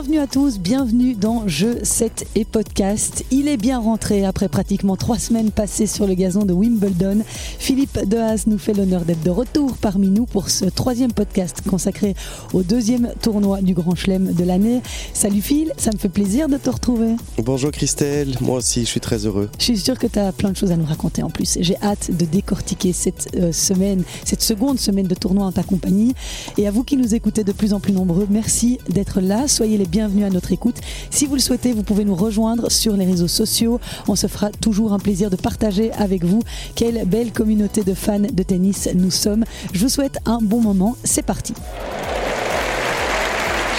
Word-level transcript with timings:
Bienvenue 0.00 0.18
à 0.20 0.26
tous, 0.26 0.58
bienvenue 0.58 1.14
dans 1.14 1.46
Jeux 1.46 1.80
7 1.82 2.26
et 2.34 2.46
Podcast. 2.46 3.22
Il 3.30 3.48
est 3.48 3.58
bien 3.58 3.78
rentré 3.78 4.24
après 4.24 4.48
pratiquement 4.48 4.96
trois 4.96 5.18
semaines 5.18 5.50
passées 5.50 5.86
sur 5.86 6.06
le 6.06 6.14
gazon 6.14 6.46
de 6.46 6.54
Wimbledon. 6.54 7.18
Philippe 7.58 7.98
Dehaas 8.06 8.44
nous 8.46 8.56
fait 8.56 8.72
l'honneur 8.72 9.04
d'être 9.04 9.22
de 9.22 9.28
retour 9.28 9.76
parmi 9.76 10.08
nous 10.08 10.24
pour 10.24 10.48
ce 10.48 10.64
troisième 10.64 11.12
podcast 11.12 11.60
consacré 11.68 12.14
au 12.54 12.62
deuxième 12.62 13.12
tournoi 13.20 13.60
du 13.60 13.74
Grand 13.74 13.94
Chelem 13.94 14.32
de 14.32 14.42
l'année. 14.42 14.80
Salut 15.12 15.42
Phil, 15.42 15.70
ça 15.76 15.90
me 15.92 15.98
fait 15.98 16.08
plaisir 16.08 16.48
de 16.48 16.56
te 16.56 16.70
retrouver. 16.70 17.16
Bonjour 17.36 17.70
Christelle, 17.70 18.38
moi 18.40 18.56
aussi 18.56 18.80
je 18.80 18.86
suis 18.86 19.00
très 19.00 19.26
heureux. 19.26 19.50
Je 19.58 19.64
suis 19.64 19.78
sûr 19.78 19.98
que 19.98 20.06
tu 20.06 20.18
as 20.18 20.32
plein 20.32 20.52
de 20.52 20.56
choses 20.56 20.72
à 20.72 20.78
nous 20.78 20.86
raconter 20.86 21.22
en 21.22 21.28
plus. 21.28 21.58
J'ai 21.60 21.76
hâte 21.82 22.10
de 22.10 22.24
décortiquer 22.24 22.94
cette 22.94 23.28
euh, 23.36 23.52
semaine, 23.52 24.04
cette 24.24 24.40
seconde 24.40 24.80
semaine 24.80 25.08
de 25.08 25.14
tournoi 25.14 25.44
en 25.44 25.52
ta 25.52 25.62
compagnie. 25.62 26.14
Et 26.56 26.66
à 26.66 26.70
vous 26.70 26.84
qui 26.84 26.96
nous 26.96 27.14
écoutez 27.14 27.44
de 27.44 27.52
plus 27.52 27.74
en 27.74 27.80
plus 27.80 27.92
nombreux, 27.92 28.26
merci 28.30 28.78
d'être 28.88 29.20
là. 29.20 29.46
Soyez 29.46 29.76
les 29.76 29.89
bienvenus 29.90 30.24
à 30.24 30.30
notre 30.30 30.52
écoute. 30.52 30.76
Si 31.10 31.26
vous 31.26 31.34
le 31.34 31.40
souhaitez, 31.40 31.72
vous 31.72 31.82
pouvez 31.82 32.04
nous 32.04 32.14
rejoindre 32.14 32.70
sur 32.70 32.96
les 32.96 33.04
réseaux 33.04 33.28
sociaux. 33.28 33.80
On 34.06 34.14
se 34.14 34.28
fera 34.28 34.50
toujours 34.50 34.92
un 34.92 34.98
plaisir 34.98 35.30
de 35.30 35.36
partager 35.36 35.92
avec 35.92 36.24
vous 36.24 36.40
quelle 36.76 37.04
belle 37.06 37.32
communauté 37.32 37.82
de 37.82 37.94
fans 37.94 38.20
de 38.20 38.42
tennis 38.42 38.88
nous 38.94 39.10
sommes. 39.10 39.44
Je 39.72 39.80
vous 39.80 39.88
souhaite 39.88 40.18
un 40.26 40.38
bon 40.40 40.60
moment. 40.60 40.96
C'est 41.02 41.24
parti. 41.24 41.54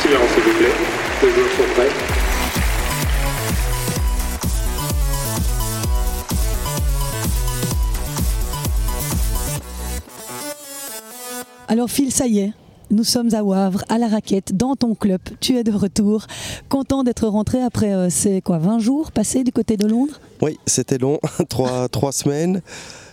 Silence 0.01 0.29
s'il 0.33 0.43
vous 0.43 0.57
plaît. 0.59 0.67
Les 1.23 1.29
joueurs 1.29 1.51
sont 1.51 1.73
prêts. 1.75 1.89
Alors 11.67 11.89
Phil, 11.89 12.11
ça 12.11 12.27
y 12.27 12.39
est, 12.39 12.51
nous 12.91 13.03
sommes 13.03 13.33
à 13.33 13.43
Wavre, 13.43 13.83
à 13.89 13.97
la 13.97 14.07
raquette, 14.07 14.55
dans 14.55 14.75
ton 14.75 14.95
club. 14.95 15.21
Tu 15.39 15.57
es 15.57 15.63
de 15.63 15.71
retour. 15.71 16.27
Content 16.69 17.03
d'être 17.03 17.27
rentré 17.27 17.61
après 17.61 17.93
euh, 17.93 18.09
ces 18.09 18.41
quoi, 18.41 18.57
20 18.57 18.79
jours 18.79 19.11
passés 19.11 19.43
du 19.43 19.51
côté 19.51 19.77
de 19.77 19.87
Londres? 19.87 20.19
Oui, 20.41 20.59
c'était 20.65 20.97
long, 20.97 21.19
trois, 21.49 21.87
trois 21.89 22.11
semaines. 22.11 22.61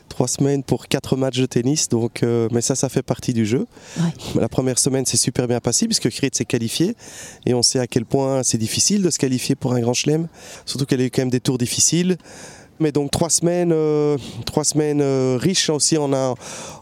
Trois 0.09 0.27
semaines 0.27 0.63
pour 0.63 0.89
quatre 0.89 1.17
matchs 1.17 1.39
de 1.39 1.47
tennis, 1.47 1.89
donc, 1.89 2.23
euh, 2.23 2.49
mais 2.51 2.63
ça, 2.63 2.75
ça 2.75 2.89
fait 2.89 3.03
partie 3.03 3.35
du 3.35 3.45
jeu. 3.45 3.67
Ouais. 3.99 4.41
La 4.41 4.49
première 4.49 4.79
semaine 4.79 5.05
s'est 5.05 5.19
super 5.19 5.47
bien 5.47 5.61
passée 5.61 5.87
puisque 5.87 6.09
Krit 6.09 6.31
s'est 6.33 6.47
qualifié 6.47 6.97
et 7.45 7.53
on 7.53 7.63
sait 7.63 7.79
à 7.79 7.87
quel 7.87 8.07
point 8.07 8.43
c'est 8.43 8.59
difficile 8.59 9.03
de 9.03 9.11
se 9.11 9.19
qualifier 9.19 9.55
pour 9.55 9.75
un 9.75 9.81
grand 9.81 9.93
chelem, 9.93 10.27
surtout 10.65 10.87
qu'elle 10.87 11.03
a 11.03 11.05
eu 11.05 11.11
quand 11.11 11.23
même 11.23 11.31
des 11.31 11.41
tours 11.41 11.59
difficiles. 11.59 12.17
Mais 12.81 12.93
donc 12.93 13.11
trois 13.11 13.31
semaines, 13.31 13.73
euh, 13.73 14.17
trois 14.47 14.65
semaines 14.65 15.01
euh, 15.01 15.37
riches 15.41 15.69
aussi 15.71 15.97
en, 15.99 16.13
en, 16.13 16.35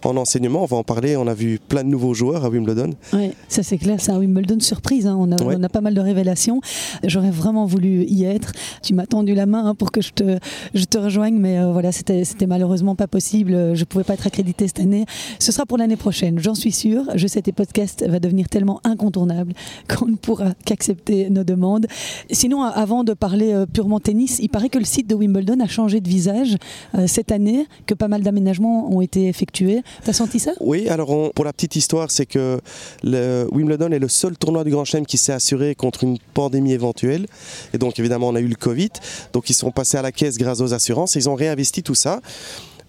en 0.05 0.17
enseignement. 0.17 0.63
On 0.63 0.67
va 0.67 0.77
en 0.77 0.83
parler. 0.85 1.17
On 1.17 1.27
a 1.27 1.35
vu 1.35 1.59
plein 1.59 1.85
de 1.85 1.89
nouveaux 1.89 2.15
joueurs 2.15 2.45
à 2.45 2.49
Wimbledon. 2.51 2.91
Oui, 3.13 3.31
ça 3.49 3.63
c'est 3.63 3.79
clair. 3.79 3.97
C'est 4.01 4.13
un 4.13 4.19
Wimbledon 4.19 4.61
surprise. 4.61 5.07
Hein. 5.07 5.17
On, 5.19 5.33
a, 5.33 5.43
Ouais. 5.43 5.55
on 5.59 5.63
a 5.63 5.69
pas 5.69 5.81
mal 5.81 5.95
de 5.95 6.01
révélations. 6.01 6.61
J'aurais 7.05 7.31
vraiment 7.31 7.67
voulu 7.67 8.05
y 8.05 8.25
être. 8.25 8.53
Tu 8.83 8.95
m'as 8.95 9.07
tendu 9.07 9.35
la 9.35 9.47
main 9.47 9.65
hein, 9.67 9.75
pour 9.75 9.91
que 9.93 10.01
je 10.01 10.13
te, 10.13 10.39
je 10.75 10.85
te 10.85 10.99
rejoigne, 10.99 11.37
mais 11.39 11.59
euh, 11.59 11.73
voilà, 11.73 11.93
c'était 11.93 12.25
malheureusement 12.47 12.95
pas 12.95 13.07
possible. 13.07 13.75
Je 13.75 13.85
pouvais 13.85 14.05
pas 14.05 14.15
être 14.15 14.27
accrédité 14.27 14.67
cette 14.67 14.81
année. 14.81 15.05
Ce 15.39 15.51
sera 15.53 15.65
pour 15.67 15.79
l'année 15.79 15.97
prochaine, 15.97 16.39
j'en 16.39 16.55
suis 16.55 16.73
sûre. 16.73 17.05
Je 17.15 17.27
sais 17.27 17.41
tes 17.43 17.53
podcasts 17.53 18.07
va 18.07 18.19
devenir 18.21 18.49
tellement 18.49 18.81
incontournable 18.85 19.53
qu'on 19.89 20.07
ne 20.07 20.17
pourra 20.17 20.53
qu'accepter 20.65 21.31
nos 21.31 21.45
demandes. 21.45 21.87
Sinon, 22.31 22.63
a- 22.63 22.69
avant 22.69 23.05
de 23.05 23.15
parler 23.15 23.53
euh, 23.53 23.67
purement 23.67 24.01
tennis, 24.01 24.39
il 24.43 24.49
paraît 24.49 24.69
que 24.69 24.79
le 24.79 24.85
site 24.85 25.09
de 25.09 25.15
Wimbledon 25.15 25.61
a 25.61 25.67
changé 25.69 25.86
de 26.01 26.09
visage 26.09 26.57
euh, 26.95 27.07
cette 27.07 27.33
année, 27.33 27.67
que 27.87 27.95
pas 27.95 28.09
mal 28.09 28.23
d'aménagements 28.23 28.91
ont 28.93 29.01
été 29.01 29.29
effectués. 29.29 29.83
T'as 30.05 30.13
senti 30.13 30.39
ça? 30.39 30.53
Oui, 30.61 30.89
alors 30.89 31.11
on- 31.11 31.31
pour 31.31 31.45
la 31.45 31.53
petite 31.53 31.77
histoire, 31.77 32.11
c'est 32.11 32.27
que 32.27 32.61
le 33.03 33.47
Wimbledon 33.53 33.91
est 33.93 33.99
le 33.99 34.09
seul 34.09 34.37
tournoi 34.37 34.65
du 34.65 34.71
Grand 34.71 34.85
Chelem 34.85 35.07
qui 35.07 35.17
s'est 35.19 35.33
assuré 35.33 35.75
contre 35.75 36.05
une 36.05 36.19
pandémie 36.35 36.73
éventuelle. 36.73 37.27
Et 37.73 37.79
donc 37.79 37.99
évidemment, 37.99 38.29
on 38.29 38.35
a 38.35 38.41
eu 38.41 38.49
le 38.49 38.57
Covid. 38.57 38.91
Donc 39.33 39.49
ils 39.51 39.55
sont 39.55 39.71
passés 39.71 39.97
à 39.97 40.03
la 40.03 40.13
caisse 40.13 40.37
grâce 40.39 40.61
aux 40.61 40.75
assurances. 40.75 41.15
Ils 41.15 41.29
ont 41.29 41.35
réinvesti 41.35 41.83
tout 41.83 41.95
ça. 41.95 42.21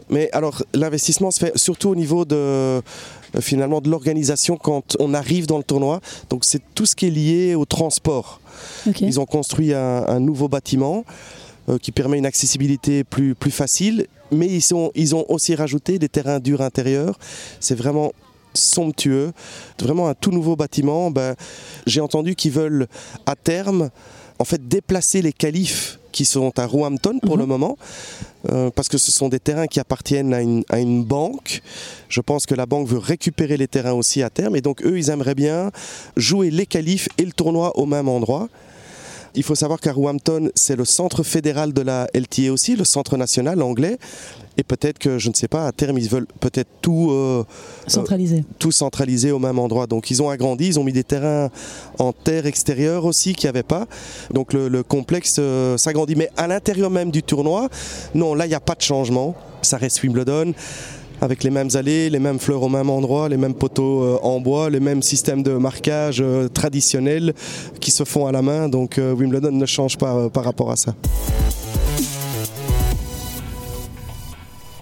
Mais 0.10 0.30
alors 0.32 0.64
l'investissement 0.74 1.32
se 1.32 1.40
fait 1.40 1.58
surtout 1.58 1.90
au 1.90 1.96
niveau 1.96 2.24
de 2.24 2.36
euh, 2.36 2.82
finalement 3.42 3.82
de 3.82 3.90
l'organisation 3.90 4.56
quand 4.56 4.96
on 5.00 5.14
arrive 5.14 5.48
dans 5.48 5.58
le 5.58 5.64
tournoi. 5.64 6.02
Donc 6.30 6.46
c'est 6.46 6.62
tout 6.76 6.86
ce 6.86 6.96
qui 6.96 7.08
est 7.08 7.10
lié 7.10 7.56
au 7.56 7.66
transport. 7.66 8.40
Ils 9.02 9.20
ont 9.20 9.26
construit 9.26 9.74
un, 9.74 10.06
un 10.08 10.20
nouveau 10.20 10.48
bâtiment 10.48 11.04
qui 11.82 11.92
permet 11.92 12.18
une 12.18 12.26
accessibilité 12.26 13.04
plus, 13.04 13.36
plus 13.36 13.52
facile, 13.52 14.08
mais 14.32 14.48
ils, 14.48 14.62
sont, 14.62 14.92
ils 14.96 15.16
ont 15.16 15.26
aussi 15.30 15.54
rajouté 15.56 16.00
des 16.00 16.10
terrains 16.10 16.40
durs 16.40 16.62
intérieurs. 16.62 17.18
C'est 17.60 17.76
vraiment 17.76 18.14
somptueux, 18.54 19.32
vraiment 19.80 20.08
un 20.08 20.14
tout 20.16 20.32
nouveau 20.32 20.56
bâtiment. 20.56 21.12
Ben, 21.12 21.36
J'ai 21.86 22.02
entendu 22.02 22.36
qu'ils 22.36 22.52
veulent 22.52 22.88
à 23.26 23.36
terme 23.36 23.90
en 24.40 24.46
fait 24.46 24.68
déplacer 24.68 25.22
les 25.22 25.34
qualifs 25.34 26.00
qui 26.12 26.26
sont 26.26 26.58
à 26.58 26.66
Roehampton 26.66 27.20
pour 27.20 27.36
Mhm. 27.36 27.42
le 27.42 27.46
moment, 27.46 27.78
euh, 28.50 28.72
parce 28.72 28.88
que 28.88 28.98
ce 28.98 29.12
sont 29.12 29.30
des 29.30 29.40
terrains 29.40 29.68
qui 29.68 29.80
appartiennent 29.80 30.34
à 30.34 30.42
une, 30.42 30.64
à 30.70 30.80
une 30.80 31.04
banque. 31.04 31.62
Je 32.10 32.22
pense 32.22 32.46
que 32.48 32.56
la 32.56 32.66
banque 32.66 32.88
veut 32.88 32.98
récupérer 32.98 33.58
les 33.58 33.68
terrains 33.68 33.94
aussi 33.94 34.24
à 34.24 34.30
terme, 34.32 34.56
et 34.56 34.62
donc 34.62 34.84
eux, 34.84 34.98
ils 34.98 35.10
aimeraient 35.12 35.36
bien 35.36 35.72
jouer 36.16 36.50
les 36.50 36.66
qualifs 36.66 37.08
et 37.20 37.26
le 37.26 37.32
tournoi 37.34 37.78
au 37.78 37.86
même 37.86 38.08
endroit. 38.08 38.48
Il 39.38 39.44
faut 39.44 39.54
savoir 39.54 39.80
qu'à 39.80 39.94
Roehampton, 39.94 40.50
c'est 40.56 40.76
le 40.76 40.84
centre 40.84 41.22
fédéral 41.22 41.72
de 41.72 41.82
la 41.82 42.08
LTA 42.16 42.52
aussi, 42.52 42.76
le 42.76 42.84
centre 42.84 43.18
national 43.18 43.62
anglais. 43.62 44.00
Et 44.58 44.64
peut-être 44.64 44.98
que, 44.98 45.20
je 45.20 45.30
ne 45.30 45.36
sais 45.36 45.48
pas, 45.48 45.68
à 45.68 45.72
terme, 45.72 46.00
ils 46.00 46.10
veulent 46.10 46.26
peut-être 46.40 46.68
tout, 46.82 47.12
euh, 47.12 47.44
Centralisé. 47.86 48.44
tout 48.58 48.72
centraliser 48.72 49.32
au 49.32 49.38
même 49.38 49.60
endroit. 49.60 49.86
Donc 49.86 50.10
ils 50.10 50.24
ont 50.24 50.30
agrandi, 50.32 50.66
ils 50.70 50.80
ont 50.80 50.84
mis 50.84 50.92
des 50.92 51.04
terrains 51.04 51.52
en 52.00 52.14
terre 52.14 52.48
extérieure 52.48 53.06
aussi 53.06 53.36
qu'il 53.36 53.46
n'y 53.46 53.50
avait 53.50 53.62
pas. 53.62 53.86
Donc 54.34 54.54
le, 54.54 54.70
le 54.70 54.82
complexe 54.82 55.36
euh, 55.38 55.78
s'agrandit. 55.78 56.16
Mais 56.16 56.32
à 56.36 56.48
l'intérieur 56.48 56.90
même 56.90 57.12
du 57.12 57.22
tournoi, 57.22 57.70
non, 58.16 58.34
là, 58.34 58.48
il 58.48 58.50
n'y 58.50 58.56
a 58.56 58.60
pas 58.60 58.74
de 58.74 58.82
changement. 58.82 59.36
Ça 59.62 59.78
reste 59.78 60.02
Wimbledon. 60.02 60.54
Avec 61.20 61.44
les 61.44 61.50
mêmes 61.50 61.70
allées, 61.74 62.10
les 62.10 62.20
mêmes 62.20 62.40
fleurs 62.40 62.62
au 62.62 62.70
même 62.70 62.90
endroit, 62.90 63.28
les 63.28 63.38
mêmes 63.38 63.56
poteaux 63.56 64.04
euh, 64.04 64.20
en 64.22 64.40
bois, 64.40 64.70
les 64.70 64.80
mêmes 64.80 65.02
systèmes 65.02 65.42
de 65.42 65.54
marquage 65.54 66.22
euh, 66.22 66.48
traditionnels 66.48 67.34
qui 67.80 67.90
se 67.90 68.04
font 68.04 68.28
à 68.28 68.32
la 68.32 68.42
main. 68.42 68.70
Donc 68.70 68.98
euh, 68.98 69.14
Wimbledon 69.14 69.52
ne 69.52 69.66
change 69.66 69.98
pas 69.98 70.30
par 70.30 70.44
rapport 70.44 70.72
à 70.72 70.76
ça. 70.76 70.94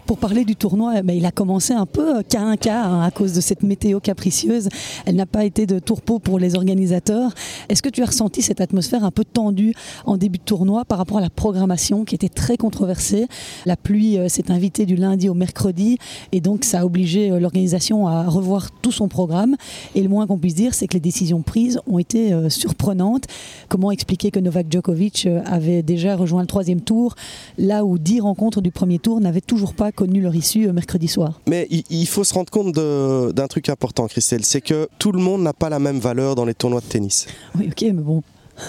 Pour 0.06 0.20
parler 0.20 0.46
du 0.46 0.56
tournoi, 0.56 0.94
eh 1.00 1.02
ben, 1.02 1.18
il 1.18 1.26
a 1.26 1.32
commencé 1.32 1.74
un 1.74 1.88
peu 1.88 2.18
euh, 2.18 2.22
cas 2.22 2.42
un 2.42 2.58
cas 2.58 2.84
hein, 2.84 3.02
à 3.02 3.10
cause 3.10 3.34
de 3.34 3.42
cette 3.42 3.64
météo 3.64 4.00
capricieuse. 4.00 4.70
Elle 5.08 5.16
n'a 5.16 5.26
pas 5.26 5.46
été 5.46 5.66
de 5.66 5.80
tourpeau 5.80 6.20
pour 6.20 6.38
les 6.38 6.54
organisateurs. 6.54 7.32
Est-ce 7.70 7.82
que 7.82 7.90
tu 7.90 8.04
as 8.04 8.06
ressenti 8.06 8.44
cette 8.44 8.62
atmosphère 8.62 9.04
un 9.04 9.10
peu 9.10 9.26
tendue 9.26 9.74
en 10.06 10.18
début 10.18 10.38
de 10.38 10.44
tournoi 10.44 10.86
par 10.86 11.00
rapport 11.00 11.18
à 11.18 11.22
la 11.22 11.32
programmation 11.32 12.06
qui 12.06 12.14
était 12.14 12.30
très 12.30 12.56
controversée? 12.56 13.26
La 13.66 13.76
pluie 13.76 14.20
euh, 14.20 14.30
s'est 14.30 14.52
invitée 14.52 14.86
du 14.86 14.96
lundi 14.96 15.28
au 15.28 15.34
mercredi 15.34 15.98
et 16.32 16.40
donc 16.40 16.66
ça 16.66 16.82
a 16.82 16.86
obligé 16.86 17.32
euh, 17.32 17.40
l'organisation 17.40 18.08
à 18.08 18.26
revoir 18.26 18.70
tout 18.84 18.92
son 18.92 19.08
programme. 19.08 19.56
Et 19.96 20.04
le 20.04 20.10
moins 20.10 20.28
qu'on 20.28 20.38
puisse 20.38 20.56
dire, 20.56 20.76
c'est 20.76 20.86
que 20.86 20.94
les 20.94 21.00
décisions 21.00 21.42
prises 21.42 21.80
ont 21.88 21.98
été 21.98 22.32
surprenantes. 22.50 23.26
Comment 23.70 23.90
expliquer 23.90 24.30
que 24.30 24.40
Novak 24.40 24.68
Djokovic 24.70 25.28
avait 25.46 25.82
déjà 25.82 26.16
rejoint 26.16 26.42
le 26.42 26.48
troisième 26.48 26.82
tour, 26.82 27.16
là 27.58 27.84
où 27.84 27.98
dix 27.98 28.20
rencontres 28.20 28.62
du 28.62 28.72
premier 28.72 29.00
tour 29.00 29.20
n'avaient 29.20 29.42
toujours 29.42 29.74
pas 29.74 29.92
connu 29.96 30.22
leur 30.22 30.36
issue 30.36 30.68
euh, 30.68 30.74
mercredi 30.74 31.08
soir 31.08 31.40
Mais 31.48 31.68
il, 31.90 32.06
faut 32.08 32.24
se 32.24 32.34
rendre 32.34 32.52
compte 32.52 32.74
d'un 32.76 33.48
truc 33.48 33.70
important, 33.70 34.08
Christelle, 34.08 34.46
c'est 34.46 34.62
que 34.62 34.88
tout 35.00 35.12
le 35.12 35.20
monde 35.20 35.42
n'a 35.42 35.54
pas 35.54 35.70
la 35.70 35.80
même 35.80 36.00
valeur 36.00 36.36
dans 36.36 36.46
les 36.46 36.54
tournois 36.54 36.82
de 36.82 36.86
tennis. 36.86 37.26
Oui, 37.58 37.68
ok, 37.72 37.82
mais 37.82 37.92
bon. 37.94 38.22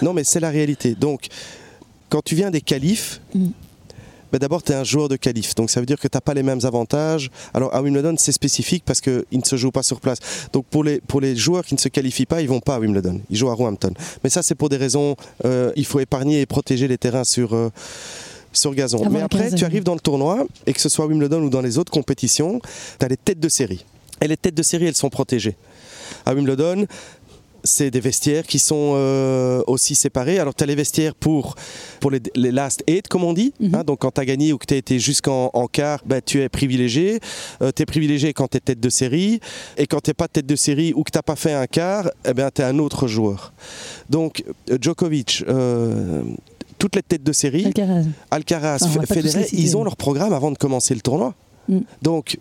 Non, 0.03 0.13
mais 0.13 0.25
c'est 0.25 0.41
la 0.41 0.51
réalité. 0.51 0.95
Donc, 0.95 1.27
quand 2.09 2.23
tu 2.25 2.35
viens 2.35 2.51
des 2.51 2.61
qualifs, 2.61 3.21
Mm. 3.35 3.49
ben 4.33 4.39
d'abord, 4.39 4.63
tu 4.63 4.73
es 4.73 4.75
un 4.75 4.85
joueur 4.85 5.09
de 5.09 5.17
qualif. 5.17 5.55
Donc, 5.55 5.71
ça 5.71 5.79
veut 5.81 5.87
dire 5.87 5.99
que 6.01 6.09
tu 6.09 6.17
n'as 6.17 6.21
pas 6.21 6.35
les 6.35 6.43
mêmes 6.43 6.61
avantages. 6.65 7.31
Alors, 7.55 7.75
à 7.75 7.81
Wimbledon, 7.83 8.15
c'est 8.19 8.33
spécifique 8.33 8.83
parce 8.85 9.01
qu'il 9.01 9.25
ne 9.33 9.45
se 9.45 9.57
joue 9.57 9.71
pas 9.71 9.83
sur 9.85 10.01
place. 10.01 10.19
Donc, 10.53 10.67
pour 10.67 10.83
les, 10.85 11.01
pour 11.01 11.21
les 11.21 11.37
joueurs 11.37 11.65
qui 11.65 11.75
ne 11.75 11.81
se 11.81 11.89
qualifient 11.89 12.27
pas, 12.27 12.41
ils 12.43 12.49
vont 12.49 12.61
pas 12.61 12.75
à 12.77 12.81
Wimbledon. 12.81 13.21
Ils 13.31 13.37
jouent 13.37 13.51
à 13.51 13.55
Roehampton. 13.55 13.93
Mais 14.25 14.31
ça, 14.31 14.43
c'est 14.43 14.55
pour 14.57 14.69
des 14.69 14.77
raisons. 14.77 15.15
euh, 15.45 15.73
il 15.77 15.85
faut 15.87 16.01
épargner 16.01 16.41
et 16.41 16.47
protéger 16.47 16.89
les 16.89 16.99
terrains 16.99 17.25
sur. 17.25 17.55
euh, 17.55 17.71
sur 18.57 18.75
gazon. 18.75 19.03
Avant 19.03 19.11
Mais 19.11 19.23
après, 19.23 19.51
tu 19.53 19.65
arrives 19.65 19.85
dans 19.85 19.95
le 19.95 20.01
tournoi, 20.01 20.47
et 20.67 20.73
que 20.73 20.81
ce 20.81 20.89
soit 20.89 21.07
Wimbledon 21.07 21.43
ou 21.43 21.51
dans 21.51 21.63
les 21.63 21.79
autres 21.79 21.93
compétitions, 21.93 22.61
tu 22.99 23.05
as 23.05 23.09
les 23.09 23.17
têtes 23.17 23.41
de 23.41 23.49
série. 23.49 23.85
Et 24.21 24.29
les 24.29 24.37
têtes 24.37 24.55
de 24.55 24.63
série, 24.63 24.87
elles 24.87 24.97
sont 24.97 25.11
protégées. 25.11 25.57
À 26.25 26.35
Wimbledon, 26.35 26.87
c'est 27.67 27.91
des 27.91 28.01
vestiaires 28.01 28.47
qui 28.47 28.59
sont 28.59 28.93
euh, 28.95 29.63
aussi 29.67 29.95
séparés. 29.95 30.39
Alors, 30.39 30.55
tu 30.55 30.63
as 30.63 30.67
les 30.67 30.75
vestiaires 30.75 31.15
pour, 31.15 31.57
pour 32.01 32.11
les, 32.11 32.21
les 32.35 32.53
last 32.53 32.83
eight, 32.87 33.09
comme 33.09 33.25
on 33.25 33.33
dit. 33.33 33.53
Mhm. 33.61 33.75
hein. 33.75 33.85
donc, 33.85 34.01
quand 34.01 34.13
tu 34.13 34.21
as 34.21 34.25
gagné 34.25 34.53
ou 34.53 34.59
que 34.59 34.67
tu 34.67 34.75
as 34.75 34.79
été 34.79 34.99
jusqu'en 34.99 35.51
en 35.53 35.67
quart, 35.67 36.01
ben, 36.07 36.23
tu 36.25 36.41
es 36.41 36.49
privilégié. 36.49 37.21
tu 37.61 37.83
es 37.83 37.87
privilégié 37.87 38.33
quand 38.33 38.49
tu 38.49 38.57
es 38.57 38.61
tête 38.61 38.81
de 38.81 38.89
série. 38.89 39.41
Et 39.77 39.87
quand 39.87 40.01
tu 40.01 40.11
n'es 40.11 40.15
pas 40.15 40.29
tête 40.29 40.47
de 40.47 40.57
série 40.57 40.93
ou 40.95 41.03
que 41.03 41.11
tu 41.11 41.19
n'as 41.19 41.23
pas 41.23 41.37
fait 41.37 41.53
un 41.53 41.67
quart, 41.67 42.09
eh 42.25 42.33
ben, 42.33 42.51
tu 42.55 42.63
es 42.63 42.65
un 42.65 42.79
autre 42.79 43.07
joueur. 43.09 43.53
Donc, 44.09 44.45
euh, 44.71 44.79
Djokovic, 44.81 45.45
euh, 45.49 46.23
toutes 46.79 46.97
les 46.97 47.03
têtes 47.03 47.23
de 47.23 47.33
série, 47.33 47.67
Alcaraz. 47.67 48.05
Alcaraz, 48.31 48.79
Federer, 49.07 49.47
ils 49.53 49.77
ont 49.77 49.85
leur 49.85 49.97
programme 49.97 50.33
avant 50.33 50.51
de 50.51 50.59
commencer 50.59 50.95
le 50.95 51.01
tournoi. 51.01 51.35
Mm. 51.69 51.81
Donc, 52.03 52.39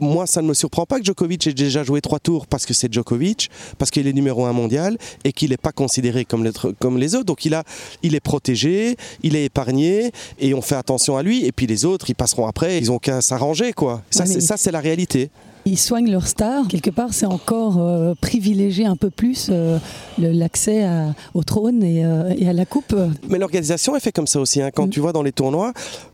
moi, 0.00 0.26
ça 0.26 0.42
ne 0.42 0.46
me 0.46 0.54
surprend 0.54 0.86
pas 0.86 0.98
que 0.98 1.04
Djokovic 1.04 1.46
ait 1.46 1.52
déjà 1.52 1.82
joué 1.82 2.00
trois 2.00 2.18
tours 2.18 2.46
parce 2.46 2.66
que 2.66 2.74
c'est 2.74 2.92
Djokovic, 2.92 3.50
parce 3.78 3.90
qu'il 3.90 4.06
est 4.06 4.12
numéro 4.12 4.46
un 4.46 4.52
mondial 4.52 4.96
et 5.24 5.32
qu'il 5.32 5.50
n'est 5.50 5.56
pas 5.56 5.72
considéré 5.72 6.24
comme 6.24 6.44
les, 6.44 6.52
comme 6.78 6.98
les 6.98 7.14
autres. 7.14 7.24
Donc 7.24 7.44
il, 7.44 7.54
a, 7.54 7.64
il 8.02 8.14
est 8.14 8.20
protégé, 8.20 8.96
il 9.22 9.34
est 9.36 9.46
épargné 9.46 10.12
et 10.38 10.54
on 10.54 10.62
fait 10.62 10.76
attention 10.76 11.16
à 11.16 11.22
lui. 11.22 11.44
Et 11.44 11.52
puis 11.52 11.66
les 11.66 11.84
autres, 11.84 12.10
ils 12.10 12.14
passeront 12.14 12.46
après, 12.46 12.78
ils 12.78 12.92
ont 12.92 12.98
qu'à 12.98 13.20
s'arranger. 13.20 13.72
quoi. 13.72 14.02
Ouais, 14.16 14.40
ça, 14.40 14.56
c'est 14.56 14.72
la 14.72 14.80
réalité. 14.80 15.30
Ils 15.70 15.76
soignent 15.78 16.10
leur 16.10 16.26
star. 16.26 16.66
Quelque 16.66 16.88
part, 16.88 17.12
c'est 17.12 17.26
encore 17.26 17.76
euh, 17.78 18.14
privilégier 18.20 18.86
un 18.86 18.96
peu 18.96 19.10
plus 19.10 19.48
euh, 19.50 19.78
l'accès 20.18 20.86
au 21.34 21.42
trône 21.42 21.82
et, 21.82 22.04
euh, 22.06 22.32
et 22.38 22.48
à 22.48 22.54
la 22.54 22.64
coupe. 22.64 22.94
Mais 23.28 23.38
l'organisation 23.38 23.94
est 23.94 24.00
fait 24.00 24.12
comme 24.12 24.26
ça 24.26 24.40
aussi. 24.40 24.62
hein. 24.62 24.70
Quand 24.74 24.86
Mm. 24.86 24.90
tu 24.90 25.00
vois 25.00 25.12
dans 25.12 25.22
les 25.22 25.32
tournois, 25.32 25.72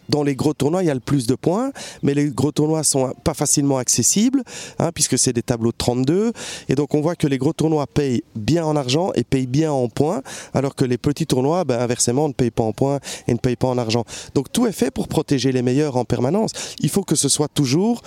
dans 0.08 0.24
les 0.24 0.34
gros 0.34 0.54
tournois, 0.54 0.82
il 0.82 0.86
y 0.86 0.90
a 0.90 0.94
le 0.94 1.00
plus 1.00 1.26
de 1.28 1.36
points, 1.36 1.70
mais 2.02 2.14
les 2.14 2.26
gros 2.30 2.50
tournois 2.50 2.82
sont 2.82 3.12
pas 3.22 3.32
facilement 3.34 3.78
accessibles, 3.78 4.42
hein, 4.80 4.90
puisque 4.92 5.16
c'est 5.18 5.32
des 5.32 5.42
tableaux 5.42 5.70
de 5.70 5.76
32. 5.78 6.32
Et 6.68 6.74
donc 6.74 6.92
on 6.94 7.00
voit 7.00 7.14
que 7.14 7.26
les 7.28 7.38
gros 7.38 7.52
tournois 7.52 7.86
payent 7.86 8.22
bien 8.34 8.64
en 8.66 8.74
argent 8.76 9.12
et 9.14 9.22
payent 9.22 9.46
bien 9.46 9.70
en 9.72 9.88
points, 9.88 10.22
alors 10.52 10.74
que 10.74 10.84
les 10.84 10.98
petits 10.98 11.26
tournois, 11.26 11.62
ben, 11.64 11.80
inversement, 11.80 12.26
ne 12.28 12.32
payent 12.34 12.50
pas 12.50 12.64
en 12.64 12.72
points 12.72 12.98
et 13.28 13.32
ne 13.32 13.38
payent 13.38 13.56
pas 13.56 13.68
en 13.68 13.78
argent. 13.78 14.04
Donc 14.34 14.50
tout 14.52 14.66
est 14.66 14.72
fait 14.72 14.90
pour 14.90 15.06
protéger 15.08 15.52
les 15.52 15.62
meilleurs 15.62 15.96
en 15.96 16.04
permanence. 16.04 16.50
Il 16.80 16.90
faut 16.90 17.02
que 17.02 17.14
ce 17.14 17.28
soit 17.28 17.48
toujours 17.48 18.02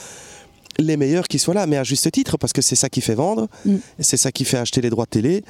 les 0.80 0.98
meilleurs 0.98 1.28
qui 1.28 1.40
soient 1.40 1.54
là, 1.54 1.66
mais 1.68 1.78
à 1.78 1.84
juste 1.84 2.12
titre, 2.12 2.38
parce 2.38 2.54
que 2.54 2.62
c'est 2.62 2.76
ça 2.76 2.90
qui 2.90 3.02
fait 3.02 3.16
vendre, 3.16 3.48
Mm. 3.66 3.76
c'est 4.00 4.18
ça 4.18 4.32
qui 4.32 4.46
fait 4.46 4.58
acheter 4.58 4.82
les 4.82 4.90
droits 4.90 5.06
télé, 5.06 5.44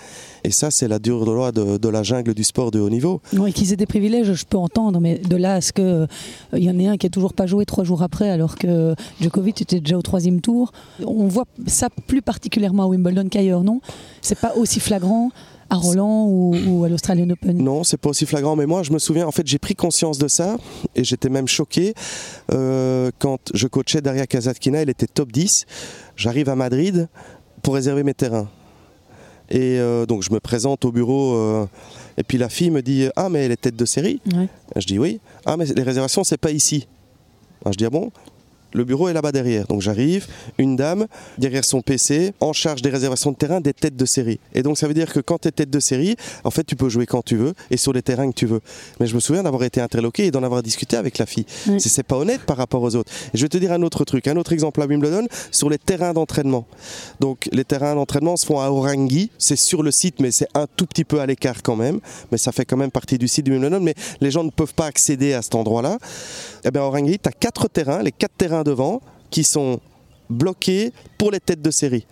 et 0.44 0.52
ça 0.52 0.72
c'est 0.72 0.88
la 0.88 1.00
dure 1.00 1.26
loi 1.26 1.52
de, 1.52 1.78
de 1.78 1.90
la 1.90 2.04
jungle 2.04 2.34
du 2.34 2.44
sport 2.44 2.72
de 2.72 2.80
haut 2.80 2.90
niveau. 2.90 3.22
Oui, 3.34 3.52
qu'ils 3.54 3.74
aient 3.74 3.78
des 3.78 3.86
privilèges, 3.86 4.34
je 4.34 4.46
peux 4.46 4.58
entendre, 4.58 5.00
mais 5.00 5.18
de 5.18 5.36
là 5.36 5.56
à 5.56 5.62
ce 5.62 5.74
qu'il 5.74 6.08
y 6.54 6.70
en 6.70 6.80
ait 6.80 6.88
un 6.88 6.98
qui 6.98 7.08
a 7.08 7.10
toujours 7.10 7.34
pas 7.34 7.46
joué 7.46 7.66
trois 7.66 7.84
jours 7.84 8.04
après, 8.04 8.30
alors 8.30 8.56
que 8.56 8.96
Djokovic 9.22 9.62
était 9.62 9.80
déjà 9.80 9.98
au 9.98 10.02
troisième 10.02 10.42
tour. 10.42 10.72
On 11.06 11.28
voit 11.28 11.46
ça 11.66 11.90
plus 12.08 12.22
particulièrement 12.22 12.84
à 12.84 12.88
Wimbledon 12.88 13.28
qu'ailleurs, 13.30 13.64
non? 13.64 13.82
C'est 14.22 14.40
pas 14.40 14.54
aussi 14.56 14.80
flagrant 14.80 15.32
à 15.70 15.76
Roland 15.76 16.26
ou, 16.28 16.56
ou 16.68 16.84
à 16.84 16.90
l'Australian 16.90 17.30
Open? 17.30 17.58
Non, 17.62 17.84
c'est 17.84 17.98
pas 17.98 18.10
aussi 18.10 18.26
flagrant, 18.26 18.56
mais 18.56 18.66
moi 18.66 18.84
je 18.84 18.92
me 18.92 19.00
souviens, 19.00 19.28
en 19.28 19.32
fait 19.32 19.46
j'ai 19.48 19.60
pris 19.60 19.76
conscience 19.76 20.18
de 20.18 20.28
ça 20.28 20.58
et 20.96 21.04
j'étais 21.04 21.30
même 21.30 21.48
choqué 21.48 21.94
euh, 22.54 23.12
quand 23.20 23.40
je 23.54 23.68
coachais 23.68 24.02
Daria 24.02 24.28
Kazatkina, 24.28 24.82
elle 24.82 24.90
était 24.90 25.08
top 25.08 25.32
10. 25.32 25.66
J'arrive 26.16 26.50
à 26.50 26.56
Madrid 26.56 27.08
pour 27.62 27.74
réserver 27.76 28.04
mes 28.04 28.14
terrains. 28.14 28.50
Et 29.50 29.80
euh, 29.80 30.06
donc 30.06 30.24
je 30.24 30.32
me 30.34 30.40
présente 30.40 30.84
au 30.86 30.92
bureau 30.92 31.36
euh, 31.36 31.66
et 32.18 32.24
puis 32.24 32.38
la 32.38 32.50
fille 32.50 32.70
me 32.70 32.82
dit 32.82 33.08
Ah, 33.16 33.30
mais 33.30 33.46
elle 33.46 33.52
est 33.52 33.62
tête 33.62 33.76
de 33.76 33.86
série 33.86 34.20
Ouais. 34.36 34.48
Je 34.76 34.86
dis 34.86 35.00
Oui. 35.00 35.20
Ah, 35.46 35.56
mais 35.58 35.66
les 35.66 35.84
réservations, 35.84 36.24
c'est 36.24 36.38
pas 36.38 36.52
ici. 36.52 36.88
Je 37.66 37.72
dis 37.78 37.86
Ah 37.86 37.90
bon? 37.90 38.12
Le 38.74 38.84
bureau 38.84 39.10
est 39.10 39.14
là-bas 39.14 39.32
derrière. 39.32 39.68
Donc 39.68 39.82
j'arrive, 39.82 40.28
une 40.58 40.76
dame, 40.76 41.08
derrière 41.38 41.66
son 41.66 41.82
PC, 41.82 42.34
en 42.40 42.54
charge 42.54 42.82
des 42.82 42.90
réservations 42.90 43.32
de 43.32 43.38
terrain 43.38 43.62
des 43.62 43.74
têtes 43.74 43.96
de 43.96 44.06
série. 44.06 44.40
Et 44.54 44.64
donc 44.64 44.78
ça 44.78 44.88
veut 44.88 44.94
dire 44.94 45.12
que 45.12 45.20
quand 45.20 45.40
tu 45.40 45.48
es 45.48 45.52
tête 45.52 45.70
de 45.70 45.80
série, 45.80 46.16
en 46.44 46.52
fait 46.52 46.64
tu 46.64 46.76
peux 46.76 46.90
jouer 46.90 47.06
quand 47.06 47.24
tu 47.24 47.36
veux 47.36 47.54
et 47.72 47.78
sur 47.78 47.94
les 47.94 48.02
terrains 48.02 48.30
que 48.30 48.36
tu 48.36 48.46
veux. 48.46 48.62
Mais 49.00 49.08
je 49.08 49.16
me 49.16 49.20
souviens 49.20 49.44
d'avoir 49.44 49.64
été 49.64 49.82
interloqué 49.82 50.26
et 50.26 50.32
d'en 50.32 50.44
avoir 50.44 50.64
discuté 50.64 50.98
avec 50.98 51.18
la 51.18 51.26
fille. 51.26 51.46
Oui. 51.68 51.80
C'est 51.80 52.04
pas 52.04 52.18
honnête 52.18 52.42
par 52.42 52.58
rapport 52.58 52.84
aux 52.84 52.96
autres. 52.96 53.12
Et 53.34 53.38
je 53.38 53.44
vais 53.44 53.50
te 53.50 53.58
dire 53.58 53.72
un 53.72 53.82
autre 53.82 54.06
truc, 54.06 54.28
un 54.28 54.38
autre 54.38 54.54
exemple 54.54 54.82
à 54.82 54.86
Wimbledon, 54.86 55.28
sur 55.52 55.70
les 55.70 55.80
terrains 55.80 56.14
d'entraînement. 56.14 56.66
Donc 57.20 57.50
les 57.52 57.66
terrains 57.66 57.96
d'entraînement 57.96 58.38
se 58.38 58.46
font 58.46 58.60
à 58.60 58.70
Orangui, 58.70 59.32
c'est 59.38 59.56
sur 59.56 59.82
le 59.82 59.92
site 59.92 60.20
mais 60.20 60.32
c'est 60.32 60.48
un 60.54 60.68
tout 60.76 60.86
petit 60.86 61.04
peu 61.04 61.20
à 61.20 61.26
l'écart 61.26 61.62
quand 61.64 61.76
même, 61.76 62.00
mais 62.32 62.38
ça 62.38 62.52
fait 62.52 62.66
quand 62.66 62.78
même 62.78 62.92
partie 62.92 63.18
du 63.18 63.28
site 63.28 63.46
du 63.46 63.52
Wimbledon, 63.52 63.80
mais 63.82 63.96
les 64.22 64.32
gens 64.32 64.44
ne 64.44 64.50
peuvent 64.50 64.74
pas 64.74 64.86
accéder 64.86 65.34
à 65.34 65.42
cet 65.42 65.56
endroit-là. 65.56 65.98
Eh 66.64 66.72
bien 66.72 66.82
à 66.82 66.86
Orangui, 66.86 67.20
tu 67.20 67.30
as 67.30 67.32
quatre 67.32 67.68
terrains, 67.68 68.04
les 68.04 68.12
quatre 68.12 68.36
terrains 68.38 68.57
devant, 68.64 69.02
qui 69.30 69.44
sont 69.44 69.80
bloqués 70.30 70.92
pour 71.18 71.32
les 71.32 71.40
têtes 71.40 71.62
de 71.62 71.72
série. 71.72 72.06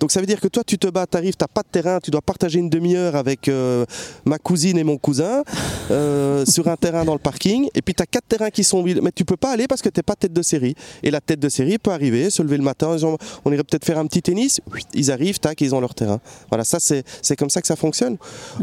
Donc 0.00 0.10
ça 0.12 0.20
veut 0.20 0.26
dire 0.26 0.40
que 0.40 0.48
toi 0.48 0.62
tu 0.64 0.78
te 0.78 0.86
bats, 0.86 1.06
tu 1.10 1.16
arrives, 1.16 1.34
tu 1.36 1.44
pas 1.52 1.62
de 1.62 1.68
terrain, 1.68 1.98
tu 2.02 2.10
dois 2.10 2.22
partager 2.22 2.58
une 2.58 2.70
demi-heure 2.70 3.16
avec 3.16 3.48
euh, 3.48 3.84
ma 4.24 4.38
cousine 4.38 4.78
et 4.78 4.84
mon 4.84 4.96
cousin 4.96 5.42
euh, 5.90 6.44
sur 6.48 6.68
un 6.68 6.76
terrain 6.76 7.04
dans 7.04 7.12
le 7.12 7.18
parking, 7.18 7.68
et 7.74 7.82
puis 7.82 7.94
tu 7.94 8.02
as 8.02 8.06
quatre 8.06 8.26
terrains 8.26 8.50
qui 8.50 8.64
sont 8.64 8.82
vides, 8.82 9.00
mais 9.02 9.12
tu 9.12 9.24
peux 9.24 9.36
pas 9.36 9.52
aller 9.52 9.66
parce 9.66 9.82
que 9.82 9.88
tu 9.88 10.02
pas 10.02 10.16
tête 10.16 10.32
de 10.32 10.42
série. 10.42 10.74
Et 11.02 11.10
la 11.10 11.20
tête 11.20 11.40
de 11.40 11.48
série 11.48 11.78
peut 11.78 11.90
arriver, 11.92 12.30
se 12.30 12.42
lever 12.42 12.56
le 12.56 12.62
matin, 12.62 12.96
on 13.44 13.52
irait 13.52 13.62
peut-être 13.64 13.84
faire 13.84 13.98
un 13.98 14.06
petit 14.06 14.22
tennis, 14.22 14.60
ils 14.92 15.10
arrivent, 15.10 15.38
tac, 15.38 15.60
ils 15.60 15.74
ont 15.74 15.80
leur 15.80 15.94
terrain. 15.94 16.20
Voilà, 16.50 16.64
ça 16.64 16.78
c'est 16.80 17.04
c'est 17.22 17.36
comme 17.36 17.50
ça 17.50 17.60
que 17.60 17.66
ça 17.66 17.76
fonctionne. 17.76 18.16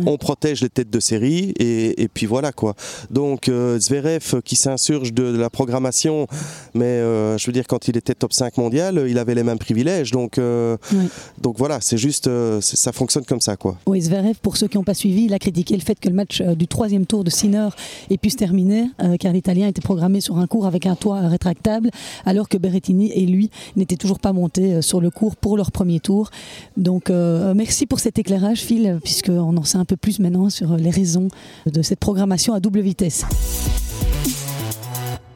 On 0.06 0.18
protège 0.18 0.62
les 0.62 0.70
têtes 0.70 0.90
de 0.90 1.00
série, 1.00 1.54
et, 1.58 2.02
et 2.04 2.08
puis 2.08 2.26
voilà 2.26 2.52
quoi. 2.52 2.76
Donc 3.10 3.50
euh, 3.50 3.80
Zverev 3.80 4.42
qui 4.44 4.56
s'insurge 4.56 5.14
de, 5.14 5.32
de 5.32 5.38
la 5.38 5.50
programmation, 5.50 6.28
mais 6.74 6.86
euh, 6.86 7.38
je 7.38 7.46
veux 7.48 7.54
dire 7.54 7.66
quand 7.68 7.88
il 7.88 7.98
était 7.98 8.16
top 8.16 8.34
5 8.34 8.58
mondial, 8.58 9.06
il 9.08 9.18
avait 9.18 9.36
les 9.36 9.44
mêmes 9.44 9.60
privilèges, 9.60 10.12
donc... 10.12 10.38
euh, 10.38 10.78
Oui. 10.94 11.08
Donc 11.42 11.58
voilà, 11.58 11.80
c'est 11.82 11.98
juste, 11.98 12.28
euh, 12.28 12.62
ça 12.62 12.92
fonctionne 12.92 13.26
comme 13.26 13.42
ça, 13.42 13.56
quoi. 13.58 13.78
Oui, 13.88 14.02
Zverev, 14.02 14.36
pour 14.42 14.58
ceux 14.58 14.68
qui 14.68 14.78
n'ont 14.78 14.84
pas 14.84 14.94
suivi, 14.94 15.26
il 15.26 15.34
a 15.34 15.40
critiqué 15.40 15.76
le 15.76 15.82
fait 15.82 16.00
que 16.00 16.08
le 16.08 16.16
match 16.16 16.42
euh, 16.42 16.56
du 16.56 16.68
troisième 16.68 17.06
tour 17.06 17.24
de 17.24 17.30
Sinner 17.30 17.70
ait 18.10 18.18
pu 18.18 18.30
se 18.30 18.38
terminer, 18.38 18.86
euh, 19.02 19.18
car 19.18 19.34
l'Italien 19.34 19.68
était 19.68 19.82
programmé 19.82 20.22
sur 20.22 20.38
un 20.38 20.48
cours 20.48 20.66
avec 20.66 20.86
un 20.86 20.96
toit 20.96 21.20
rétractable, 21.22 21.90
alors 22.26 22.50
que 22.50 22.58
Berrettini 22.58 23.12
et 23.12 23.26
lui 23.26 23.50
n'étaient 23.76 23.98
toujours 23.98 24.20
pas 24.20 24.34
montés 24.34 24.82
sur 24.82 25.02
le 25.02 25.10
cours 25.10 25.36
pour 25.36 25.58
leur 25.58 25.72
premier 25.72 26.00
tour. 26.00 26.30
Donc 26.78 27.10
merci 27.10 27.86
pour 27.86 28.00
cet 28.00 28.20
éclairage, 28.20 28.62
Phil, 28.62 29.00
puisqu'on 29.04 29.58
en 29.58 29.64
sait 29.64 29.78
un 29.78 29.86
peu 29.86 29.98
plus 29.98 30.20
maintenant 30.20 30.50
sur 30.50 30.76
les 30.76 30.90
raisons 30.90 31.30
de 31.66 31.82
cette 31.82 32.00
programmation 32.00 32.54
à 32.54 32.60
double 32.60 32.82
vitesse. 32.82 33.26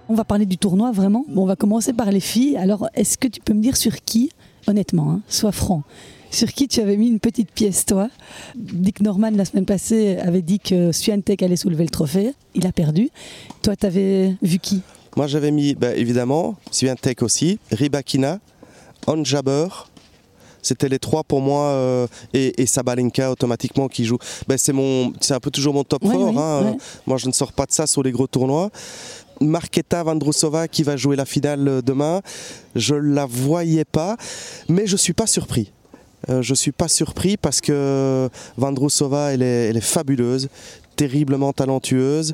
On 0.08 0.14
va 0.14 0.24
parler 0.24 0.46
du 0.46 0.58
tournoi 0.58 0.92
vraiment. 0.92 1.26
On 1.36 1.46
va 1.46 1.56
commencer 1.56 1.92
par 1.92 2.12
les 2.12 2.20
filles. 2.20 2.58
Alors, 2.58 2.88
est-ce 2.94 3.18
que 3.18 3.28
tu 3.28 3.42
peux 3.42 3.54
me 3.54 3.62
dire 3.62 3.76
sur 3.76 4.02
qui, 4.02 4.30
honnêtement, 4.68 5.12
hein, 5.12 5.22
sois 5.28 5.52
franc, 5.52 5.84
sur 6.32 6.52
qui 6.52 6.68
tu 6.68 6.82
avais 6.82 6.98
mis 6.98 7.08
une 7.08 7.20
petite 7.20 7.52
pièce, 7.52 7.86
toi? 7.86 8.10
Dick 8.56 9.00
Norman, 9.02 9.32
la 9.32 9.46
semaine 9.46 9.66
passée, 9.66 10.18
avait 10.18 10.42
dit 10.42 10.60
que 10.60 10.92
Swiatek 10.92 11.42
allait 11.44 11.56
soulever 11.56 11.84
le 11.84 11.90
trophée. 11.90 12.34
Il 12.56 12.66
a 12.68 12.72
perdu. 12.72 13.10
Toi, 13.62 13.76
tu 13.76 13.86
avais 13.86 14.36
vu 14.42 14.60
qui? 14.60 14.82
Moi, 15.16 15.28
j'avais 15.28 15.52
mis, 15.52 15.76
bah, 15.76 15.96
évidemment, 15.96 16.56
Swiatek 16.72 17.22
aussi, 17.22 17.60
Ribakina, 17.72 18.40
Onjaber. 19.08 19.68
C'était 20.62 20.90
les 20.90 20.98
trois 20.98 21.24
pour 21.24 21.42
moi 21.42 21.66
euh, 21.68 22.08
et, 22.34 22.60
et 22.60 22.66
Sabalenka 22.66 23.32
automatiquement 23.32 23.88
qui 23.88 24.04
joue. 24.04 24.18
Ben, 24.48 24.58
c'est 24.58 24.74
mon, 24.74 25.14
c'est 25.22 25.36
un 25.36 25.40
peu 25.40 25.52
toujours 25.52 25.76
mon 25.76 25.84
top 25.84 26.04
Ouais, 26.04 26.12
fort. 26.12 26.30
oui, 26.32 26.36
hein. 26.40 26.64
ouais. 26.72 26.78
Moi, 27.06 27.18
je 27.18 27.28
ne 27.28 27.32
sors 27.34 27.54
pas 27.54 27.68
de 27.68 27.72
ça 27.72 27.86
sur 27.86 28.02
les 28.02 28.12
gros 28.12 28.26
tournois. 28.26 28.72
Marketa 29.42 30.04
Vandrousova 30.04 30.68
qui 30.68 30.84
va 30.84 30.98
jouer 30.98 31.16
la 31.16 31.26
finale 31.26 31.82
demain, 31.84 32.22
je 32.76 32.96
la 32.96 33.26
voyais 33.26 33.86
pas, 33.86 34.18
mais 34.70 34.88
je 34.88 34.98
suis 34.98 35.14
pas 35.14 35.28
surpris. 35.28 35.72
Euh, 36.30 36.42
je 36.42 36.54
suis 36.54 36.72
pas 36.72 36.88
surpris 36.88 37.38
parce 37.38 37.62
que 37.62 38.30
Vandrousova, 38.58 39.34
elle 39.34 39.44
est, 39.44 39.70
elle 39.70 39.78
est 39.78 39.82
fabuleuse, 39.82 40.50
terriblement 40.96 41.54
talentueuse. 41.54 42.34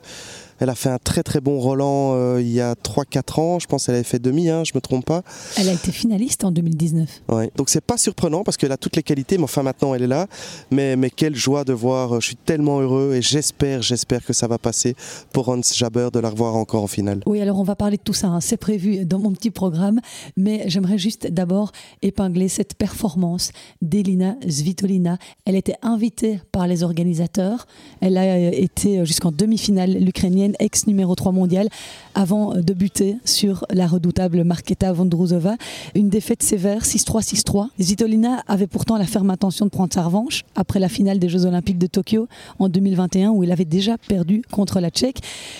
Elle 0.61 0.69
a 0.69 0.75
fait 0.75 0.89
un 0.89 0.97
très 0.99 1.23
très 1.23 1.41
bon 1.41 1.59
Roland 1.59 2.13
euh, 2.15 2.39
il 2.41 2.51
y 2.51 2.61
a 2.61 2.73
3-4 2.75 3.39
ans. 3.41 3.59
Je 3.59 3.67
pense 3.67 3.85
qu'elle 3.85 3.95
avait 3.95 4.03
fait 4.03 4.19
demi, 4.19 4.47
hein, 4.49 4.63
je 4.63 4.71
me 4.75 4.79
trompe 4.79 5.05
pas. 5.05 5.23
Elle 5.57 5.67
a 5.69 5.73
été 5.73 5.91
finaliste 5.91 6.43
en 6.43 6.51
2019. 6.51 7.21
Ouais. 7.29 7.51
Donc 7.57 7.69
c'est 7.69 7.81
pas 7.83 7.97
surprenant 7.97 8.43
parce 8.43 8.57
qu'elle 8.57 8.71
a 8.71 8.77
toutes 8.77 8.95
les 8.95 9.03
qualités, 9.03 9.37
mais 9.37 9.43
enfin 9.45 9.63
maintenant 9.63 9.93
elle 9.95 10.03
est 10.03 10.07
là. 10.07 10.27
Mais, 10.69 10.95
mais 10.95 11.09
quelle 11.09 11.35
joie 11.35 11.63
de 11.63 11.73
voir. 11.73 12.13
euh, 12.15 12.19
Je 12.19 12.27
suis 12.27 12.35
tellement 12.35 12.79
heureux 12.79 13.15
et 13.15 13.21
j'espère, 13.21 13.81
j'espère 13.81 14.23
que 14.23 14.33
ça 14.33 14.47
va 14.47 14.57
passer 14.57 14.95
pour 15.33 15.49
Hans 15.49 15.61
Jaber 15.73 16.09
de 16.13 16.19
la 16.19 16.29
revoir 16.29 16.55
encore 16.55 16.83
en 16.83 16.87
finale. 16.87 17.21
Oui, 17.25 17.41
alors 17.41 17.59
on 17.59 17.63
va 17.63 17.75
parler 17.75 17.97
de 17.97 18.03
tout 18.03 18.13
ça, 18.13 18.27
hein. 18.27 18.39
c'est 18.39 18.57
prévu 18.57 19.03
dans 19.05 19.19
mon 19.19 19.31
petit 19.31 19.49
programme, 19.51 19.99
mais 20.37 20.65
j'aimerais 20.67 20.97
juste 20.99 21.27
d'abord 21.31 21.71
épingler 22.03 22.47
cette 22.47 22.75
performance 22.75 23.51
d'Elina 23.81 24.35
Svitolina. 24.47 25.17
Elle 25.45 25.55
était 25.55 25.75
invitée 25.81 26.39
par 26.51 26.67
les 26.67 26.83
organisateurs, 26.83 27.65
elle 27.99 28.17
a 28.17 28.23
euh, 28.35 28.51
été 28.53 29.05
jusqu'en 29.05 29.31
demi-finale, 29.31 29.97
l'Ukrainienne, 29.97 30.50
ex 30.59 30.87
numéro 30.87 31.15
3 31.15 31.31
mondiale, 31.31 31.69
avant 32.15 32.55
de 32.55 32.73
buter 32.73 33.15
sur 33.25 33.65
la 33.69 33.87
redoutable 33.87 34.43
Marketa 34.43 34.91
Vondrousova. 34.91 35.55
Une 35.95 36.09
défaite 36.09 36.43
sévère, 36.43 36.83
6-3, 36.83 37.23
6-3. 37.23 37.67
Svitolina 37.79 38.43
avait 38.47 38.67
pourtant 38.67 38.97
la 38.97 39.05
ferme 39.05 39.29
intention 39.29 39.65
de 39.65 39.71
prendre 39.71 39.93
sa 39.93 40.03
revanche 40.03 40.43
après 40.55 40.79
la 40.79 40.89
finale 40.89 41.19
des 41.19 41.29
Jeux 41.29 41.45
Olympiques 41.45 41.77
de 41.77 41.87
Tokyo 41.87 42.27
en 42.59 42.69
2021 42.69 43.29
où 43.29 43.43
il 43.43 43.51
avait 43.51 43.65
déjà 43.65 43.97
perdu 43.97 44.43
contre 44.51 44.79
la 44.79 44.89
Tchèque. 44.89 45.19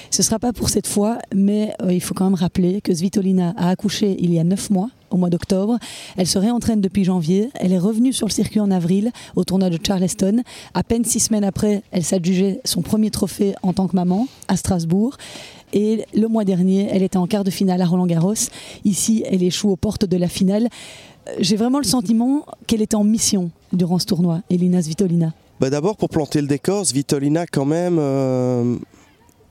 Ce 0.10 0.22
ne 0.22 0.26
sera 0.26 0.40
pas 0.40 0.54
pour 0.54 0.70
cette 0.70 0.88
fois, 0.88 1.18
mais 1.36 1.74
euh, 1.82 1.94
il 1.94 2.02
faut 2.02 2.14
quand 2.14 2.26
même 2.26 2.36
rappeler 2.36 2.82
que 2.82 2.94
Svitolina 2.94 3.54
a 3.58 3.70
accouché 3.70 4.16
il 4.20 4.34
y 4.34 4.40
a 4.40 4.44
9 4.44 4.70
mois 4.70 4.90
au 5.12 5.18
mois 5.18 5.30
d'octobre. 5.30 5.78
Elle 6.18 6.28
se 6.28 6.40
réentraîne 6.40 6.82
depuis 6.82 7.04
janvier. 7.04 7.50
Elle 7.56 7.72
est 7.74 7.78
revenue 7.80 8.14
sur 8.14 8.28
le 8.28 8.32
circuit 8.32 8.60
en 8.60 8.72
avril 8.72 9.12
au 9.36 9.44
tournoi 9.44 9.70
de 9.70 9.78
Charleston. 9.86 10.42
À 10.74 10.84
peine 10.84 11.06
six 11.06 11.20
semaines 11.20 11.44
après, 11.44 11.84
elle 11.92 12.04
s'adjugeait 12.04 12.62
son 12.66 12.82
premier 12.82 13.12
trophée 13.12 13.54
en 13.62 13.74
tant 13.74 13.88
que 13.88 13.96
maman 13.96 14.28
à 14.48 14.58
Strasbourg. 14.58 15.18
Et 15.74 16.04
le 16.14 16.28
mois 16.28 16.44
dernier, 16.44 16.88
elle 16.92 17.04
était 17.04 17.18
en 17.18 17.28
quart 17.28 17.44
de 17.44 17.52
finale 17.52 17.82
à 17.82 17.86
Roland 17.86 18.06
Garros. 18.08 18.34
Ici, 18.84 19.24
elle 19.26 19.42
échoue 19.44 19.70
aux 19.70 19.78
portes 19.78 20.06
de 20.06 20.18
la 20.18 20.28
finale. 20.28 20.68
Euh, 21.30 21.32
J'ai 21.40 21.56
vraiment 21.56 21.78
le 21.78 21.86
sentiment 21.86 22.46
qu'elle 22.68 22.82
était 22.82 22.96
en 22.96 23.04
mission 23.06 23.52
durant 23.72 23.98
ce 24.00 24.06
tournoi, 24.06 24.42
Elina 24.50 24.82
Svitolina. 24.82 25.34
Bah 25.62 25.70
D'abord 25.70 25.96
pour 25.96 26.10
planter 26.10 26.42
le 26.42 26.48
décor, 26.48 26.86
Svitolina 26.86 27.46
quand 27.46 27.66
même. 27.66 27.98
euh, 28.00 28.76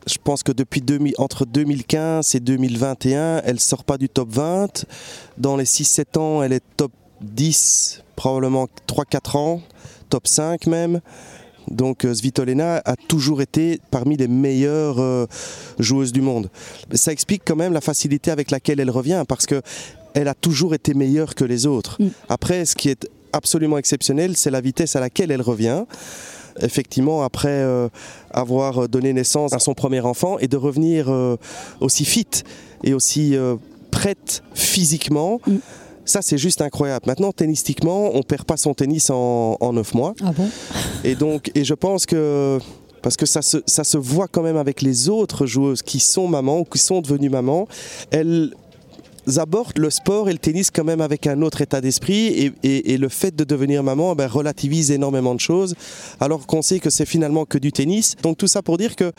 je 0.07 0.17
pense 0.23 0.43
que 0.43 0.53
depuis 0.53 0.81
2000, 0.81 1.15
entre 1.19 1.45
2015 1.45 2.35
et 2.35 2.41
2021, 2.41 3.43
elle 3.45 3.61
sort 3.61 3.85
pas 3.85 3.99
du 3.99 4.09
top 4.09 4.31
20. 4.31 4.87
Dans 5.39 5.57
les 5.57 5.65
6-7 5.65 6.19
ans, 6.19 6.43
elle 6.43 6.53
est 6.53 6.63
top 6.77 6.93
10, 7.21 8.03
probablement 8.17 8.69
3-4 8.87 9.37
ans, 9.37 9.63
top 10.09 10.27
5 10.27 10.67
même. 10.67 11.01
Donc 11.71 12.05
euh, 12.05 12.15
Svitolena 12.15 12.83
a 12.85 12.97
toujours 12.97 13.43
été 13.43 13.81
parmi 13.91 14.17
les 14.17 14.29
meilleures 14.29 14.99
euh, 14.99 15.27
joueuses 15.79 16.13
du 16.13 16.21
monde. 16.21 16.51
Ça 16.95 17.13
explique 17.13 17.43
quand 17.45 17.57
même 17.57 17.73
la 17.73 17.81
facilité 17.81 18.31
avec 18.31 18.51
laquelle 18.51 18.81
elle 18.81 18.91
revient 18.91 19.25
parce 19.29 19.47
que 19.47 19.63
elle 20.15 20.29
a 20.29 20.35
toujours 20.35 20.75
été 20.75 20.95
meilleure 20.95 21.35
que 21.35 21.45
les 21.45 21.67
autres. 21.67 22.03
Mm. 22.03 22.09
Après, 22.29 22.65
ce 22.65 22.75
qui 22.75 22.89
est 22.89 23.09
absolument 23.33 23.79
exceptionnel, 23.79 24.37
c'est 24.37 24.51
la 24.51 24.61
vitesse 24.61 24.97
à 24.97 25.01
laquelle 25.01 25.31
elle 25.31 25.43
revient. 25.43 25.85
Effectivement, 26.61 27.23
après 27.23 27.49
euh, 27.49 27.89
avoir 28.31 28.89
donné 28.89 29.13
naissance 29.13 29.53
à 29.53 29.59
son 29.59 29.75
premier 29.75 30.01
enfant 30.01 30.39
et 30.39 30.49
de 30.49 30.57
revenir 30.57 31.07
euh, 31.09 31.37
aussi 31.81 32.05
fit 32.05 32.27
et 32.85 32.95
aussi 32.95 33.37
euh, 33.37 33.57
prête 33.91 34.43
physiquement. 34.55 35.41
Mm. 35.47 35.57
Ça, 36.05 36.23
c'est 36.23 36.39
juste 36.39 36.61
incroyable. 36.61 37.05
Maintenant, 37.07 37.31
tennistiquement, 37.31 38.11
on 38.15 38.23
perd 38.23 38.45
pas 38.45 38.57
son 38.57 38.75
tennis 38.75 39.11
en, 39.11 39.57
en 39.61 39.73
9 39.73 39.95
mois. 39.95 40.15
Ah 40.25 40.33
bon? 40.33 40.49
Et 41.05 41.15
donc, 41.15 41.53
et 41.55 41.65
je 41.65 41.75
pense 41.75 42.07
que 42.07 42.59
parce 43.03 43.17
que 43.17 43.27
ça 43.27 43.43
se, 43.43 43.59
ça 43.67 43.85
se 43.85 43.97
voit 43.97 44.29
quand 44.29 44.43
même 44.43 44.57
avec 44.57 44.83
les 44.83 45.09
autres 45.09 45.47
joueuses 45.47 45.83
qui 45.83 46.01
sont 46.01 46.29
mamans 46.29 46.61
ou 46.61 46.65
qui 46.65 46.79
sont 46.79 47.01
devenues 47.01 47.31
mamans, 47.31 47.67
elles 48.11 48.53
abordent 49.39 49.79
le 49.79 49.91
sport 49.91 50.29
et 50.29 50.33
le 50.33 50.39
tennis 50.39 50.71
quand 50.71 50.85
même 50.85 51.01
avec 51.01 51.27
un 51.27 51.43
autre 51.43 51.61
état 51.61 51.81
d'esprit 51.81 52.27
et, 52.29 52.53
et- 52.63 52.93
et 52.93 52.99
le 52.99 53.09
fait 53.09 53.35
de 53.37 53.45
devenir 53.45 53.83
maman 53.83 54.15
ben, 54.15 54.27
relativise 54.27 54.91
énormément 54.91 55.35
de 55.35 55.41
choses 55.41 55.75
alors 56.21 56.47
qu'on 56.47 56.63
sait 56.63 56.81
que 56.81 56.91
c'est 56.91 57.07
finalement 57.07 57.45
que 57.45 57.59
du 57.59 57.71
tennis. 57.73 58.17
Donc 58.23 58.39
tout 58.39 58.47
ça 58.47 58.63
pour 58.63 58.79
dire 58.79 58.97
que 58.97 59.13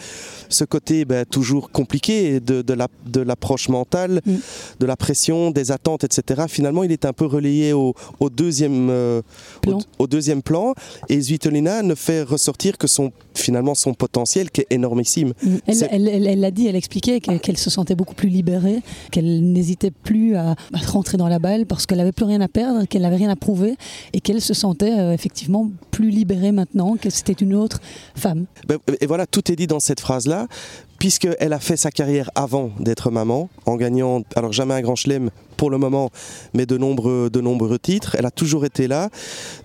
ce 0.50 0.64
côté 0.66 1.06
ben, 1.06 1.26
toujours 1.26 1.72
compliqué 1.72 2.40
de, 2.40 2.62
de 2.62 2.74
la- 2.74 2.88
de 3.06 3.22
l'approche 3.22 3.70
mentale, 3.70 4.22
Mm. 4.26 4.36
de 4.80 4.86
la 4.86 4.96
pression, 4.98 5.52
des 5.52 5.72
attentes, 5.72 6.04
etc. 6.04 6.44
Finalement, 6.48 6.84
il 6.84 6.92
est 6.92 7.06
un 7.06 7.14
peu 7.14 7.26
relayé 7.26 7.74
au, 7.74 7.94
au 8.20 8.30
deuxième 8.30 8.90
euh, 8.90 9.22
Plan. 9.62 9.78
Au, 10.00 10.04
au 10.04 10.08
deuxième 10.08 10.42
plan 10.42 10.74
et 11.10 11.22
Svitolina 11.22 11.84
ne 11.84 11.96
fait 11.96 12.24
ressortir 12.24 12.78
que 12.78 12.88
son 12.88 13.12
finalement 13.36 13.76
son 13.76 13.94
potentiel 13.94 14.50
qui 14.52 14.62
est 14.62 14.68
énormissime. 14.72 15.34
Mm. 15.44 15.56
Elle 15.68 15.76
C'est- 15.76 15.88
elle- 15.92 16.08
elle- 16.08 16.28
elle 16.28 16.40
l'a 16.40 16.52
dit, 16.52 16.68
elle 16.68 16.76
expliquait 16.76 17.20
qu'elle 17.20 17.40
qu'elle 17.40 17.58
se 17.58 17.70
sentait 17.70 17.96
beaucoup 17.96 18.16
plus 18.16 18.30
libérée, 18.30 18.80
qu'elle 19.12 19.52
n'hésitait 19.52 19.92
plus 20.02 20.36
à, 20.36 20.52
à 20.52 20.78
rentrer 20.88 21.18
dans 21.18 21.28
la 21.28 21.40
balle 21.40 21.66
parce 21.66 21.86
qu'elle 21.86 22.00
n'avait 22.00 22.12
plus 22.12 22.26
rien 22.26 22.42
à 22.42 22.48
perdre, 22.48 22.86
qu'elle 22.86 23.04
n'avait 23.04 23.16
rien 23.18 23.30
à 23.30 23.36
prouver 23.36 23.76
et 24.14 24.22
qu'elle 24.22 24.42
se 24.42 24.54
sentait 24.54 24.98
euh, 24.98 25.14
effectivement 25.14 25.70
plus 25.92 26.10
libérée 26.10 26.52
maintenant, 26.52 26.96
que 26.98 27.10
c'était 27.10 27.34
une 27.34 27.54
autre 27.54 27.80
femme. 28.16 28.46
Ben, 28.68 28.78
Et 29.00 29.06
voilà, 29.06 29.26
tout 29.26 29.52
est 29.52 29.56
dit 29.56 29.68
dans 29.68 29.80
cette 29.80 30.00
phrase-là, 30.00 30.48
puisqu'elle 31.00 31.54
a 31.54 31.60
fait 31.60 31.78
sa 31.78 31.92
carrière 31.92 32.30
avant 32.36 32.72
d'être 32.80 33.10
maman, 33.12 33.50
en 33.66 33.76
gagnant, 33.76 34.22
alors 34.36 34.54
jamais 34.54 34.76
un 34.76 34.82
grand 34.82 34.96
chelem 34.96 35.30
pour 35.58 35.70
le 35.70 35.78
moment, 35.78 36.10
mais 36.54 36.66
de 36.66 36.78
nombreux, 36.78 37.30
de 37.30 37.42
nombreux 37.42 37.80
titres. 37.80 38.16
Elle 38.18 38.26
a 38.26 38.32
toujours 38.32 38.66
été 38.66 38.88
là. 38.88 39.10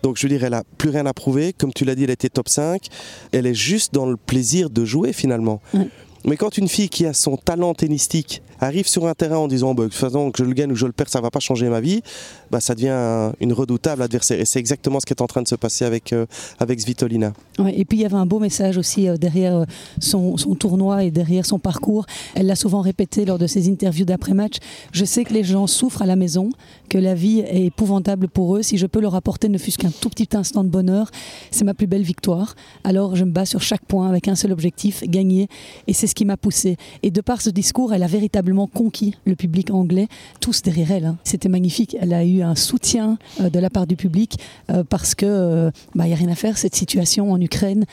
Donc 0.03 0.17
je 0.17 0.23
veux 0.23 0.29
dire, 0.29 0.45
elle 0.45 0.55
a 0.55 0.63
plus 0.79 0.91
rien 0.91 1.07
à 1.07 1.13
prouver. 1.15 1.53
Comme 1.53 1.73
tu 1.73 1.85
l'as 1.85 1.95
dit, 1.95 2.05
elle 2.05 2.11
était 2.11 2.29
top 2.29 2.49
5. 2.49 2.87
Elle 3.33 3.47
est 3.47 3.55
juste 3.55 3.95
dans 3.95 4.07
le 4.07 4.17
plaisir 4.17 4.71
de 4.71 4.85
jouer 4.85 5.13
finalement. 5.13 5.61
Ouais. 5.75 5.89
Mais 6.25 6.37
quand 6.37 6.59
une 6.59 6.69
fille 6.69 6.89
qui 6.89 7.07
a 7.07 7.13
son 7.15 7.37
talent 7.37 7.73
tennistique 7.73 8.43
arrive 8.61 8.87
sur 8.89 9.07
un 9.07 9.15
terrain 9.15 9.37
en 9.39 9.49
disant 9.49 9.75
bah, 9.75 9.85
que 9.89 9.95
je 10.39 10.45
le 10.45 10.53
gagne 10.53 10.73
ou 10.73 10.77
je 10.77 10.87
le 10.87 10.93
perds, 10.93 11.09
ça 11.09 11.21
va 11.21 11.31
pas 11.31 11.41
changer 11.41 11.69
ma 11.69 11.81
vie, 11.81 12.03
bah, 12.51 12.61
ça 12.61 12.75
devient 12.75 12.89
un- 12.91 13.33
une 13.41 13.53
redoutable 13.53 14.03
adversaire. 14.03 14.41
Et 14.41 14.45
c'est 14.45 14.59
exactement 14.59 15.01
ce 15.01 15.07
qui 15.07 15.13
est 15.13 15.21
en 15.23 15.27
train 15.27 15.43
de 15.43 15.49
se 15.49 15.55
passer 15.55 15.85
avec, 15.85 16.13
euh, 16.13 16.27
avec 16.59 16.81
Svitolina. 16.81 17.33
Et 17.73 17.85
puis 17.85 17.99
il 17.99 18.03
y 18.03 18.05
avait 18.07 18.15
un 18.17 18.27
beau 18.27 18.39
message 18.39 18.77
aussi 18.79 19.09
euh, 19.09 19.17
derrière 19.17 19.57
euh, 19.57 19.65
son, 20.01 20.37
son 20.37 20.55
tournoi 20.55 21.05
et 21.05 21.11
derrière 21.11 21.45
son 21.45 21.59
parcours. 21.59 22.07
Elle 22.35 22.47
l'a 22.47 22.57
souvent 22.57 22.81
répété 22.81 23.25
lors 23.25 23.39
de 23.39 23.47
ses 23.47 23.69
interviews 23.69 24.05
d'après-match. 24.05 24.55
Je 24.93 25.05
sais 25.05 25.25
que 25.25 25.35
les 25.35 25.45
gens 25.45 25.67
souffrent 25.67 26.03
à 26.03 26.07
la 26.07 26.17
maison, 26.17 26.51
que 26.89 26.99
la 26.99 27.15
vie 27.15 27.41
est 27.41 27.67
épouvantable 27.67 28.29
pour 28.29 28.57
eux. 28.57 28.63
Si 28.63 28.79
je 28.79 28.87
peux 28.87 29.01
leur 29.01 29.15
apporter 29.15 29.49
ne 29.49 29.59
fût-ce 29.59 29.79
qu'un 29.79 29.91
tout 29.91 30.09
petit 30.09 30.29
instant 30.37 30.65
de 30.65 30.69
bonheur, 30.69 31.11
c'est 31.51 31.65
ma 31.65 31.75
plus 31.75 31.87
belle 31.87 32.03
victoire. 32.03 32.55
Alors 32.85 33.17
je 33.17 33.25
me 33.25 33.31
bats 33.31 33.45
sur 33.47 33.61
chaque 33.63 33.85
point 33.85 34.09
avec 34.09 34.29
un 34.29 34.35
seul 34.35 34.53
objectif, 34.53 35.03
gagner. 35.05 35.49
Et 35.87 35.93
c'est 35.93 36.07
ce 36.07 36.15
qui 36.15 36.25
m'a 36.25 36.37
poussée. 36.37 36.77
Et 37.03 37.11
de 37.11 37.21
par 37.21 37.43
ce 37.43 37.51
discours, 37.51 37.93
elle 37.93 38.03
a 38.03 38.07
véritablement 38.07 38.46
conquis 38.67 39.15
le 39.25 39.35
public 39.35 39.71
anglais, 39.71 40.09
tous 40.41 40.63
derrière 40.63 40.93
elle. 40.93 41.05
hein. 41.07 41.17
C'était 41.25 41.49
magnifique. 41.49 41.97
Elle 42.01 42.13
a 42.15 42.25
eu 42.25 42.43
un 42.43 42.55
soutien 42.55 43.19
euh, 43.41 43.51
de 43.51 43.59
la 43.59 43.71
part 43.71 43.87
du 43.87 43.97
public 43.97 44.39
euh, 44.71 44.85
parce 44.89 45.15
que 45.15 45.27
euh, 45.27 45.71
bah, 45.95 46.05
il 46.05 46.09
n'y 46.09 46.15
a 46.15 46.17
rien 46.17 46.29
à 46.29 46.35
faire. 46.35 46.59
Cette 46.59 46.75
situation 46.77 47.33
en 47.33 47.41
Ukraine 47.41 47.85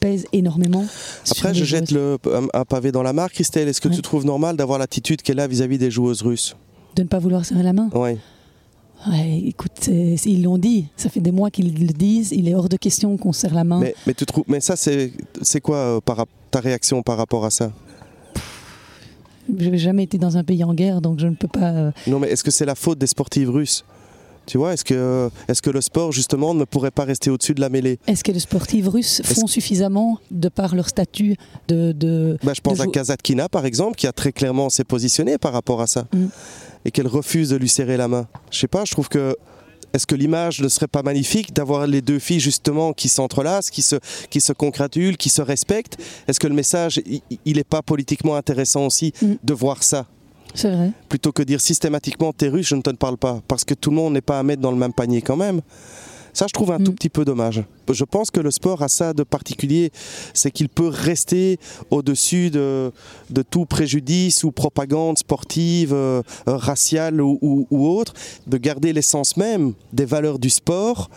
pèse 0.00 0.26
énormément. 0.32 0.84
Après, 1.30 1.52
je 1.54 1.64
jette 1.64 1.90
le, 1.90 2.18
un, 2.32 2.46
un 2.60 2.64
pavé 2.64 2.92
dans 2.92 3.02
la 3.02 3.12
mare, 3.12 3.30
Christelle. 3.30 3.68
Est-ce 3.68 3.80
que 3.80 3.88
Ouais. 3.88 3.94
tu 3.96 4.02
trouves 4.02 4.24
normal 4.24 4.56
d'avoir 4.56 4.78
l'attitude 4.78 5.22
qu'elle 5.22 5.40
a 5.40 5.46
vis-à-vis 5.48 5.78
des 5.78 5.90
joueuses 5.90 6.22
russes 6.22 6.56
de 6.96 7.02
ne 7.02 7.08
pas 7.08 7.18
vouloir 7.20 7.44
serrer 7.44 7.62
la 7.62 7.72
main. 7.72 7.88
Ouais. 7.94 8.18
Ouais, 9.08 9.38
écoute, 9.46 9.88
ils 9.88 10.42
l'ont 10.42 10.58
dit. 10.58 10.86
Ça 10.96 11.08
fait 11.08 11.20
des 11.20 11.30
mois 11.32 11.50
qu'ils 11.50 11.72
le 11.86 11.92
disent. 11.92 12.32
Il 12.32 12.48
est 12.48 12.54
hors 12.54 12.68
de 12.68 12.76
question 12.76 13.16
qu'on 13.16 13.32
serre 13.32 13.54
la 13.54 13.64
main. 13.64 13.78
Mais, 13.80 13.94
mais, 14.06 14.12
tu 14.12 14.26
trouves, 14.26 14.44
mais 14.46 14.60
ça, 14.60 14.76
c'est 14.76 15.12
quoi 15.62 15.76
euh, 15.76 16.00
par, 16.04 16.26
ta 16.50 16.60
réaction 16.60 17.02
par 17.02 17.16
rapport 17.16 17.44
à 17.46 17.50
ça? 17.50 17.72
N'ai 19.52 19.78
jamais 19.78 20.04
été 20.04 20.18
dans 20.18 20.36
un 20.36 20.44
pays 20.44 20.64
en 20.64 20.74
guerre, 20.74 21.00
donc 21.00 21.18
je 21.20 21.26
ne 21.26 21.34
peux 21.34 21.48
pas. 21.48 21.70
euh, 21.70 21.90
Non, 22.06 22.18
mais 22.18 22.28
est-ce 22.28 22.44
que 22.44 22.50
c'est 22.50 22.64
la 22.64 22.74
faute 22.74 22.98
des 22.98 23.06
sportives 23.06 23.50
russes? 23.50 23.84
Tu 24.46 24.58
vois, 24.58 24.72
est-ce 24.72 24.84
que, 24.84 25.30
est 25.48 25.60
que 25.60 25.70
le 25.70 25.80
sport, 25.80 26.10
justement, 26.12 26.54
ne 26.54 26.64
pourrait 26.64 26.90
pas 26.90 27.04
rester 27.04 27.30
au-dessus 27.30 27.54
de 27.54 27.60
la 27.60 27.68
mêlée? 27.68 27.98
Est-ce 28.08 28.24
que 28.24 28.32
les 28.32 28.40
sportives 28.40 28.88
russes 28.88 29.22
font 29.24 29.46
suffisamment 29.46 30.18
de 30.30 30.48
par 30.48 30.74
leur 30.74 30.88
statut 30.88 31.36
de. 31.68 31.92
de... 31.92 32.36
bah, 32.42 32.52
Je 32.54 32.60
pense 32.60 32.78
de 32.78 32.82
à 32.82 32.86
Kazatkina, 32.86 33.48
par 33.48 33.64
exemple, 33.64 33.96
qui 33.96 34.06
a 34.08 34.12
très 34.12 34.32
clairement 34.32 34.68
s'est 34.68 34.82
positionnée 34.82 35.38
par 35.38 35.52
rapport 35.52 35.80
à 35.80 35.86
ça. 35.86 36.06
Mm. 36.12 36.26
Et 36.86 36.90
qu'elle 36.90 37.06
refuse 37.06 37.50
de 37.50 37.56
lui 37.56 37.68
serrer 37.68 37.96
la 37.96 38.08
main. 38.08 38.26
Je 38.50 38.58
sais 38.58 38.66
pas, 38.68 38.84
je 38.84 38.92
trouve 38.92 39.08
que. 39.08 39.36
Est-ce 39.92 40.06
que 40.06 40.14
l'image 40.14 40.60
ne 40.60 40.68
serait 40.68 40.86
pas 40.88 41.02
magnifique 41.02 41.52
d'avoir 41.52 41.86
les 41.86 42.00
deux 42.00 42.18
filles 42.18 42.40
justement 42.40 42.92
qui 42.92 43.08
s'entrelacent, 43.08 43.70
qui 43.70 43.82
se, 43.82 43.96
qui 44.30 44.40
se 44.40 44.52
congratulent, 44.52 45.16
qui 45.16 45.28
se 45.28 45.42
respectent? 45.42 45.96
Est-ce 46.28 46.38
que 46.40 46.46
le 46.46 46.54
message, 46.54 47.00
il 47.44 47.56
n'est 47.56 47.64
pas 47.64 47.82
politiquement 47.82 48.36
intéressant 48.36 48.86
aussi 48.86 49.12
Mm. 49.22 49.34
de 49.42 49.54
voir 49.54 49.82
ça? 49.82 50.06
C'est 50.54 50.70
vrai. 50.74 50.90
plutôt 51.08 51.30
que 51.30 51.44
dire 51.44 51.60
systématiquement 51.60 52.32
t'es 52.32 52.48
russe, 52.48 52.66
je 52.68 52.74
ne 52.74 52.82
te 52.82 52.90
parle 52.90 53.16
pas, 53.16 53.40
parce 53.46 53.64
que 53.64 53.74
tout 53.74 53.90
le 53.90 53.96
monde 53.96 54.14
n'est 54.14 54.20
pas 54.20 54.40
à 54.40 54.42
mettre 54.42 54.60
dans 54.60 54.72
le 54.72 54.76
même 54.76 54.92
panier 54.92 55.22
quand 55.22 55.36
même. 55.36 55.60
Ça, 56.32 56.46
je 56.48 56.52
trouve 56.52 56.72
un 56.72 56.78
Mm. 56.78 56.84
tout 56.84 56.92
petit 56.92 57.08
peu 57.08 57.24
dommage. 57.24 57.62
Je 57.90 58.04
pense 58.04 58.30
que 58.30 58.40
le 58.40 58.50
sport 58.50 58.82
a 58.82 58.88
ça 58.88 59.12
de 59.12 59.22
particulier, 59.24 59.90
c'est 60.32 60.50
qu'il 60.50 60.68
peut 60.68 60.88
rester 60.88 61.58
au-dessus 61.90 62.50
de, 62.50 62.92
de 63.30 63.42
tout 63.42 63.66
préjudice 63.66 64.44
ou 64.44 64.52
propagande 64.52 65.18
sportive, 65.18 65.92
euh, 65.92 66.22
euh, 66.48 66.56
raciale 66.56 67.20
ou, 67.20 67.38
ou- 67.42 67.66
ou 67.70 67.88
autre, 67.88 68.14
de 68.46 68.56
garder 68.56 68.92
l'essence 68.92 69.36
même 69.36 69.72
des 69.92 70.04
valeurs 70.04 70.38
du 70.38 70.50
sport 70.50 71.10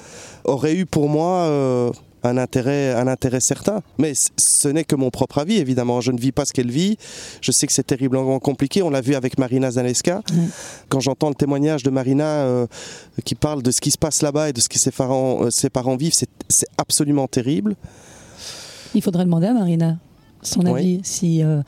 aurait 0.46 0.76
eu 0.76 0.86
pour 0.86 1.10
moi 1.10 1.30
euh, 1.44 1.92
un 2.24 2.38
intérêt, 2.38 2.94
un 2.94 3.08
intérêt 3.08 3.40
certain. 3.42 3.82
Mais 3.98 4.14
ce 4.38 4.68
n'est 4.70 4.84
que 4.86 4.96
mon 4.96 5.10
propre 5.10 5.40
avis, 5.40 5.58
évidemment. 5.58 6.02
Je 6.02 6.12
ne 6.12 6.20
vis 6.20 6.32
pas 6.32 6.46
ce 6.46 6.54
qu'elle 6.54 6.72
vit. 6.72 6.98
Je 7.42 7.52
sais 7.52 7.68
que 7.68 7.74
c'est 7.74 7.84
terriblement 7.86 8.40
compliqué. 8.40 8.82
On 8.82 8.90
l'a 8.90 9.02
vu 9.02 9.16
avec 9.16 9.38
Marina 9.38 9.72
Zaleska. 9.72 10.22
Ouais. 10.32 10.38
Quand 10.90 11.00
j'entends 11.00 11.30
le 11.30 11.36
témoignage 11.36 11.84
de 11.84 11.90
Marina 11.90 12.26
euh, 12.26 12.68
qui 13.26 13.36
parle 13.36 13.62
de 13.62 13.72
ce 13.72 13.82
qui 13.82 13.92
se 13.92 13.98
passe 13.98 14.22
là-bas 14.22 14.50
et 14.50 14.54
de 14.54 14.62
ce 14.62 14.70
que 14.70 14.80
ses 14.80 14.92
parents, 14.92 15.44
euh, 15.46 15.50
ses 15.52 15.70
parents 15.70 15.96
vivent, 15.98 16.14
c'est 16.16 16.68
absolument 16.78 17.28
terrible. 17.28 17.76
Il 18.96 19.02
faudrait 19.02 19.26
demander 19.26 19.48
à 19.48 19.54
Marina 19.54 19.98
son 20.42 20.62
Oui. 20.66 20.72
avis 20.80 21.00
si 21.04 21.44
euh, 21.44 21.62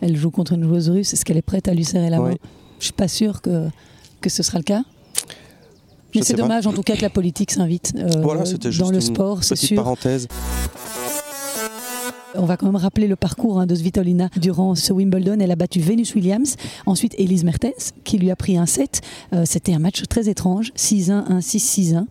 elle 0.00 0.16
joue 0.16 0.30
contre 0.30 0.52
une 0.54 0.64
joueuse 0.64 0.90
russe. 0.90 1.12
Est-ce 1.12 1.24
qu'elle 1.24 1.36
est 1.36 1.42
prête 1.42 1.68
à 1.68 1.74
lui 1.74 1.84
serrer 1.84 2.10
la 2.10 2.20
Oui. 2.20 2.30
main? 2.32 2.36
Je 2.80 2.84
suis 2.86 2.92
pas 2.92 3.08
sûre 3.08 3.40
que, 3.40 3.68
que 4.20 4.28
ce 4.28 4.42
sera 4.42 4.58
le 4.58 4.64
cas. 4.64 4.82
Mais 6.14 6.22
c'est 6.22 6.34
pas. 6.34 6.42
dommage 6.42 6.66
en 6.66 6.72
tout 6.72 6.82
cas 6.82 6.96
que 6.96 7.02
la 7.02 7.10
politique 7.10 7.50
s'invite 7.50 7.92
euh, 7.96 8.20
Voilà, 8.22 8.44
c'était 8.44 8.70
juste 8.70 8.84
dans 8.84 8.90
le 8.90 9.00
sport, 9.00 9.42
c'est 9.44 9.54
petite 9.54 9.68
sûr. 9.68 9.76
parenthèse. 9.76 10.28
On 12.34 12.46
va 12.46 12.56
quand 12.56 12.64
même 12.64 12.76
rappeler 12.76 13.08
le 13.08 13.16
parcours 13.16 13.60
hein, 13.60 13.66
de 13.66 13.74
Svitolina 13.74 14.30
durant 14.40 14.74
ce 14.74 14.92
Wimbledon. 14.92 15.38
Elle 15.40 15.50
a 15.50 15.56
battu 15.56 15.80
Venus 15.80 16.14
Williams, 16.14 16.56
ensuite 16.86 17.14
Elise 17.18 17.44
Mertens, 17.44 17.92
qui 18.04 18.16
lui 18.16 18.30
a 18.30 18.36
pris 18.36 18.56
un 18.56 18.64
set. 18.64 19.02
Euh, 19.34 19.44
C'était 19.44 19.74
un 19.74 19.78
match 19.78 20.02
très 20.08 20.30
étrange, 20.30 20.72
6-1, 20.74 21.28
1-6, 21.28 21.92
6-1. 21.92 22.06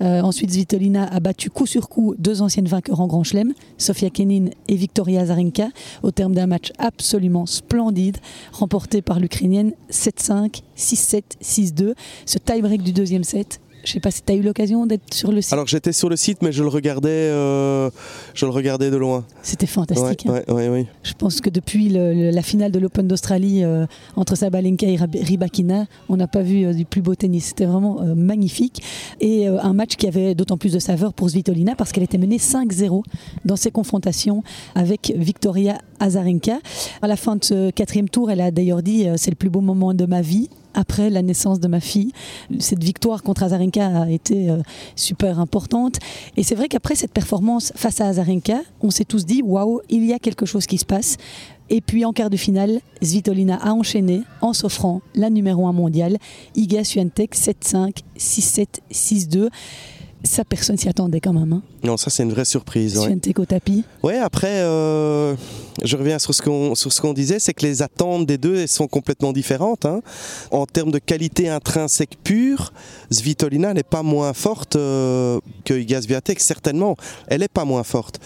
Euh, 0.00 0.20
ensuite, 0.20 0.52
Svitolina 0.52 1.04
a 1.04 1.18
battu 1.18 1.50
coup 1.50 1.66
sur 1.66 1.88
coup 1.88 2.14
deux 2.18 2.40
anciennes 2.40 2.68
vainqueurs 2.68 3.00
en 3.00 3.08
Grand 3.08 3.24
Chelem, 3.24 3.52
Sofia 3.76 4.10
Kenin 4.10 4.50
et 4.68 4.76
Victoria 4.76 5.22
Azarenka, 5.22 5.68
au 6.04 6.12
terme 6.12 6.34
d'un 6.34 6.46
match 6.46 6.72
absolument 6.78 7.46
splendide, 7.46 8.18
remporté 8.52 9.02
par 9.02 9.18
l'Ukrainienne 9.18 9.72
7-5, 9.90 10.62
6-7, 10.76 11.22
6-2. 11.42 11.94
Ce 12.26 12.38
tie-break 12.38 12.82
du 12.82 12.92
deuxième 12.92 13.24
set, 13.24 13.60
Je 13.84 13.92
sais 13.92 14.00
pas 14.00 14.10
si 14.10 14.22
tu 14.22 14.32
as 14.32 14.36
eu 14.36 14.42
l'occasion 14.42 14.86
d'être 14.86 15.12
sur 15.12 15.30
le 15.32 15.40
site. 15.42 15.52
Alors 15.52 15.66
j'étais 15.66 15.92
sur 15.92 16.08
le 16.08 16.16
site, 16.16 16.38
mais 16.42 16.52
je 16.52 16.62
le 16.62 16.68
regardais, 16.68 17.08
euh, 17.10 17.90
je 18.34 18.46
le 18.46 18.50
regardais 18.50 18.90
de 18.90 18.96
loin. 18.96 19.24
C'était 19.42 19.66
fantastique. 19.66 20.24
Ouais, 20.28 20.42
hein. 20.48 20.54
ouais, 20.54 20.68
ouais. 20.68 20.86
Je 21.02 21.12
pense 21.14 21.40
que 21.40 21.50
depuis 21.50 21.88
le- 21.90 22.14
le- 22.14 22.30
la 22.30 22.42
finale 22.42 22.72
de 22.72 22.78
l'Open 22.78 23.06
d'Australie 23.06 23.62
euh, 23.62 23.86
entre 24.16 24.36
Sabalenka 24.36 24.86
et 24.86 24.96
Rybakina, 24.96 25.86
on 26.08 26.16
n'a 26.16 26.26
pas 26.26 26.42
vu 26.42 26.64
euh, 26.64 26.72
du 26.72 26.84
plus 26.84 27.02
beau 27.02 27.14
tennis. 27.14 27.46
C'était 27.46 27.66
vraiment 27.66 28.00
euh, 28.02 28.14
magnifique. 28.14 28.82
Et 29.20 29.46
un 29.46 29.72
match 29.74 29.96
qui 29.96 30.06
avait 30.06 30.34
d'autant 30.34 30.56
plus 30.56 30.72
de 30.72 30.78
saveur 30.78 31.12
pour 31.12 31.28
Svitolina 31.30 31.74
parce 31.76 31.92
qu'elle 31.92 32.04
était 32.04 32.18
menée 32.18 32.38
5-0 32.38 33.02
dans 33.44 33.56
ses 33.56 33.70
confrontations 33.70 34.42
avec 34.74 35.12
Victoria 35.16 35.78
Azarenka. 36.00 36.58
À 37.02 37.06
la 37.06 37.16
fin 37.16 37.36
de 37.36 37.44
ce 37.44 37.70
quatrième 37.70 38.08
tour, 38.08 38.30
elle 38.30 38.40
a 38.40 38.50
d'ailleurs 38.50 38.82
dit 38.82 39.06
c'est 39.16 39.30
le 39.30 39.36
plus 39.36 39.50
beau 39.50 39.60
moment 39.60 39.94
de 39.94 40.06
ma 40.06 40.20
vie. 40.22 40.48
Après 40.74 41.08
la 41.10 41.22
naissance 41.22 41.60
de 41.60 41.68
ma 41.68 41.80
fille, 41.80 42.12
cette 42.58 42.82
victoire 42.82 43.22
contre 43.22 43.44
Azarenka 43.44 44.02
a 44.02 44.10
été 44.10 44.50
euh, 44.50 44.58
super 44.96 45.38
importante. 45.38 45.98
Et 46.36 46.42
c'est 46.42 46.54
vrai 46.54 46.68
qu'après 46.68 46.94
cette 46.94 47.12
performance 47.12 47.72
face 47.76 48.00
à 48.00 48.08
Azarenka, 48.08 48.60
on 48.80 48.90
s'est 48.90 49.04
tous 49.04 49.24
dit 49.24 49.42
waouh, 49.42 49.80
il 49.88 50.04
y 50.04 50.12
a 50.12 50.18
quelque 50.18 50.46
chose 50.46 50.66
qui 50.66 50.78
se 50.78 50.84
passe. 50.84 51.16
Et 51.70 51.80
puis 51.80 52.04
en 52.04 52.12
quart 52.12 52.28
de 52.28 52.36
finale, 52.36 52.80
Svitolina 53.00 53.56
a 53.56 53.72
enchaîné 53.72 54.22
en 54.42 54.52
s'offrant 54.52 55.00
la 55.14 55.30
numéro 55.30 55.66
1 55.66 55.72
mondiale, 55.72 56.18
Iga 56.54 56.84
Swiatek 56.84 57.34
7-5, 57.34 58.02
6-7, 58.18 58.66
6-2. 58.92 59.48
Ça, 60.24 60.42
personne 60.42 60.78
s'y 60.78 60.88
attendait 60.88 61.20
quand 61.20 61.34
même. 61.34 61.52
Hein. 61.52 61.62
Non, 61.82 61.98
ça 61.98 62.08
c'est 62.08 62.22
une 62.22 62.32
vraie 62.32 62.46
surprise. 62.46 62.96
Ouais, 62.98 63.14
au 63.36 63.44
tapis. 63.44 63.84
Ouais, 64.02 64.16
après, 64.16 64.60
euh, 64.62 65.34
je 65.82 65.96
reviens 65.98 66.18
sur 66.18 66.34
ce 66.34 66.40
qu'on 66.40 66.74
sur 66.74 66.92
ce 66.94 67.00
qu'on 67.02 67.12
disait, 67.12 67.38
c'est 67.38 67.52
que 67.52 67.66
les 67.66 67.82
attentes 67.82 68.24
des 68.24 68.38
deux 68.38 68.56
elles 68.56 68.68
sont 68.68 68.88
complètement 68.88 69.32
différentes. 69.34 69.84
hein. 69.84 70.00
En 70.50 70.64
termes 70.64 70.90
de 70.90 70.98
qualité 70.98 71.50
intrinsèque 71.50 72.16
pure, 72.24 72.72
Svitolina 73.10 73.74
n'est 73.74 73.82
pas 73.82 74.02
moins 74.02 74.32
forte 74.32 74.76
euh, 74.76 75.40
que 75.66 75.74
Iga 75.74 76.00
Swiatek, 76.00 76.40
certainement. 76.40 76.96
Elle 77.26 77.40
n'est 77.40 77.48
pas 77.48 77.66
moins 77.66 77.84
forte. 77.84 78.18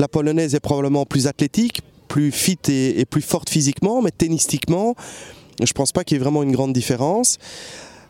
La 0.00 0.08
polonaise 0.08 0.56
est 0.56 0.60
probablement 0.60 1.06
plus 1.06 1.28
athlétique, 1.28 1.82
plus 2.08 2.32
fit 2.32 2.58
et, 2.68 2.98
et 3.00 3.04
plus 3.04 3.22
forte 3.22 3.48
physiquement, 3.50 4.02
mais 4.02 4.10
tennistiquement, 4.10 4.96
je 5.62 5.72
pense 5.72 5.92
pas 5.92 6.02
qu'il 6.02 6.16
y 6.16 6.20
ait 6.20 6.24
vraiment 6.24 6.42
une 6.42 6.50
grande 6.52 6.72
différence. 6.72 7.38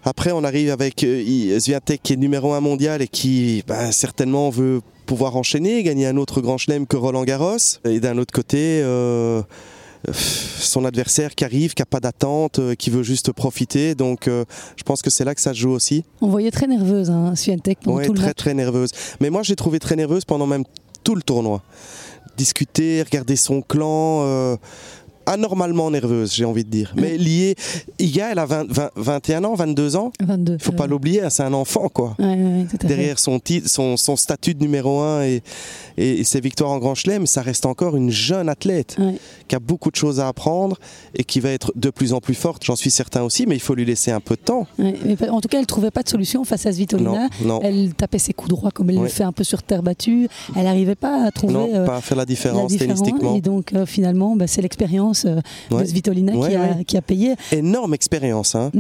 Après, 0.05 0.33
on 0.33 0.45
arrive 0.45 0.71
avec 0.71 1.03
euh, 1.03 1.23
qui 2.03 2.13
est 2.13 2.17
numéro 2.17 2.53
1 2.53 2.61
mondial 2.61 3.01
et 3.03 3.09
qui 3.09 3.63
ben, 3.67 3.91
certainement 3.91 4.51
veut 4.51 4.81
pouvoir 5.07 5.37
enchaîner, 5.37 5.83
gagner 5.83 6.07
un 6.07 6.17
autre 6.17 6.41
grand 6.41 6.59
chelem 6.59 6.87
que 6.87 6.97
Roland 6.97 7.25
Garros. 7.25 7.57
Et 7.85 8.01
d'un 8.01 8.19
autre 8.19 8.33
côté, 8.33 8.81
euh, 8.83 9.43
son 10.13 10.85
adversaire 10.85 11.35
qui 11.35 11.45
arrive, 11.45 11.75
qui 11.75 11.83
n'a 11.83 11.87
pas 11.87 12.01
d'attente, 12.01 12.59
euh, 12.59 12.75
qui 12.75 12.91
veut 12.91 13.03
juste 13.03 13.33
profiter. 13.33 13.95
Donc, 13.95 14.29
euh, 14.29 14.45
je 14.77 14.83
pense 14.83 15.03
que 15.03 15.11
c'est 15.11 15.25
là 15.25 15.35
que 15.35 15.41
ça 15.41 15.53
se 15.55 15.59
joue 15.59 15.71
aussi. 15.71 16.05
On 16.21 16.29
voyait 16.29 16.51
très 16.51 16.67
nerveuse, 16.67 17.11
hein, 17.11 17.35
Swiatek, 17.35 17.81
pendant 17.81 17.97
Ouais, 17.99 18.07
tout 18.07 18.13
le 18.13 18.19
très 18.19 18.27
match. 18.29 18.37
très 18.37 18.55
nerveuse. 18.55 18.91
Mais 19.21 19.31
moi, 19.31 19.43
j'ai 19.43 19.57
trouvé 19.57 19.79
très 19.79 19.97
nerveuse 19.97 20.25
pendant 20.25 20.47
même 20.47 20.65
tout 21.03 21.15
le 21.15 21.23
tournoi. 21.23 21.63
Discuter, 22.37 23.03
regarder 23.03 23.37
son 23.37 23.63
clan. 23.63 24.21
euh, 24.25 24.57
anormalement 25.27 25.91
nerveuse, 25.91 26.35
j'ai 26.35 26.45
envie 26.45 26.65
de 26.65 26.71
dire. 26.71 26.93
Mais 26.97 27.17
liée. 27.17 27.55
Iga, 27.99 28.33
elle 28.33 28.39
a 28.39 28.47
20 28.47 28.67
20 28.71 28.91
21 28.97 29.45
ans, 29.45 29.55
22 29.55 29.97
ans. 29.97 30.13
22. 30.21 30.55
Il 30.55 30.63
faut 30.63 30.73
pas 30.73 30.87
l'oublier, 30.87 31.23
hein, 31.23 31.31
c'est 31.31 31.43
un 31.45 31.53
enfant, 31.53 31.89
quoi. 31.89 32.17
ouais, 32.19 32.25
ouais, 32.25 32.35
ouais, 32.35 32.67
tout 32.69 32.77
à 32.77 32.81
fait. 32.81 32.89
Derrière 32.89 33.19
son, 33.19 33.39
titre, 33.39 33.69
son, 33.69 33.97
son 33.97 34.17
statut 34.17 34.55
de 34.55 34.61
numéro 34.63 35.01
1 35.01 35.23
et, 35.25 35.43
ses 36.25 36.41
victoires 36.41 36.71
en 36.71 36.79
Grand 36.79 36.95
Chelem, 36.95 37.27
ça 37.27 37.43
reste 37.43 37.67
encore 37.67 37.97
une 37.97 38.11
jeune 38.11 38.49
athlète 38.49 38.97
Ouais. 38.99 39.15
qui 39.49 39.55
a 39.55 39.61
beaucoup 39.61 39.91
de 39.91 39.97
choses 39.97 40.21
à 40.21 40.29
apprendre 40.29 40.79
et 41.15 41.25
qui 41.25 41.41
va 41.41 41.51
être 41.51 41.73
de 41.77 41.91
plus 41.91 42.13
en 42.13 42.21
plus 42.21 42.35
forte, 42.35 42.65
j'en 42.65 42.77
suis 42.77 42.91
certain 42.91 43.23
aussi, 43.23 43.47
mais 43.47 43.55
il 43.55 43.61
faut 43.61 43.75
lui 43.75 43.85
laisser 43.85 44.11
un 44.11 44.21
peu 44.21 44.35
de 44.35 44.41
temps. 44.41 44.67
Mais 44.79 44.97
en 45.29 45.41
tout 45.41 45.49
cas, 45.49 45.59
elle 45.59 45.67
trouvait 45.67 45.91
pas 45.91 46.03
de 46.03 46.09
solution 46.09 46.45
face 46.45 46.67
à 46.67 46.73
Svitolina. 46.73 47.29
Non, 47.41 47.47
non. 47.47 47.61
Elle 47.63 47.95
tapait 47.95 48.19
ses 48.19 48.33
coups 48.33 48.51
droits 48.51 48.71
comme 48.71 48.91
elle 48.91 48.99
le 49.01 49.09
fait 49.09 49.25
un 49.25 49.33
peu 49.33 49.45
sur 49.45 49.63
terre 49.63 49.83
battue. 49.83 50.29
Elle 50.57 50.65
n'arrivait 50.65 50.95
pas 50.97 51.25
à 51.27 51.31
trouver 51.31 51.53
Non, 51.55 51.69
euh, 51.73 51.87
pas 51.87 51.97
à 51.97 52.01
faire 52.01 52.17
la 52.17 52.25
la 52.25 52.27
différence 52.27 52.77
tennistiquement. 52.77 53.37
Et 53.37 53.43
donc, 53.43 53.75
euh, 53.75 53.85
finalement, 53.85 54.35
bah, 54.35 54.47
c'est 54.47 54.63
l'expérience 54.63 55.14
euh, 55.25 55.41
Ouais. 55.71 55.83
de 55.83 55.89
Svitolina 55.89 56.35
Ouais, 56.37 56.51
qui, 56.51 56.57
a, 56.57 56.61
ouais. 56.61 56.85
qui 56.85 56.97
a 56.97 57.03
payé. 57.03 57.35
Énorme 57.53 57.95
expérience. 57.95 58.55
Hein. 58.55 58.71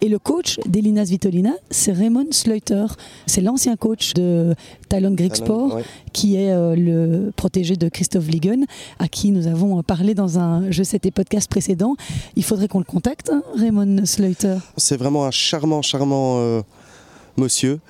Et 0.00 0.08
le 0.08 0.20
coach 0.20 0.60
d'Elina 0.64 1.04
Svitolina, 1.04 1.50
c'est 1.70 1.90
Raymond 1.90 2.28
Sleuter. 2.30 2.86
C'est 3.26 3.40
l'ancien 3.40 3.74
coach 3.74 4.14
de 4.14 4.54
Talon 4.88 5.10
Greek 5.10 5.34
Sport, 5.34 5.74
Ouais. 5.74 5.82
qui 6.12 6.36
est 6.36 6.52
euh, 6.52 6.76
le 6.76 7.32
protégé 7.34 7.74
de 7.74 7.88
Christophe 7.88 8.28
Ligon, 8.28 8.64
à 9.00 9.08
qui 9.08 9.32
nous 9.32 9.48
avons 9.48 9.82
parlé 9.82 10.14
dans 10.14 10.38
un 10.38 10.70
Je 10.70 10.84
sais 10.84 11.00
tes 11.00 11.10
podcasts 11.10 11.50
précédents. 11.50 11.96
Il 12.36 12.44
faudrait 12.44 12.68
qu'on 12.68 12.78
le 12.78 12.84
contacte, 12.84 13.28
hein, 13.32 13.42
Raymond 13.56 14.06
Sleuter. 14.06 14.58
C'est 14.76 14.96
vraiment 14.96 15.26
un 15.26 15.32
charmant, 15.32 15.82
charmant 15.82 16.36
euh, 16.38 16.62
monsieur. 17.36 17.80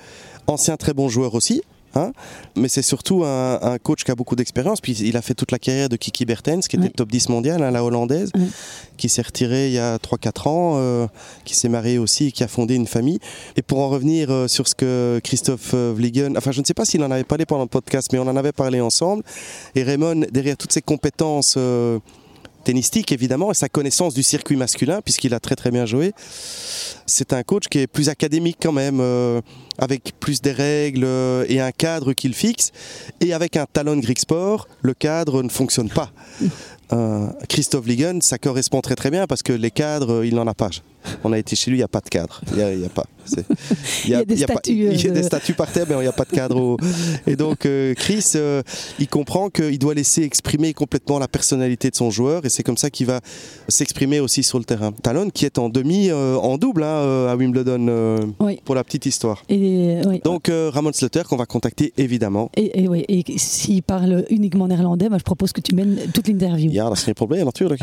Ancien 0.47 0.77
très 0.77 0.93
bon 0.95 1.09
joueur 1.09 1.35
aussi. 1.35 1.61
Hein. 1.95 2.11
mais 2.55 2.67
c'est 2.67 2.81
surtout 2.81 3.23
un, 3.25 3.59
un 3.61 3.77
coach 3.77 4.03
qui 4.03 4.11
a 4.11 4.15
beaucoup 4.15 4.35
d'expérience. 4.35 4.81
Puis 4.81 4.93
il 4.93 5.17
a 5.17 5.21
fait 5.21 5.33
toute 5.33 5.51
la 5.51 5.59
carrière 5.59 5.89
de 5.89 5.95
Kiki 5.95 6.25
Bertens, 6.25 6.61
qui 6.67 6.75
était 6.75 6.85
Ouais. 6.85 6.89
top 6.95 7.09
10 7.11 7.29
mondial, 7.29 7.61
hein, 7.63 7.71
la 7.71 7.83
hollandaise, 7.83 8.31
qui 8.97 9.09
s'est 9.09 9.21
retirée 9.21 9.67
il 9.67 9.73
y 9.73 9.79
a 9.79 9.97
3-4 9.97 10.47
ans, 10.47 10.73
euh, 10.77 11.07
qui 11.45 11.55
s'est 11.55 11.69
mariée 11.69 11.97
aussi 11.97 12.27
et 12.27 12.31
qui 12.31 12.43
a 12.43 12.47
fondé 12.47 12.75
une 12.75 12.87
famille. 12.87 13.19
Et 13.55 13.61
pour 13.61 13.79
en 13.79 13.89
revenir 13.89 14.29
euh, 14.31 14.47
sur 14.47 14.67
ce 14.67 14.75
que 14.75 15.19
Christophe 15.23 15.71
euh, 15.73 15.93
Vliegen, 15.95 16.37
enfin 16.37 16.51
je 16.51 16.61
ne 16.61 16.65
sais 16.65 16.73
pas 16.73 16.85
s'il 16.85 17.03
en 17.03 17.11
avait 17.11 17.23
parlé 17.23 17.45
pendant 17.45 17.63
le 17.63 17.69
podcast, 17.69 18.09
mais 18.13 18.19
on 18.19 18.27
en 18.27 18.35
avait 18.35 18.51
parlé 18.51 18.81
ensemble. 18.81 19.23
Et 19.75 19.83
Raymond, 19.83 20.25
derrière 20.31 20.57
toutes 20.57 20.71
ses 20.73 20.81
compétences 20.81 21.57
évidemment, 23.11 23.51
et 23.51 23.53
sa 23.53 23.69
connaissance 23.69 24.13
du 24.13 24.23
circuit 24.23 24.55
masculin, 24.55 25.01
puisqu'il 25.03 25.33
a 25.33 25.39
très 25.39 25.55
très 25.55 25.71
bien 25.71 25.85
joué, 25.85 26.13
c'est 27.05 27.33
un 27.33 27.43
coach 27.43 27.67
qui 27.69 27.79
est 27.79 27.87
plus 27.87 28.09
académique 28.09 28.57
quand 28.61 28.71
même, 28.71 28.99
euh, 29.01 29.41
avec 29.77 30.13
plus 30.19 30.41
des 30.41 30.51
règles 30.51 31.03
euh, 31.05 31.45
et 31.47 31.59
un 31.59 31.71
cadre 31.71 32.13
qu'il 32.13 32.33
fixe. 32.33 32.71
Et 33.21 33.33
avec 33.33 33.57
un 33.57 33.65
talon 33.65 33.97
Greek 33.97 34.19
Sport, 34.19 34.67
le 34.81 34.93
cadre 34.93 35.43
ne 35.43 35.49
fonctionne 35.49 35.89
pas. 35.89 36.11
Euh, 36.91 37.27
Christophe 37.47 37.85
Ligon, 37.85 38.19
ça 38.21 38.39
correspond 38.39 38.81
très 38.81 38.95
très 38.95 39.11
bien 39.11 39.27
parce 39.27 39.43
que 39.43 39.53
les 39.53 39.69
cadres, 39.69 40.25
il 40.25 40.35
n'en 40.35 40.47
a 40.47 40.55
pas. 40.55 40.69
On 41.23 41.31
a 41.33 41.37
été 41.37 41.55
chez 41.55 41.71
lui, 41.71 41.77
il 41.77 41.81
n'y 41.81 41.83
a 41.83 41.87
pas 41.87 42.01
de 42.01 42.09
cadre. 42.09 42.41
Il 42.53 42.61
a, 42.61 42.73
y 42.73 42.85
a 42.85 42.89
pas. 42.89 43.05
Il 44.05 44.09
y 44.09 44.15
a 44.15 44.25
des 44.25 44.37
statues, 44.37 44.89
il 44.91 45.11
des 45.11 45.53
par 45.55 45.71
terre, 45.71 45.85
mais 45.87 45.95
il 45.95 46.01
n'y 46.01 46.07
a 46.07 46.11
pas 46.11 46.25
de 46.25 46.31
cadre. 46.31 46.55
au- 46.59 46.77
Et 47.27 47.35
donc, 47.35 47.65
euh, 47.67 47.93
Chris, 47.93 48.25
euh, 48.35 48.63
il 48.97 49.07
comprend 49.07 49.49
qu'il 49.51 49.77
doit 49.77 49.93
laisser 49.93 50.23
exprimer 50.23 50.73
complètement 50.73 51.19
la 51.19 51.27
personnalité 51.27 51.91
de 51.91 51.95
son 51.95 52.09
joueur 52.09 52.43
et 52.45 52.49
c'est 52.49 52.63
comme 52.63 52.77
ça 52.77 52.89
qu'il 52.89 53.05
va 53.05 53.19
s'exprimer 53.67 54.19
aussi 54.19 54.41
sur 54.41 54.57
le 54.57 54.63
terrain. 54.65 54.91
Talon 55.03 55.29
qui 55.29 55.45
est 55.45 55.59
en 55.59 55.69
demi, 55.69 56.09
euh, 56.09 56.37
en 56.37 56.57
double 56.57 56.81
hein, 56.83 57.27
à 57.29 57.35
Wimbledon, 57.35 58.33
Oui. 58.39 58.59
pour 58.65 58.73
la 58.73 58.83
petite 58.83 59.05
histoire. 59.05 59.43
Et, 59.47 60.01
oui. 60.07 60.21
Donc, 60.23 60.49
Ramon 60.73 60.91
Slutter 60.93 61.21
qu'on 61.29 61.37
va 61.37 61.45
contacter 61.45 61.93
évidemment. 61.97 62.49
Et, 62.55 62.81
et, 62.81 62.87
ouais, 62.87 63.05
et 63.07 63.23
s'il 63.37 63.83
parle 63.83 64.25
uniquement 64.31 64.67
néerlandais, 64.67 65.07
moi, 65.09 65.19
je 65.19 65.23
propose 65.23 65.51
que 65.51 65.61
tu 65.61 65.75
mènes 65.75 65.97
toute 66.13 66.27
l'interview. 66.27 66.71
Ja, 66.71 66.85
dat 66.89 66.97
is 66.97 67.03
geen 67.03 67.13
probleem 67.13 67.45
natuurlijk. 67.45 67.81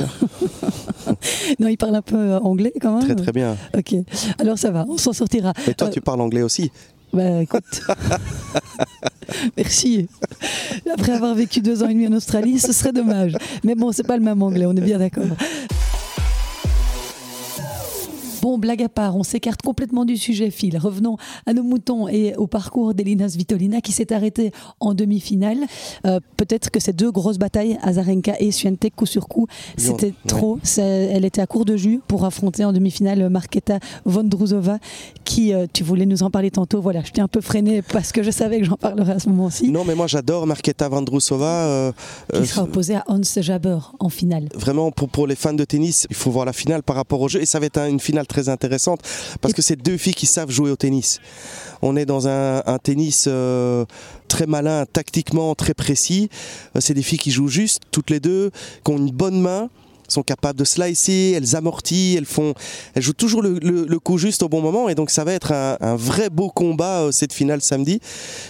Non, 1.58 1.68
il 1.68 1.76
parle 1.76 1.94
un 1.96 2.02
peu 2.02 2.16
euh, 2.16 2.38
anglais 2.40 2.72
quand 2.80 2.96
même. 2.98 3.04
Très 3.06 3.14
très 3.14 3.32
bien. 3.32 3.56
Ok, 3.76 3.94
alors 4.38 4.58
ça 4.58 4.70
va, 4.70 4.84
on 4.88 4.96
s'en 4.98 5.12
sortira. 5.12 5.52
Et 5.68 5.74
toi, 5.74 5.88
Euh, 5.88 5.90
tu 5.90 6.00
parles 6.00 6.20
anglais 6.20 6.42
aussi 6.42 6.70
Bah 7.12 7.42
écoute, 7.42 7.82
merci. 9.56 10.08
Après 10.92 11.12
avoir 11.12 11.34
vécu 11.34 11.60
deux 11.60 11.82
ans 11.82 11.88
et 11.88 11.94
demi 11.94 12.06
en 12.08 12.12
Australie, 12.12 12.58
ce 12.58 12.72
serait 12.72 12.92
dommage. 12.92 13.36
Mais 13.64 13.74
bon, 13.74 13.92
c'est 13.92 14.06
pas 14.06 14.16
le 14.16 14.22
même 14.22 14.42
anglais, 14.42 14.66
on 14.66 14.72
est 14.76 14.80
bien 14.80 14.98
d'accord. 14.98 15.24
Bon, 18.56 18.60
blague 18.60 18.82
à 18.82 18.88
part, 18.88 19.16
on 19.16 19.22
s'écarte 19.22 19.60
complètement 19.60 20.06
du 20.06 20.16
sujet, 20.16 20.50
Phil. 20.50 20.78
Revenons 20.78 21.18
à 21.44 21.52
nos 21.52 21.62
moutons 21.62 22.08
et 22.08 22.34
au 22.36 22.46
parcours 22.46 22.94
d'Elina 22.94 23.28
Svitolina 23.28 23.82
qui 23.82 23.92
s'est 23.92 24.14
arrêtée 24.14 24.50
en 24.80 24.94
demi-finale. 24.94 25.58
Euh, 26.06 26.20
Peut-être 26.38 26.70
que 26.70 26.80
ces 26.80 26.94
deux 26.94 27.10
grosses 27.10 27.36
batailles, 27.36 27.76
Azarenka 27.82 28.34
et 28.40 28.50
Swiatek, 28.52 28.94
coup 28.96 29.04
sur 29.04 29.28
coup, 29.28 29.46
c'était 29.76 30.14
trop. 30.26 30.58
Elle 30.78 31.26
était 31.26 31.42
à 31.42 31.46
court 31.46 31.66
de 31.66 31.76
jus 31.76 32.00
pour 32.08 32.24
affronter 32.24 32.64
en 32.64 32.72
demi-finale 32.72 33.28
Marketa 33.28 33.78
Vondrouzova, 34.06 34.78
qui, 35.24 35.52
euh, 35.52 35.66
tu 35.70 35.82
voulais 35.84 36.06
nous 36.06 36.22
en 36.22 36.30
parler 36.30 36.50
tantôt. 36.50 36.80
Voilà, 36.80 37.02
je 37.04 37.10
t'ai 37.12 37.20
un 37.20 37.28
peu 37.28 37.42
freiné 37.42 37.82
parce 37.82 38.10
que 38.12 38.22
je 38.22 38.30
savais 38.30 38.60
que 38.60 38.64
j'en 38.64 38.76
parlerais 38.76 39.12
à 39.14 39.18
ce 39.18 39.28
moment-ci. 39.28 39.70
Non, 39.70 39.84
mais 39.84 39.94
moi 39.94 40.06
j'adore 40.06 40.46
Marketa 40.46 40.88
Vandrousova. 40.88 41.66
euh, 41.66 41.92
Qui 42.32 42.36
euh, 42.38 42.44
sera 42.46 42.62
opposée 42.62 42.94
à 42.94 43.04
Hans 43.08 43.20
Jaber 43.22 43.78
en 44.00 44.08
finale. 44.08 44.48
Vraiment, 44.54 44.90
pour, 44.92 45.10
pour 45.10 45.26
les 45.26 45.36
fans 45.36 45.52
de 45.52 45.64
tennis, 45.64 46.06
il 46.08 46.16
faut 46.16 46.30
voir 46.30 46.46
la 46.46 46.54
finale 46.54 46.82
par 46.82 46.96
rapport 46.96 47.20
au 47.20 47.28
jeu. 47.28 47.42
Et 47.42 47.46
ça 47.46 47.60
va 47.60 47.66
être 47.66 47.76
un- 47.78 47.88
une 47.88 48.00
finale 48.00 48.26
très 48.26 48.45
intéressante 48.48 49.00
parce 49.40 49.54
que 49.54 49.62
c'est 49.62 49.76
deux 49.76 49.96
filles 49.96 50.14
qui 50.14 50.26
savent 50.26 50.50
jouer 50.50 50.70
au 50.70 50.76
tennis. 50.76 51.20
On 51.82 51.96
est 51.96 52.06
dans 52.06 52.28
un, 52.28 52.62
un 52.66 52.78
tennis 52.78 53.26
euh, 53.28 53.84
très 54.28 54.46
malin, 54.46 54.84
tactiquement 54.86 55.54
très 55.54 55.74
précis. 55.74 56.28
Euh, 56.74 56.80
C'est 56.80 56.94
des 56.94 57.02
filles 57.02 57.18
qui 57.18 57.30
jouent 57.30 57.48
juste, 57.48 57.82
toutes 57.90 58.10
les 58.10 58.20
deux, 58.20 58.50
qui 58.84 58.90
ont 58.92 58.98
une 58.98 59.10
bonne 59.10 59.40
main. 59.40 59.68
Sont 60.08 60.22
capables 60.22 60.58
de 60.58 60.64
slicer, 60.64 61.32
elles 61.36 61.56
amortissent, 61.56 62.16
elles 62.16 62.24
font, 62.26 62.54
elles 62.94 63.02
jouent 63.02 63.12
toujours 63.12 63.42
le, 63.42 63.58
le- 63.60 63.86
le 63.86 63.98
coup 63.98 64.18
juste 64.18 64.42
au 64.42 64.48
bon 64.48 64.60
moment 64.60 64.88
et 64.88 64.94
donc 64.94 65.10
ça 65.10 65.24
va 65.24 65.32
être 65.32 65.52
un, 65.52 65.76
un 65.80 65.96
vrai 65.96 66.30
beau 66.30 66.48
combat 66.48 67.02
euh, 67.02 67.12
cette 67.12 67.32
finale 67.32 67.60
samedi. 67.62 68.00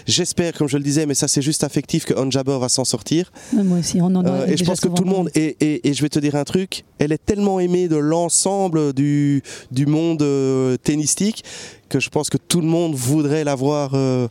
J'espère, 0.06 0.52
comme 0.52 0.68
je 0.68 0.76
le 0.76 0.82
disais, 0.82 1.06
mais 1.06 1.14
ça 1.14 1.28
c'est 1.28 1.42
juste 1.42 1.64
affectif 1.64 2.04
que 2.04 2.14
On 2.16 2.30
Jabber 2.30 2.58
va 2.58 2.68
s'en 2.68 2.84
sortir. 2.84 3.32
Ouais, 3.52 3.62
Moi 3.62 3.78
aussi, 3.78 4.00
on 4.00 4.06
en 4.14 4.24
a 4.24 4.30
Euh, 4.30 4.46
et 4.46 4.56
je 4.56 4.64
pense 4.64 4.80
que 4.80 4.88
tout 4.88 5.04
le 5.04 5.10
monde, 5.10 5.30
et- 5.34 5.56
et 5.88 5.92
je 5.94 6.02
vais 6.02 6.08
te 6.08 6.18
dire 6.18 6.34
un 6.36 6.44
truc, 6.44 6.84
elle 6.98 7.12
est 7.12 7.24
tellement 7.24 7.60
aimée 7.60 7.88
de 7.88 7.96
l'ensemble 7.96 8.92
du, 8.92 9.42
du 9.70 9.86
monde 9.86 10.22
euh, 10.22 10.76
tennistique 10.76 11.44
que 11.88 12.00
je 12.00 12.08
pense 12.10 12.28
que 12.30 12.36
tout 12.38 12.60
le 12.60 12.66
monde 12.66 12.94
voudrait 12.94 13.44
la 13.44 13.54
voir 13.54 13.90
euh, 13.94 14.28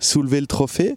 soulever 0.00 0.40
le 0.40 0.46
trophée. 0.46 0.94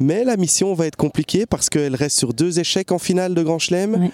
Mais 0.00 0.22
la 0.22 0.36
mission 0.36 0.74
va 0.74 0.86
être 0.86 0.96
compliquée 0.96 1.44
parce 1.44 1.68
qu'elle 1.68 1.96
reste 1.96 2.16
sur 2.18 2.32
deux 2.32 2.60
échecs 2.60 2.92
en 2.92 2.98
finale 3.00 3.34
de 3.34 3.42
Grand 3.42 3.58
Chelem. 3.58 3.94
Ouais. 3.94 4.10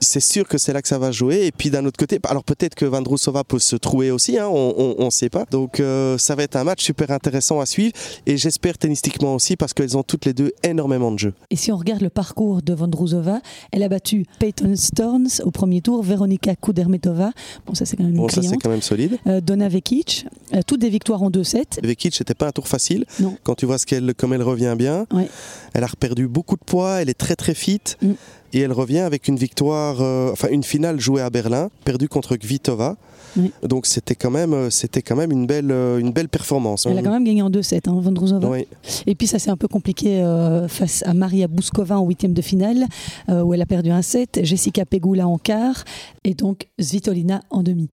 C'est 0.00 0.20
sûr 0.20 0.46
que 0.46 0.58
c'est 0.58 0.72
là 0.72 0.82
que 0.82 0.88
ça 0.88 0.98
va 0.98 1.10
jouer. 1.10 1.46
Et 1.46 1.52
puis 1.52 1.70
d'un 1.70 1.84
autre 1.86 1.96
côté, 1.98 2.18
alors 2.28 2.44
peut-être 2.44 2.74
que 2.74 2.84
Vandrousova 2.84 3.44
peut 3.44 3.58
se 3.58 3.76
trouver 3.76 4.10
aussi, 4.10 4.38
hein, 4.38 4.46
on 4.48 5.04
ne 5.04 5.10
sait 5.10 5.30
pas. 5.30 5.46
Donc 5.50 5.80
euh, 5.80 6.18
ça 6.18 6.34
va 6.34 6.42
être 6.42 6.56
un 6.56 6.64
match 6.64 6.82
super 6.84 7.10
intéressant 7.10 7.60
à 7.60 7.66
suivre. 7.66 7.92
Et 8.26 8.36
j'espère 8.36 8.76
tennistiquement 8.78 9.34
aussi 9.34 9.56
parce 9.56 9.72
qu'elles 9.72 9.96
ont 9.96 10.02
toutes 10.02 10.26
les 10.26 10.34
deux 10.34 10.52
énormément 10.62 11.10
de 11.12 11.18
jeux. 11.18 11.34
Et 11.50 11.56
si 11.56 11.72
on 11.72 11.76
regarde 11.76 12.02
le 12.02 12.10
parcours 12.10 12.62
de 12.62 12.74
Vondrousova, 12.74 13.40
elle 13.72 13.82
a 13.82 13.88
battu 13.88 14.26
Peyton 14.38 14.74
Stearns 14.76 15.40
au 15.44 15.50
premier 15.50 15.80
tour, 15.80 16.02
Veronika 16.02 16.54
Kudermetova, 16.56 17.30
bon 17.66 17.74
ça 17.74 17.86
c'est 17.86 17.96
quand 17.96 18.04
même 18.04 18.12
une 18.12 18.18
Bon, 18.18 18.28
ça 18.28 18.42
c'est 18.42 18.56
quand 18.58 18.68
même 18.70 18.82
solide. 18.82 19.18
euh, 19.26 19.40
Donna 19.40 19.68
Vekic, 19.68 20.26
euh, 20.54 20.60
toutes 20.66 20.80
des 20.80 20.90
victoires 20.90 21.22
en 21.22 21.30
2-7. 21.30 21.80
Vekic, 21.82 22.14
c'était 22.14 22.34
pas 22.34 22.46
un 22.46 22.52
tour 22.52 22.68
facile. 22.68 23.04
Non. 23.20 23.36
Quand 23.44 23.54
tu 23.54 23.66
vois 23.66 23.78
ce 23.78 23.86
qu'elle, 23.86 24.14
comme 24.14 24.32
elle 24.32 24.42
revient 24.42 24.74
bien, 24.76 25.06
Ouais. 25.12 25.28
elle 25.72 25.84
a 25.84 25.86
reperdu 25.88 26.28
beaucoup 26.28 26.56
de 26.56 26.64
poids, 26.64 27.00
elle 27.00 27.08
est 27.08 27.14
très 27.18 27.36
très 27.36 27.54
fit. 27.54 27.80
Mm. 28.02 28.12
Et 28.52 28.60
elle 28.60 28.72
revient 28.72 29.00
avec 29.00 29.28
une 29.28 29.36
victoire, 29.36 30.00
euh, 30.00 30.30
enfin 30.32 30.48
une 30.50 30.62
finale 30.62 31.00
jouée 31.00 31.22
à 31.22 31.30
Berlin, 31.30 31.70
perdue 31.84 32.08
contre 32.08 32.36
Kvitova. 32.36 32.96
Oui. 33.36 33.52
Donc 33.62 33.86
c'était 33.86 34.14
quand 34.14 34.30
même, 34.30 34.54
euh, 34.54 34.70
c'était 34.70 35.02
quand 35.02 35.16
même 35.16 35.32
une 35.32 35.46
belle, 35.46 35.70
euh, 35.70 35.98
une 35.98 36.12
belle 36.12 36.28
performance. 36.28 36.86
Elle 36.86 36.98
a 36.98 37.02
quand 37.02 37.10
même 37.10 37.24
gagné 37.24 37.42
en 37.42 37.50
2-7, 37.50 37.88
hein, 37.88 37.98
Vondrousova. 38.00 38.48
Oui. 38.48 38.66
Et 39.06 39.14
puis 39.14 39.26
ça 39.26 39.38
s'est 39.38 39.50
un 39.50 39.56
peu 39.56 39.68
compliqué 39.68 40.20
euh, 40.22 40.68
face 40.68 41.02
à 41.06 41.14
Maria 41.14 41.48
Bouskova 41.48 41.98
en 41.98 42.06
huitième 42.06 42.32
de 42.32 42.42
finale, 42.42 42.86
euh, 43.28 43.42
où 43.42 43.54
elle 43.54 43.62
a 43.62 43.66
perdu 43.66 43.90
un 43.90 44.02
set, 44.02 44.40
Jessica 44.42 44.84
Pegula 44.84 45.28
en 45.28 45.38
quart, 45.38 45.84
et 46.24 46.34
donc 46.34 46.68
Svitolina 46.78 47.42
en 47.50 47.62
demi. 47.62 47.90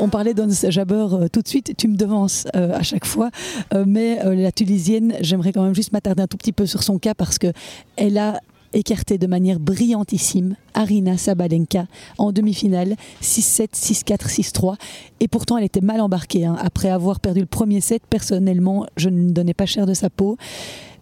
On 0.00 0.08
parlait 0.08 0.34
d'Ons 0.34 0.48
Jabber 0.68 1.06
euh, 1.12 1.28
tout 1.28 1.42
de 1.42 1.48
suite, 1.48 1.74
tu 1.76 1.88
me 1.88 1.96
devances 1.96 2.46
euh, 2.56 2.74
à 2.74 2.82
chaque 2.82 3.04
fois, 3.04 3.30
euh, 3.74 3.84
mais 3.86 4.18
la 4.24 4.52
Tunisienne, 4.52 5.14
j'aimerais 5.20 5.52
quand 5.52 5.62
même 5.62 5.74
juste 5.74 5.92
m'attarder 5.92 6.22
un 6.22 6.26
tout 6.26 6.36
petit 6.36 6.52
peu 6.52 6.66
sur 6.66 6.82
son 6.82 6.98
cas 6.98 7.14
parce 7.14 7.38
que 7.38 7.52
elle 7.96 8.18
a 8.18 8.40
écarté 8.72 9.16
de 9.16 9.26
manière 9.26 9.58
brillantissime 9.58 10.56
Arina 10.74 11.16
Sabalenka 11.16 11.86
en 12.18 12.32
demi-finale 12.32 12.96
6-7, 13.22 13.70
6-4, 13.72 14.28
6-3 14.28 14.74
et 15.20 15.28
pourtant 15.28 15.56
elle 15.56 15.64
était 15.64 15.80
mal 15.80 16.00
embarquée 16.00 16.44
hein. 16.44 16.56
après 16.60 16.90
avoir 16.90 17.20
perdu 17.20 17.40
le 17.40 17.46
premier 17.46 17.80
set 17.80 18.02
personnellement 18.10 18.86
je 18.96 19.08
ne 19.08 19.30
donnais 19.30 19.54
pas 19.54 19.66
cher 19.66 19.86
de 19.86 19.94
sa 19.94 20.10
peau 20.10 20.36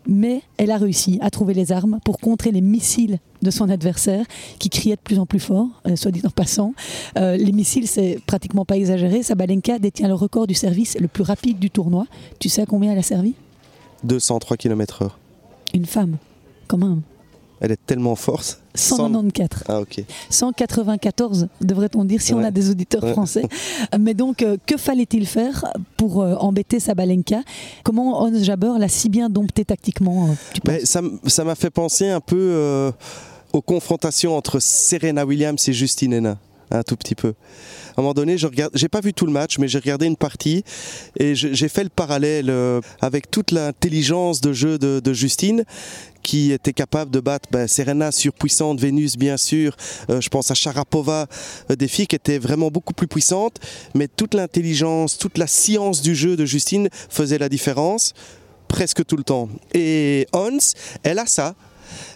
mais 0.06 0.42
elle 0.56 0.70
a 0.70 0.76
réussi 0.76 1.18
à 1.20 1.30
trouver 1.30 1.54
les 1.54 1.72
armes 1.72 1.98
pour 2.04 2.18
contrer 2.18 2.50
les 2.50 2.60
missiles 2.60 3.18
de 3.42 3.50
son 3.50 3.68
adversaire 3.68 4.26
qui 4.58 4.70
criait 4.70 4.96
de 4.96 5.00
plus 5.00 5.18
en 5.18 5.26
plus 5.26 5.40
fort, 5.40 5.68
euh, 5.86 5.96
soit 5.96 6.10
dit 6.10 6.22
en 6.24 6.30
passant. 6.30 6.74
Euh, 7.16 7.36
les 7.36 7.52
missiles, 7.52 7.86
c'est 7.88 8.18
pratiquement 8.26 8.64
pas 8.64 8.76
exagéré. 8.76 9.22
Sabalenka 9.22 9.78
détient 9.78 10.08
le 10.08 10.14
record 10.14 10.46
du 10.46 10.54
service 10.54 10.98
le 10.98 11.08
plus 11.08 11.22
rapide 11.22 11.58
du 11.58 11.70
tournoi. 11.70 12.06
Tu 12.38 12.48
sais 12.48 12.62
à 12.62 12.66
combien 12.66 12.92
elle 12.92 12.98
a 12.98 13.02
servi? 13.02 13.34
203 14.04 14.56
km/h. 14.56 15.10
Une 15.72 15.86
femme, 15.86 16.16
quand 16.68 16.78
même. 16.78 17.02
Elle 17.64 17.72
est 17.72 17.86
tellement 17.86 18.14
forte. 18.14 18.60
194. 18.74 19.62
Ah 19.68 19.80
ok. 19.80 20.04
194, 20.28 21.48
devrait-on 21.62 22.04
dire, 22.04 22.20
si 22.20 22.34
on 22.34 22.44
a 22.44 22.50
des 22.50 22.68
auditeurs 22.68 23.02
Ouais. 23.02 23.12
français. 23.12 23.44
Mais 23.98 24.12
donc, 24.12 24.42
euh, 24.42 24.58
que 24.66 24.76
fallait-il 24.76 25.26
faire 25.26 25.64
pour 25.96 26.20
euh, 26.20 26.34
embêter 26.34 26.78
Sabalenka? 26.78 27.40
Comment 27.82 28.22
Ons 28.22 28.42
Jabber 28.42 28.72
l'a 28.78 28.88
si 28.88 29.08
bien 29.08 29.30
dompté 29.30 29.64
tactiquement 29.64 30.26
euh, 30.26 30.32
tu 30.52 30.60
Mais 30.66 30.84
ça 30.84 31.44
m'a 31.44 31.54
fait 31.54 31.70
penser 31.70 32.10
un 32.10 32.20
peu 32.20 32.36
euh, 32.38 32.92
aux 33.54 33.62
confrontations 33.62 34.36
entre 34.36 34.60
Serena 34.60 35.24
Williams 35.24 35.66
et 35.66 35.72
Justine 35.72 36.12
Henin, 36.12 36.36
un 36.70 36.82
tout 36.82 36.96
petit 36.96 37.14
peu. 37.14 37.34
À 37.96 38.00
un 38.00 38.02
moment 38.02 38.14
donné, 38.14 38.38
je 38.38 38.46
regarde, 38.46 38.72
j'ai 38.74 38.88
pas 38.88 39.00
vu 39.00 39.12
tout 39.12 39.26
le 39.26 39.32
match, 39.32 39.58
mais 39.58 39.68
j'ai 39.68 39.78
regardé 39.78 40.06
une 40.06 40.16
partie 40.16 40.64
et 41.18 41.34
j'ai 41.34 41.68
fait 41.68 41.84
le 41.84 41.90
parallèle 41.90 42.50
euh, 42.50 42.80
avec 43.00 43.30
toute 43.30 43.50
l'intelligence 43.50 44.40
de 44.40 44.52
jeu 44.52 44.78
de, 44.78 45.00
de 45.00 45.12
Justine, 45.12 45.64
qui 46.22 46.52
était 46.52 46.72
capable 46.72 47.10
de 47.10 47.20
battre 47.20 47.48
ben, 47.52 47.68
Serena 47.68 48.10
surpuissante, 48.10 48.80
Vénus 48.80 49.16
bien 49.16 49.36
sûr. 49.36 49.76
Euh, 50.10 50.20
je 50.20 50.28
pense 50.28 50.50
à 50.50 50.54
Sharapova, 50.54 51.26
euh, 51.70 51.76
des 51.76 51.86
filles 51.86 52.06
qui 52.06 52.16
étaient 52.16 52.38
vraiment 52.38 52.70
beaucoup 52.70 52.94
plus 52.94 53.06
puissantes, 53.06 53.60
mais 53.94 54.08
toute 54.08 54.34
l'intelligence, 54.34 55.18
toute 55.18 55.38
la 55.38 55.46
science 55.46 56.02
du 56.02 56.14
jeu 56.14 56.36
de 56.36 56.44
Justine 56.44 56.88
faisait 57.08 57.38
la 57.38 57.48
différence 57.48 58.14
presque 58.66 59.04
tout 59.04 59.16
le 59.16 59.22
temps. 59.22 59.48
Et 59.72 60.26
Hans, 60.32 60.58
elle 61.04 61.20
a 61.20 61.26
ça. 61.26 61.54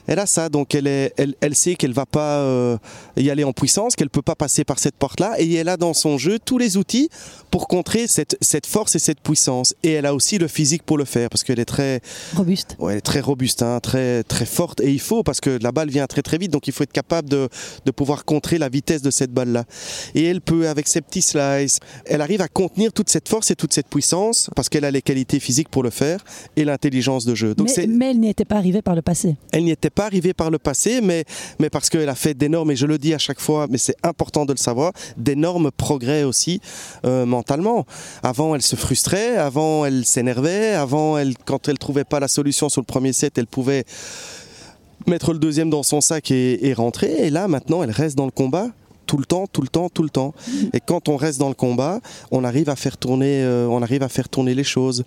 Elle 0.08 0.18
a 0.18 0.26
ça, 0.26 0.48
donc 0.48 0.74
elle, 0.74 0.86
est, 0.86 1.12
elle, 1.18 1.34
elle 1.42 1.54
sait 1.54 1.74
qu'elle 1.74 1.92
va 1.92 2.06
pas 2.06 2.38
euh, 2.38 2.78
y 3.18 3.28
aller 3.28 3.44
en 3.44 3.52
puissance, 3.52 3.94
qu'elle 3.94 4.08
peut 4.08 4.22
pas 4.22 4.34
passer 4.34 4.64
par 4.64 4.78
cette 4.78 4.94
porte-là, 4.96 5.34
et 5.38 5.52
elle 5.52 5.68
a 5.68 5.76
dans 5.76 5.92
son 5.92 6.16
jeu 6.16 6.38
tous 6.42 6.56
les 6.56 6.78
outils 6.78 7.10
pour 7.50 7.68
contrer 7.68 8.06
cette, 8.06 8.38
cette 8.40 8.66
force 8.66 8.96
et 8.96 8.98
cette 8.98 9.20
puissance. 9.20 9.74
Et 9.82 9.92
elle 9.92 10.06
a 10.06 10.14
aussi 10.14 10.38
le 10.38 10.48
physique 10.48 10.82
pour 10.82 10.96
le 10.96 11.04
faire, 11.04 11.28
parce 11.28 11.44
qu'elle 11.44 11.60
est 11.60 11.66
très, 11.66 12.00
Robuste. 12.34 12.76
ouais, 12.78 12.92
elle 12.92 12.98
est 12.98 13.02
très 13.02 13.20
robuste, 13.20 13.62
hein, 13.62 13.80
très, 13.82 14.22
très 14.22 14.46
forte, 14.46 14.80
et 14.80 14.90
il 14.90 15.00
faut, 15.00 15.22
parce 15.22 15.40
que 15.40 15.58
la 15.62 15.72
balle 15.72 15.90
vient 15.90 16.06
très 16.06 16.22
très 16.22 16.38
vite, 16.38 16.50
donc 16.52 16.68
il 16.68 16.72
faut 16.72 16.84
être 16.84 16.92
capable 16.92 17.28
de, 17.28 17.50
de 17.84 17.90
pouvoir 17.90 18.24
contrer 18.24 18.56
la 18.56 18.70
vitesse 18.70 19.02
de 19.02 19.10
cette 19.10 19.32
balle-là. 19.32 19.64
Et 20.14 20.24
elle 20.24 20.40
peut, 20.40 20.68
avec 20.68 20.88
ses 20.88 21.02
petits 21.02 21.20
slices, 21.20 21.80
elle 22.06 22.22
arrive 22.22 22.40
à 22.40 22.48
contenir 22.48 22.94
toute 22.94 23.10
cette 23.10 23.28
force 23.28 23.50
et 23.50 23.56
toute 23.56 23.74
cette 23.74 23.88
puissance, 23.88 24.48
parce 24.56 24.70
qu'elle 24.70 24.86
a 24.86 24.90
les 24.90 25.02
qualités 25.02 25.38
physiques 25.38 25.68
pour 25.68 25.82
le 25.82 25.90
faire, 25.90 26.24
et 26.56 26.64
l'intelligence 26.64 27.26
de 27.26 27.34
jeu. 27.34 27.54
Donc 27.54 27.68
mais, 27.76 27.86
mais 27.86 28.10
elle 28.12 28.20
n'y 28.20 28.30
était 28.30 28.46
pas 28.46 28.56
arrivée 28.56 28.80
par 28.80 28.94
le 28.94 29.02
passé. 29.02 29.36
elle 29.52 29.64
n'y 29.64 29.70
était 29.70 29.90
pas 29.90 29.97
arrivée 30.04 30.34
par 30.34 30.50
le 30.50 30.58
passé, 30.58 31.00
mais, 31.00 31.24
mais 31.58 31.70
parce 31.70 31.88
qu'elle 31.90 32.08
a 32.08 32.14
fait 32.14 32.34
d'énormes, 32.34 32.70
et 32.70 32.76
je 32.76 32.86
le 32.86 32.98
dis 32.98 33.14
à 33.14 33.18
chaque 33.18 33.40
fois, 33.40 33.66
mais 33.68 33.78
c'est 33.78 33.96
important 34.02 34.44
de 34.44 34.52
le 34.52 34.58
savoir, 34.58 34.92
d'énormes 35.16 35.70
progrès 35.70 36.24
aussi 36.24 36.60
euh, 37.04 37.26
mentalement. 37.26 37.86
Avant, 38.22 38.54
elle 38.54 38.62
se 38.62 38.76
frustrait, 38.76 39.36
avant, 39.36 39.84
elle 39.84 40.04
s'énervait, 40.04 40.74
avant, 40.74 41.18
elle, 41.18 41.34
quand 41.44 41.68
elle 41.68 41.78
trouvait 41.78 42.04
pas 42.04 42.20
la 42.20 42.28
solution 42.28 42.68
sur 42.68 42.80
le 42.80 42.86
premier 42.86 43.12
set, 43.12 43.38
elle 43.38 43.46
pouvait 43.46 43.84
mettre 45.06 45.32
le 45.32 45.38
deuxième 45.38 45.70
dans 45.70 45.82
son 45.82 46.00
sac 46.00 46.30
et, 46.30 46.66
et 46.66 46.74
rentrer. 46.74 47.26
Et 47.26 47.30
là, 47.30 47.48
maintenant, 47.48 47.82
elle 47.82 47.90
reste 47.90 48.16
dans 48.16 48.26
le 48.26 48.30
combat. 48.30 48.68
Tout 49.06 49.16
le 49.16 49.24
temps, 49.24 49.46
tout 49.50 49.62
le 49.62 49.68
temps, 49.68 49.88
tout 49.88 50.02
le 50.02 50.10
temps. 50.10 50.34
Et 50.74 50.80
quand 50.80 51.08
on 51.08 51.16
reste 51.16 51.38
dans 51.38 51.48
le 51.48 51.54
combat, 51.54 52.00
on 52.30 52.44
arrive 52.44 52.68
à 52.68 52.76
faire 52.76 52.98
tourner, 52.98 53.42
euh, 53.42 53.66
on 53.66 53.80
arrive 53.80 54.02
à 54.02 54.10
faire 54.10 54.28
tourner 54.28 54.54
les 54.54 54.64
choses. 54.64 55.04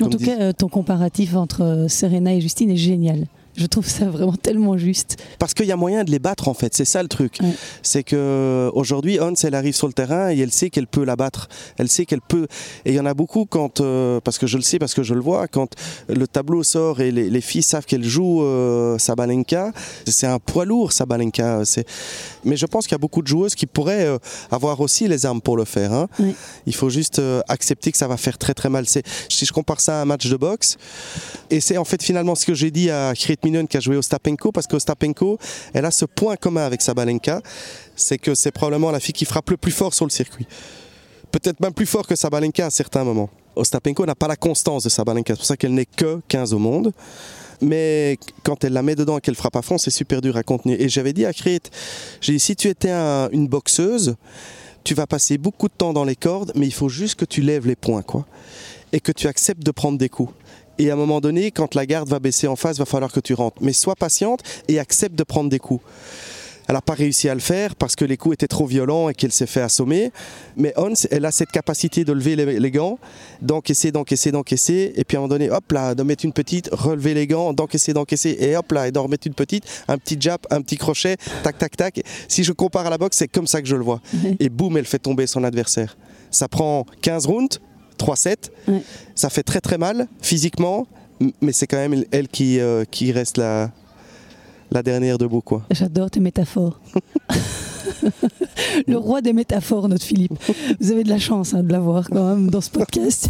En 0.00 0.04
Comme 0.04 0.12
tout 0.12 0.24
cas, 0.24 0.38
euh, 0.38 0.52
ton 0.52 0.68
comparatif 0.68 1.34
entre 1.34 1.86
Serena 1.88 2.34
et 2.34 2.40
Justine 2.40 2.70
est 2.70 2.76
génial. 2.76 3.26
Je 3.56 3.66
trouve 3.66 3.86
ça 3.88 4.04
vraiment 4.06 4.34
tellement 4.34 4.76
juste. 4.76 5.16
Parce 5.38 5.54
qu'il 5.54 5.66
y 5.66 5.72
a 5.72 5.76
moyen 5.76 6.04
de 6.04 6.10
les 6.10 6.18
battre 6.18 6.48
en 6.48 6.54
fait, 6.54 6.74
c'est 6.74 6.84
ça 6.84 7.02
le 7.02 7.08
truc. 7.08 7.38
Ouais. 7.42 7.50
C'est 7.82 8.02
que 8.02 8.70
aujourd'hui, 8.74 9.18
Hans, 9.20 9.32
elle 9.42 9.54
arrive 9.54 9.74
sur 9.74 9.86
le 9.86 9.92
terrain 9.92 10.30
et 10.30 10.38
elle 10.38 10.52
sait 10.52 10.68
qu'elle 10.70 10.86
peut 10.86 11.04
la 11.04 11.16
battre. 11.16 11.48
Elle 11.78 11.88
sait 11.88 12.04
qu'elle 12.06 12.20
peut. 12.20 12.46
Et 12.84 12.90
il 12.90 12.94
y 12.94 13.00
en 13.00 13.06
a 13.06 13.14
beaucoup 13.14 13.46
quand, 13.46 13.80
euh, 13.80 14.20
parce 14.20 14.38
que 14.38 14.46
je 14.46 14.56
le 14.56 14.62
sais, 14.62 14.78
parce 14.78 14.94
que 14.94 15.02
je 15.02 15.14
le 15.14 15.20
vois, 15.20 15.48
quand 15.48 15.68
le 16.08 16.26
tableau 16.26 16.62
sort 16.62 17.00
et 17.00 17.10
les, 17.10 17.30
les 17.30 17.40
filles 17.40 17.62
savent 17.62 17.86
qu'elle 17.86 18.04
joue 18.04 18.42
euh, 18.42 18.98
Sabalenka, 18.98 19.72
c'est 20.06 20.26
un 20.26 20.38
poids 20.38 20.64
lourd 20.64 20.92
Sabalenka. 20.92 21.62
Mais 22.44 22.56
je 22.56 22.66
pense 22.66 22.86
qu'il 22.86 22.92
y 22.92 22.96
a 22.96 22.98
beaucoup 22.98 23.22
de 23.22 23.26
joueuses 23.28 23.54
qui 23.54 23.66
pourraient 23.66 24.04
euh, 24.06 24.18
avoir 24.50 24.80
aussi 24.80 25.08
les 25.08 25.24
armes 25.26 25.40
pour 25.40 25.56
le 25.56 25.64
faire. 25.64 25.92
hein. 25.92 26.08
Il 26.66 26.74
faut 26.74 26.90
juste 26.90 27.20
accepter 27.48 27.90
que 27.92 27.98
ça 27.98 28.08
va 28.08 28.16
faire 28.16 28.36
très 28.38 28.54
très 28.54 28.68
mal. 28.68 28.84
Si 28.86 29.46
je 29.46 29.52
compare 29.52 29.80
ça 29.80 29.98
à 30.00 30.02
un 30.02 30.04
match 30.04 30.26
de 30.28 30.36
boxe, 30.36 30.76
et 31.50 31.60
c'est 31.60 31.78
en 31.78 31.84
fait 31.84 32.02
finalement 32.02 32.34
ce 32.34 32.44
que 32.44 32.54
j'ai 32.54 32.70
dit 32.70 32.90
à 32.90 33.12
Kirit 33.14 33.38
Qui 33.46 33.76
a 33.76 33.80
joué 33.80 33.96
Ostapenko, 33.96 34.50
parce 34.50 34.66
qu'Ostapenko, 34.66 35.38
elle 35.72 35.84
a 35.84 35.92
ce 35.92 36.04
point 36.04 36.34
commun 36.36 36.64
avec 36.66 36.82
Sabalenka, 36.82 37.40
c'est 37.94 38.18
que 38.18 38.34
c'est 38.34 38.50
probablement 38.50 38.90
la 38.90 38.98
fille 38.98 39.12
qui 39.12 39.24
frappe 39.24 39.50
le 39.50 39.56
plus 39.56 39.70
fort 39.70 39.94
sur 39.94 40.04
le 40.04 40.10
circuit. 40.10 40.46
Peut-être 41.30 41.60
même 41.60 41.72
plus 41.72 41.86
fort 41.86 42.06
que 42.08 42.16
Sabalenka 42.16 42.66
à 42.66 42.70
certains 42.70 43.04
moments. 43.04 43.30
Ostapenko 43.54 44.04
n'a 44.04 44.16
pas 44.16 44.26
la 44.26 44.34
constance 44.34 44.82
de 44.82 44.88
Sabalenka, 44.88 45.34
c'est 45.34 45.38
pour 45.38 45.46
ça 45.46 45.56
qu'elle 45.56 45.74
n'est 45.74 45.86
que 45.86 46.20
15 46.26 46.54
au 46.54 46.58
monde. 46.58 46.92
Mais 47.60 48.18
quand 48.42 48.64
elle 48.64 48.72
la 48.72 48.82
met 48.82 48.96
dedans 48.96 49.18
et 49.18 49.20
qu'elle 49.20 49.36
frappe 49.36 49.56
à 49.56 49.62
fond, 49.62 49.78
c'est 49.78 49.90
super 49.92 50.20
dur 50.20 50.36
à 50.36 50.42
contenir. 50.42 50.80
Et 50.80 50.88
j'avais 50.88 51.12
dit 51.12 51.24
à 51.24 51.32
Krit, 51.32 51.60
j'ai 52.20 52.32
dit 52.32 52.40
si 52.40 52.56
tu 52.56 52.66
étais 52.68 52.90
un- 52.90 53.28
une 53.30 53.46
boxeuse, 53.46 54.16
tu 54.82 54.94
vas 54.94 55.06
passer 55.06 55.38
beaucoup 55.38 55.68
de 55.68 55.72
temps 55.72 55.92
dans 55.92 56.04
les 56.04 56.16
cordes, 56.16 56.50
mais 56.56 56.66
il 56.66 56.74
faut 56.74 56.88
juste 56.88 57.14
que 57.14 57.24
tu 57.24 57.42
lèves 57.42 57.66
les 57.66 57.76
poings, 57.76 58.02
quoi. 58.02 58.26
Et 58.92 58.98
que 59.00 59.12
tu 59.12 59.28
acceptes 59.28 59.62
de 59.62 59.70
prendre 59.70 59.98
des 59.98 60.08
coups. 60.08 60.32
Et 60.78 60.90
à 60.90 60.94
un 60.94 60.96
moment 60.96 61.20
donné, 61.20 61.50
quand 61.50 61.74
la 61.74 61.86
garde 61.86 62.08
va 62.08 62.18
baisser 62.18 62.46
en 62.46 62.56
face, 62.56 62.78
va 62.78 62.84
falloir 62.84 63.12
que 63.12 63.20
tu 63.20 63.34
rentres. 63.34 63.56
Mais 63.60 63.72
sois 63.72 63.96
patiente 63.96 64.42
et 64.68 64.78
accepte 64.78 65.14
de 65.14 65.24
prendre 65.24 65.50
des 65.50 65.58
coups. 65.58 65.82
Elle 66.68 66.74
n'a 66.74 66.80
pas 66.80 66.94
réussi 66.94 67.28
à 67.28 67.34
le 67.34 67.40
faire 67.40 67.76
parce 67.76 67.94
que 67.94 68.04
les 68.04 68.16
coups 68.16 68.34
étaient 68.34 68.48
trop 68.48 68.66
violents 68.66 69.08
et 69.08 69.14
qu'elle 69.14 69.30
s'est 69.30 69.46
fait 69.46 69.60
assommer. 69.60 70.10
Mais 70.56 70.72
Hans, 70.76 70.94
elle 71.10 71.24
a 71.24 71.30
cette 71.30 71.52
capacité 71.52 72.04
de 72.04 72.12
lever 72.12 72.34
les, 72.34 72.58
les 72.58 72.70
gants, 72.70 72.98
d'encaisser, 73.40 73.92
d'encaisser, 73.92 74.32
d'encaisser, 74.32 74.92
et 74.96 75.04
puis 75.04 75.16
à 75.16 75.20
un 75.20 75.22
moment 75.22 75.34
donné, 75.34 75.50
hop 75.50 75.70
là, 75.70 75.94
de 75.94 76.02
mettre 76.02 76.24
une 76.24 76.32
petite, 76.32 76.68
relever 76.72 77.14
les 77.14 77.26
gants, 77.26 77.52
d'encaisser, 77.52 77.92
d'encaisser, 77.92 78.36
et 78.40 78.56
hop 78.56 78.72
là, 78.72 78.88
et 78.88 78.92
d'en 78.92 79.04
remettre 79.04 79.26
une 79.26 79.34
petite, 79.34 79.64
un 79.86 79.96
petit 79.98 80.16
jab, 80.18 80.40
un 80.50 80.60
petit 80.60 80.76
crochet, 80.76 81.16
tac, 81.44 81.56
tac, 81.58 81.76
tac. 81.76 82.02
Si 82.26 82.42
je 82.42 82.52
compare 82.52 82.86
à 82.86 82.90
la 82.90 82.98
boxe, 82.98 83.18
c'est 83.18 83.28
comme 83.28 83.46
ça 83.46 83.62
que 83.62 83.68
je 83.68 83.76
le 83.76 83.84
vois. 83.84 84.00
Et 84.40 84.48
boum, 84.48 84.76
elle 84.76 84.86
fait 84.86 84.98
tomber 84.98 85.26
son 85.26 85.44
adversaire. 85.44 85.96
Ça 86.30 86.48
prend 86.48 86.84
15 87.02 87.26
rounds, 87.26 87.60
3-7. 87.98 88.36
Ouais. 88.68 88.82
Ça 89.14 89.30
fait 89.30 89.42
très 89.42 89.60
très 89.60 89.78
mal 89.78 90.06
physiquement, 90.20 90.86
mais 91.40 91.52
c'est 91.52 91.66
quand 91.66 91.76
même 91.76 92.04
elle 92.10 92.28
qui, 92.28 92.60
euh, 92.60 92.84
qui 92.90 93.12
reste 93.12 93.38
la, 93.38 93.70
la 94.70 94.82
dernière 94.82 95.18
debout. 95.18 95.40
Quoi. 95.40 95.62
J'adore 95.70 96.10
tes 96.10 96.20
métaphores. 96.20 96.80
Le 98.86 98.96
roi 98.96 99.20
des 99.20 99.32
métaphores, 99.32 99.88
notre 99.88 100.04
Philippe. 100.04 100.32
Vous 100.80 100.92
avez 100.92 101.04
de 101.04 101.08
la 101.08 101.18
chance 101.18 101.54
hein, 101.54 101.62
de 101.62 101.70
l'avoir 101.72 102.08
quand 102.10 102.28
même 102.34 102.50
dans 102.50 102.60
ce 102.60 102.70
podcast. 102.70 103.28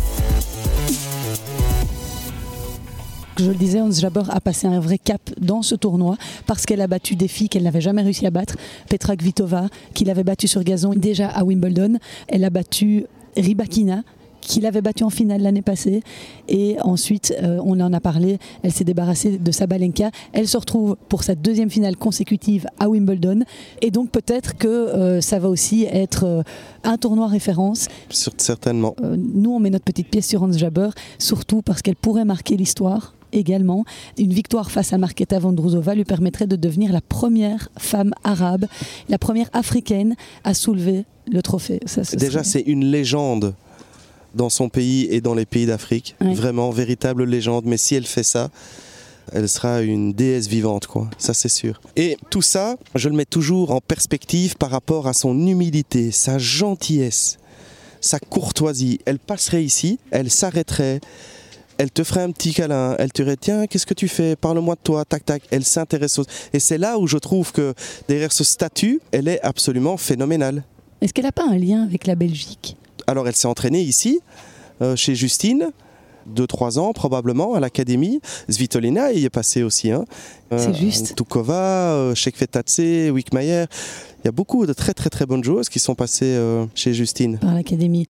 Je 3.39 3.49
le 3.51 3.55
disais, 3.55 3.81
Hans 3.83 3.91
Jabor 3.91 4.31
a 4.31 4.41
passé 4.41 4.67
un 4.67 4.81
vrai 4.81 4.97
cap 4.97 5.21
dans 5.39 5.61
ce 5.61 5.75
tournoi 5.75 6.17
parce 6.47 6.65
qu'elle 6.65 6.81
a 6.81 6.87
battu 6.87 7.17
des 7.17 7.29
filles 7.29 7.51
qu'elle 7.51 7.65
n'avait 7.65 7.83
jamais 7.83 8.01
réussi 8.01 8.27
à 8.27 8.31
battre. 8.31 8.57
Petra 8.89 9.15
Kvitova, 9.15 9.69
qu'il 9.93 10.09
avait 10.09 10.25
battue 10.25 10.49
sur 10.49 10.65
gazon 10.65 10.95
déjà 10.97 11.29
à 11.29 11.45
Wimbledon. 11.45 11.99
Elle 12.29 12.45
a 12.45 12.51
battu 12.51 13.05
Rybakina, 13.37 14.03
qu'il 14.41 14.67
avait 14.67 14.83
battu 14.83 15.03
en 15.05 15.11
finale 15.11 15.43
l'année 15.43 15.63
passée. 15.63 16.03
Et 16.49 16.77
ensuite, 16.83 17.35
euh, 17.43 17.59
on 17.65 17.81
en 17.81 17.93
a 17.93 18.01
parlé, 18.01 18.39
elle 18.63 18.73
s'est 18.73 18.85
débarrassée 18.85 19.39
de 19.39 19.51
Sabalenka. 19.51 20.11
Elle 20.33 20.47
se 20.49 20.57
retrouve 20.57 20.97
pour 21.09 21.23
sa 21.25 21.35
deuxième 21.35 21.71
finale 21.71 21.97
consécutive 21.97 22.67
à 22.79 22.89
Wimbledon. 22.89 23.41
Et 23.83 23.91
donc 23.91 24.11
peut-être 24.11 24.57
que 24.57 24.69
euh, 24.69 25.21
ça 25.21 25.39
va 25.39 25.49
aussi 25.49 25.85
être 25.85 26.25
euh, 26.25 26.43
un 26.85 26.97
tournoi 26.97 27.27
référence. 27.27 27.89
Certainement. 28.11 28.95
Nous, 29.03 29.51
on 29.51 29.59
met 29.61 29.71
notre 29.71 29.85
petite 29.85 30.09
pièce 30.09 30.27
sur 30.29 30.43
Hans 30.43 30.53
Jabber, 30.53 30.91
surtout 31.19 31.63
parce 31.63 31.83
qu'elle 31.83 31.97
pourrait 31.97 32.25
marquer 32.25 32.57
l'histoire 32.57 33.15
également. 33.33 33.85
Une 34.19 34.33
victoire 34.33 34.71
face 34.71 34.93
à 34.93 34.99
Marketa 34.99 35.39
Vondrousova 35.39 35.95
lui 35.95 36.05
permettrait 36.05 36.47
de 36.47 36.57
devenir 36.57 36.93
la 36.93 37.01
première 37.01 37.69
femme 37.77 38.13
arabe, 38.25 38.67
la 39.09 39.19
première 39.19 39.51
africaine 39.53 40.15
à 40.45 40.55
soulever 40.55 41.05
le 41.31 41.43
trophée. 41.43 41.81
Ça, 41.87 42.05
ce 42.05 42.15
Déjà, 42.17 42.45
serait- 42.45 42.63
c'est 42.65 42.71
une 42.71 42.85
légende 42.85 43.55
dans 44.37 44.51
son 44.51 44.69
pays 44.69 45.09
et 45.11 45.21
dans 45.21 45.35
les 45.35 45.47
pays 45.47 45.67
d'Afrique. 45.67 46.15
Vraiment, 46.21 46.71
véritable 46.71 47.25
légende. 47.25 47.65
Mais 47.65 47.77
si 47.77 47.95
elle 47.95 48.07
fait 48.07 48.23
ça, 48.23 48.51
elle 49.33 49.49
sera 49.49 49.83
une 49.83 50.13
déesse 50.13 50.47
vivante, 50.47 50.87
quoi. 50.87 51.11
Ça, 51.19 51.35
c'est 51.35 51.49
sûr. 51.49 51.81
Et 51.97 52.17
tout 52.31 52.43
ça, 52.43 52.77
je 52.95 53.09
le 53.09 53.17
mets 53.17 53.25
toujours 53.25 53.73
en 53.73 53.81
perspective 53.81 54.57
par 54.57 54.71
rapport 54.71 55.09
à 55.09 55.15
son 55.15 55.35
humilité, 55.47 56.13
sa 56.13 56.39
gentillesse, 56.39 57.39
sa 58.01 58.21
courtoisie. 58.21 59.01
Elle 59.05 59.19
passerait 59.19 59.65
ici, 59.65 59.99
elle 60.13 60.31
s'arrêterait. 60.31 61.01
Elle 61.79 61.91
te 61.91 62.05
ferait 62.05 62.23
un 62.23 62.31
petit 62.31 62.55
câlin, 62.55 62.95
elle 62.99 63.13
te 63.13 63.21
dirait 63.21 63.37
tiens 63.37 63.67
qu'est-ce 63.67 63.85
que 63.85 63.93
tu 63.93 64.09
fais, 64.09 64.35
parle-moi 64.35 64.77
de 64.77 64.81
toi, 64.83 65.05
tac 65.05 65.27
tac. 65.27 65.43
Elle 65.51 65.65
s'intéresse 65.65 66.19
aux... 66.19 66.25
Et 66.55 66.59
c'est 66.59 66.79
là 66.79 66.99
où 66.99 67.07
je 67.07 67.19
trouve 67.19 67.53
que 67.53 67.75
derrière 68.09 68.33
ce 68.33 68.45
statut, 68.45 69.01
elle 69.13 69.29
est 69.29 69.43
absolument 69.43 69.99
phénoménale. 69.99 70.65
Est-ce 71.03 71.13
qu'elle 71.13 71.27
n'a 71.27 71.33
pas 71.33 71.47
un 71.47 71.59
lien 71.59 71.83
avec 71.83 72.07
la 72.07 72.15
Belgique? 72.15 72.79
Alors 73.07 73.29
elle 73.29 73.37
s'est 73.37 73.49
entraînée 73.49 73.83
ici, 73.83 74.21
euh, 74.83 74.97
chez 74.97 75.15
Justine, 75.15 75.71
2-3 76.35 76.79
ans 76.79 76.93
probablement, 76.93 77.55
à 77.55 77.61
l'académie. 77.61 78.21
Svitolina 78.49 79.13
y 79.13 79.25
est 79.25 79.31
passée 79.31 79.63
aussi. 79.63 79.91
Hein. 79.91 80.05
C'est 80.57 80.75
juste. 80.75 81.15
Tukova, 81.15 81.93
euh, 81.93 82.15
Shekfetatse, 82.15 83.11
Wickmayer. 83.13 83.67
Il 84.23 84.27
y 84.27 84.29
a 84.29 84.33
beaucoup 84.33 84.67
de 84.67 84.73
très 84.73 84.93
très 84.93 85.11
très 85.11 85.25
bonnes 85.27 85.45
joueuses 85.45 85.69
qui 85.69 85.79
sont 85.79 85.95
passées 85.95 86.35
euh, 86.35 86.67
chez 86.75 86.95
Justine. 86.95 87.39
par 87.39 87.55
l'Académie. 87.55 88.09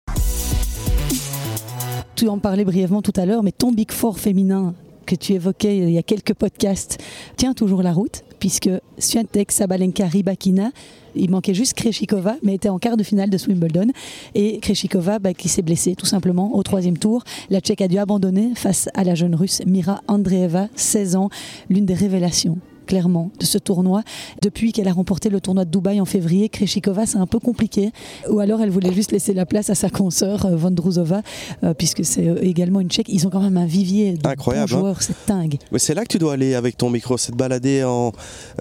Tu 2.14 2.28
en 2.28 2.38
parlais 2.38 2.64
brièvement 2.64 3.02
tout 3.02 3.12
à 3.16 3.26
l'heure, 3.26 3.42
mais 3.42 3.52
ton 3.52 3.72
Big 3.72 3.92
Four 3.92 4.18
féminin 4.18 4.74
que 5.06 5.14
tu 5.14 5.32
évoquais 5.32 5.78
il 5.78 5.90
y 5.90 5.98
a 5.98 6.02
quelques 6.02 6.34
podcasts 6.34 6.98
tient 7.36 7.54
toujours 7.54 7.82
la 7.82 7.92
route, 7.92 8.24
puisque 8.38 8.70
Swiatek, 8.98 9.52
Sabalenka, 9.52 10.06
Rybakina, 10.06 10.70
il 11.14 11.30
manquait 11.30 11.54
juste 11.54 11.74
Kreshikova, 11.74 12.36
mais 12.42 12.54
était 12.54 12.68
en 12.68 12.78
quart 12.78 12.96
de 12.96 13.02
finale 13.02 13.30
de 13.30 13.38
Wimbledon. 13.48 13.88
Et 14.34 14.58
Kreshikova, 14.58 15.18
bah, 15.18 15.32
qui 15.32 15.48
s'est 15.48 15.62
blessée 15.62 15.94
tout 15.94 16.06
simplement 16.06 16.54
au 16.56 16.62
troisième 16.62 16.98
tour. 16.98 17.24
La 17.48 17.60
Tchèque 17.60 17.80
a 17.80 17.88
dû 17.88 17.98
abandonner 17.98 18.50
face 18.54 18.88
à 18.94 19.04
la 19.04 19.14
jeune 19.14 19.34
Russe 19.34 19.62
Mira 19.66 20.02
Andreeva, 20.08 20.68
16 20.76 21.16
ans, 21.16 21.30
l'une 21.70 21.86
des 21.86 21.94
révélations 21.94 22.58
clairement 22.86 23.30
de 23.38 23.44
ce 23.44 23.58
tournoi. 23.58 24.02
Depuis 24.42 24.72
qu'elle 24.72 24.88
a 24.88 24.92
remporté 24.92 25.28
le 25.28 25.40
tournoi 25.40 25.64
de 25.64 25.70
Dubaï 25.70 26.00
en 26.00 26.04
février, 26.04 26.48
Kreshikova, 26.48 27.06
c'est 27.06 27.18
un 27.18 27.26
peu 27.26 27.38
compliqué. 27.38 27.90
Ou 28.30 28.40
alors 28.40 28.60
elle 28.60 28.70
voulait 28.70 28.92
juste 28.92 29.12
laisser 29.12 29.34
la 29.34 29.44
place 29.46 29.68
à 29.70 29.74
sa 29.74 29.90
consoeur 29.90 30.46
euh, 30.46 30.56
Vondrousova, 30.56 31.22
euh, 31.64 31.74
puisque 31.74 32.04
c'est 32.04 32.26
euh, 32.28 32.38
également 32.42 32.80
une 32.80 32.88
Tchèque. 32.88 33.08
Ils 33.08 33.26
ont 33.26 33.30
quand 33.30 33.42
même 33.42 33.56
un 33.56 33.66
vivier 33.66 34.12
de 34.14 34.26
Incroyable, 34.26 34.70
bons 34.70 34.76
hein. 34.76 34.80
joueurs, 34.80 35.02
c'est 35.02 35.16
dingue. 35.26 35.56
Mais 35.72 35.78
c'est 35.78 35.94
là 35.94 36.02
que 36.02 36.08
tu 36.08 36.18
dois 36.18 36.34
aller 36.34 36.54
avec 36.54 36.76
ton 36.76 36.90
micro, 36.90 37.16
c'est 37.18 37.32
de 37.32 37.36
balader 37.36 37.84
en, 37.84 38.12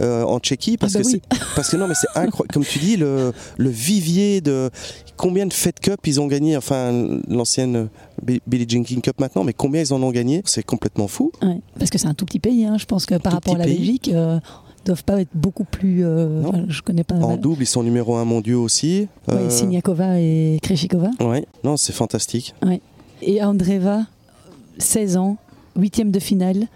euh, 0.02 0.24
en 0.24 0.40
Tchéquie. 0.40 0.78
Parce, 0.78 0.96
Ah 0.96 1.00
bah 1.00 1.04
que 1.04 1.10
oui. 1.10 1.22
parce 1.56 1.70
que 1.70 1.78
non, 1.78 1.88
mais 1.88 1.94
c'est 1.96 2.08
incroyable. 2.20 2.54
Comme 2.54 2.66
tu 2.66 2.80
dis, 2.80 2.98
le, 2.98 3.32
le 3.58 3.70
vivier 3.70 4.42
de. 4.42 4.70
Combien 5.18 5.46
de 5.46 5.54
Fed 5.54 5.80
Cup 5.80 6.00
ils 6.06 6.20
ont 6.20 6.28
gagné 6.28 6.58
Enfin, 6.58 6.92
l'ancienne 7.30 7.88
Billie 8.26 8.66
Jean 8.68 8.84
King 8.84 9.02
Cup 9.02 9.20
maintenant, 9.20 9.44
mais 9.44 9.54
combien 9.54 9.82
ils 9.82 9.94
en 9.94 10.02
ont 10.04 10.12
gagné 10.12 10.42
C'est 10.46 10.64
complètement 10.64 11.08
fou. 11.08 11.32
Ouais, 11.42 11.60
parce 11.78 11.90
que 11.90 11.98
c'est 11.98 12.08
un 12.08 12.14
tout 12.14 12.26
petit 12.26 12.40
pays. 12.40 12.66
hein. 12.66 12.78
Je 12.78 12.86
pense 12.86 13.06
que 13.06 13.16
par 13.16 13.32
Tout 13.32 13.36
rapport 13.38 13.56
à 13.56 13.60
la 13.60 13.66
pays. 13.66 13.78
Belgique, 13.78 14.10
euh, 14.14 14.40
doivent 14.86 15.04
pas 15.04 15.22
être 15.22 15.30
beaucoup 15.34 15.64
plus. 15.64 16.06
euh, 16.06 16.42
je 16.68 16.82
connais 16.82 17.04
pas. 17.04 17.16
En 17.16 17.38
double, 17.38 17.64
ils 17.64 17.68
sont 17.68 17.84
numéro 17.84 18.16
un 18.16 18.26
mondiaux 18.26 18.62
aussi. 18.64 19.08
Ouais, 19.28 19.36
Euh, 19.36 19.50
Siniakova 19.50 20.20
et 20.20 20.60
Kreshikova. 20.62 21.12
ouais. 21.22 21.46
Non, 21.64 21.78
c'est 21.78 21.94
fantastique. 21.94 22.54
Et 23.22 23.44
Andreva, 23.44 24.02
16 24.78 25.18
ans, 25.18 25.38
huitième 25.78 26.12
de 26.12 26.20
finale, 26.20 26.68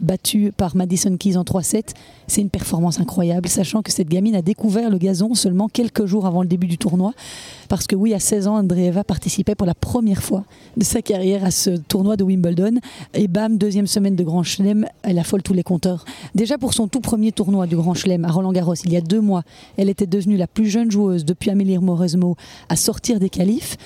battue 0.00 0.52
par 0.56 0.76
Madison 0.76 1.16
Keys 1.16 1.36
en 1.36 1.42
3-7. 1.42 1.94
C'est 2.26 2.40
une 2.40 2.50
performance 2.50 3.00
incroyable, 3.00 3.48
sachant 3.48 3.82
que 3.82 3.92
cette 3.92 4.08
gamine 4.08 4.34
a 4.34 4.42
découvert 4.42 4.90
le 4.90 4.98
gazon 4.98 5.34
seulement 5.34 5.68
quelques 5.68 6.06
jours 6.06 6.26
avant 6.26 6.42
le 6.42 6.48
début 6.48 6.66
du 6.66 6.78
tournoi. 6.78 7.12
Parce 7.68 7.86
que 7.86 7.96
oui, 7.96 8.14
à 8.14 8.18
16 8.18 8.46
ans, 8.46 8.56
Andreeva 8.56 9.04
participait 9.04 9.54
pour 9.54 9.66
la 9.66 9.74
première 9.74 10.22
fois 10.22 10.44
de 10.76 10.84
sa 10.84 11.02
carrière 11.02 11.44
à 11.44 11.50
ce 11.50 11.70
tournoi 11.70 12.16
de 12.16 12.24
Wimbledon. 12.24 12.80
Et 13.14 13.28
bam, 13.28 13.58
deuxième 13.58 13.86
semaine 13.86 14.16
de 14.16 14.24
Grand 14.24 14.42
Chelem, 14.42 14.86
elle 15.02 15.18
affole 15.18 15.42
tous 15.42 15.54
les 15.54 15.62
compteurs. 15.62 16.04
Déjà 16.34 16.58
pour 16.58 16.74
son 16.74 16.88
tout 16.88 17.00
premier 17.00 17.32
tournoi 17.32 17.66
du 17.66 17.76
Grand 17.76 17.94
Chelem 17.94 18.24
à 18.24 18.30
Roland 18.30 18.52
Garros, 18.52 18.74
il 18.84 18.92
y 18.92 18.96
a 18.96 19.00
deux 19.00 19.20
mois, 19.20 19.42
elle 19.76 19.88
était 19.88 20.06
devenue 20.06 20.36
la 20.36 20.46
plus 20.46 20.68
jeune 20.68 20.90
joueuse 20.90 21.24
depuis 21.24 21.50
Amélie 21.50 21.78
Mauresmo 21.78 22.36
à 22.68 22.76
sortir 22.76 23.20
des 23.20 23.30
qualifs. 23.30 23.76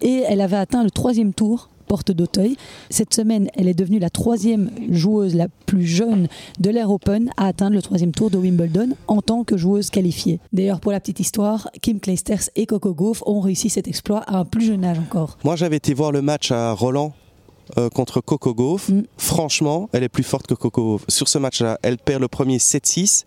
Et 0.00 0.22
elle 0.28 0.40
avait 0.40 0.56
atteint 0.56 0.84
le 0.84 0.90
troisième 0.90 1.32
tour 1.32 1.70
porte 1.88 2.12
d'Auteuil. 2.12 2.56
Cette 2.90 3.14
semaine, 3.14 3.48
elle 3.54 3.66
est 3.66 3.74
devenue 3.74 3.98
la 3.98 4.10
troisième 4.10 4.70
joueuse 4.90 5.34
la 5.34 5.48
plus 5.66 5.86
jeune 5.86 6.28
de 6.60 6.70
l'Air 6.70 6.90
Open 6.90 7.30
à 7.36 7.46
atteindre 7.46 7.74
le 7.74 7.82
troisième 7.82 8.12
tour 8.12 8.30
de 8.30 8.38
Wimbledon 8.38 8.90
en 9.08 9.22
tant 9.22 9.42
que 9.44 9.56
joueuse 9.56 9.90
qualifiée. 9.90 10.38
D'ailleurs, 10.52 10.80
pour 10.80 10.92
la 10.92 11.00
petite 11.00 11.20
histoire, 11.20 11.68
Kim 11.82 11.98
Clijsters 11.98 12.50
et 12.54 12.66
Coco 12.66 12.94
Gauff 12.94 13.22
ont 13.26 13.40
réussi 13.40 13.70
cet 13.70 13.88
exploit 13.88 14.20
à 14.20 14.36
un 14.38 14.44
plus 14.44 14.66
jeune 14.66 14.84
âge 14.84 14.98
encore. 14.98 15.38
Moi, 15.44 15.56
j'avais 15.56 15.76
été 15.76 15.94
voir 15.94 16.12
le 16.12 16.22
match 16.22 16.52
à 16.52 16.72
Roland. 16.72 17.12
euh, 17.76 17.90
contre 17.90 18.22
Coco 18.22 18.54
Gauff. 18.54 18.88
Mm. 18.88 19.02
Franchement, 19.18 19.90
elle 19.92 20.02
est 20.02 20.08
plus 20.08 20.22
forte 20.22 20.46
que 20.46 20.54
Coco 20.54 20.82
Gauff. 20.82 21.04
Sur 21.08 21.28
ce 21.28 21.38
match-là, 21.38 21.78
elle 21.82 21.98
perd 21.98 22.20
le 22.22 22.28
premier 22.28 22.58
7-6. 22.58 23.24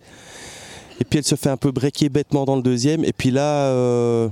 Et 1.00 1.04
puis 1.04 1.18
elle 1.18 1.24
se 1.24 1.34
fait 1.34 1.50
un 1.50 1.56
peu 1.56 1.70
breaker 1.70 2.08
bêtement 2.08 2.44
dans 2.44 2.56
le 2.56 2.62
deuxième. 2.62 3.04
Et 3.04 3.12
puis 3.12 3.30
là, 3.30 3.66
euh, 3.66 4.28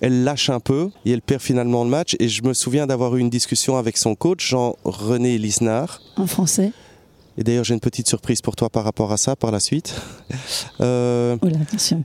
elle 0.00 0.24
lâche 0.24 0.50
un 0.50 0.60
peu 0.60 0.90
et 1.04 1.10
elle 1.12 1.22
perd 1.22 1.40
finalement 1.42 1.84
le 1.84 1.90
match. 1.90 2.16
Et 2.20 2.28
je 2.28 2.42
me 2.42 2.52
souviens 2.54 2.86
d'avoir 2.86 3.16
eu 3.16 3.20
une 3.20 3.30
discussion 3.30 3.76
avec 3.76 3.96
son 3.96 4.14
coach, 4.14 4.48
Jean-René 4.48 5.38
Lisnard. 5.38 6.00
En 6.16 6.26
français. 6.26 6.72
Et 7.38 7.44
d'ailleurs, 7.44 7.64
j'ai 7.64 7.74
une 7.74 7.80
petite 7.80 8.08
surprise 8.08 8.42
pour 8.42 8.56
toi 8.56 8.68
par 8.68 8.84
rapport 8.84 9.12
à 9.12 9.16
ça 9.16 9.36
par 9.36 9.50
la 9.50 9.60
suite. 9.60 9.94
Euh, 10.80 11.36
Oh 11.42 11.46
là, 11.48 11.58
attention. 11.62 12.04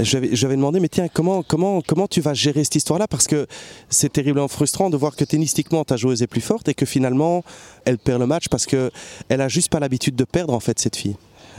j'avais 0.00 0.34
j'avais 0.36 0.54
demandé, 0.56 0.78
mais 0.78 0.88
tiens, 0.88 1.08
comment, 1.08 1.42
comment, 1.42 1.80
comment 1.82 2.06
tu 2.06 2.20
vas 2.20 2.34
gérer 2.34 2.62
cette 2.64 2.76
histoire-là? 2.76 3.08
Parce 3.08 3.26
que 3.26 3.46
c'est 3.88 4.12
terriblement 4.12 4.46
frustrant 4.48 4.90
de 4.90 4.96
voir 4.96 5.16
que 5.16 5.24
tennistiquement, 5.24 5.82
ta 5.84 5.96
joueuse 5.96 6.22
est 6.22 6.26
plus 6.28 6.40
forte 6.40 6.68
et 6.68 6.74
que 6.74 6.86
finalement, 6.86 7.42
elle 7.84 7.98
perd 7.98 8.20
le 8.20 8.26
match 8.26 8.48
parce 8.48 8.66
qu'elle 8.66 8.90
a 9.28 9.48
juste 9.48 9.70
pas 9.70 9.80
l'habitude 9.80 10.14
de 10.16 10.24
perdre, 10.24 10.52
en 10.54 10.60
fait, 10.60 10.78
cette 10.78 10.96
fille. 10.96 11.16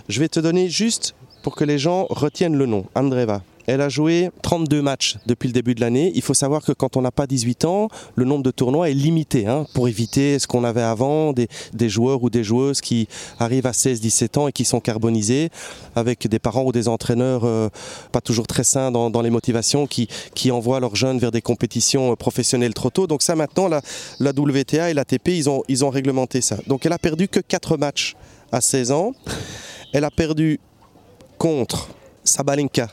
Je 0.07 0.19
vais 0.19 0.29
te 0.29 0.39
donner 0.39 0.69
juste 0.69 1.13
pour 1.41 1.55
que 1.55 1.63
les 1.65 1.77
gens 1.79 2.05
retiennent 2.09 2.55
le 2.55 2.65
nom, 2.65 2.85
Andreva. 2.95 3.41
Elle 3.65 3.81
a 3.81 3.89
joué 3.89 4.29
32 4.41 4.81
matchs 4.81 5.17
depuis 5.25 5.47
le 5.47 5.53
début 5.53 5.75
de 5.75 5.81
l'année. 5.81 6.11
Il 6.15 6.21
faut 6.21 6.33
savoir 6.33 6.63
que 6.63 6.71
quand 6.71 6.97
on 6.97 7.01
n'a 7.01 7.11
pas 7.11 7.27
18 7.27 7.65
ans, 7.65 7.87
le 8.15 8.25
nombre 8.25 8.43
de 8.43 8.51
tournois 8.51 8.89
est 8.89 8.93
limité 8.93 9.47
hein, 9.47 9.65
pour 9.73 9.87
éviter 9.87 10.39
ce 10.39 10.47
qu'on 10.47 10.63
avait 10.63 10.81
avant, 10.81 11.33
des, 11.33 11.47
joueurs 11.89 12.23
ou 12.23 12.29
des 12.29 12.43
joueuses 12.43 12.81
qui 12.81 13.07
arrivent 13.39 13.67
à 13.67 13.71
16-17 13.71 14.39
ans 14.39 14.47
et 14.47 14.51
qui 14.51 14.65
sont 14.65 14.79
carbonisés 14.79 15.49
avec 15.95 16.27
des 16.27 16.39
parents 16.39 16.63
ou 16.63 16.71
des 16.71 16.87
entraîneurs 16.87 17.43
euh, 17.45 17.69
pas 18.11 18.21
toujours 18.21 18.47
très 18.47 18.63
sains 18.63 18.91
dans, 18.91 19.21
les 19.21 19.29
motivations 19.29 19.87
qui, 19.87 20.07
qui 20.35 20.51
envoient 20.51 20.79
leurs 20.79 20.95
jeunes 20.95 21.19
vers 21.19 21.31
des 21.31 21.41
compétitions 21.41 22.11
euh, 22.11 22.15
professionnelles 22.15 22.73
trop 22.73 22.89
tôt. 22.89 23.07
Donc 23.07 23.21
ça 23.21 23.35
maintenant, 23.35 23.67
la, 23.67 23.81
la 24.19 24.31
WTA 24.31 24.89
et 24.89 24.93
l'ATP, 24.93 25.29
ils 25.29 25.49
ont, 25.49 25.63
ils 25.67 25.85
ont 25.85 25.89
réglementé 25.89 26.41
ça. 26.41 26.57
Donc 26.67 26.85
elle 26.85 26.93
a 26.93 26.99
perdu 26.99 27.27
que 27.27 27.39
4 27.39 27.77
matchs 27.77 28.15
à 28.51 28.61
16 28.61 28.91
ans. 28.91 29.13
Elle 29.93 30.03
a 30.03 30.11
perdu 30.11 30.59
contre 31.37 31.89
Sabalenka. 32.23 32.89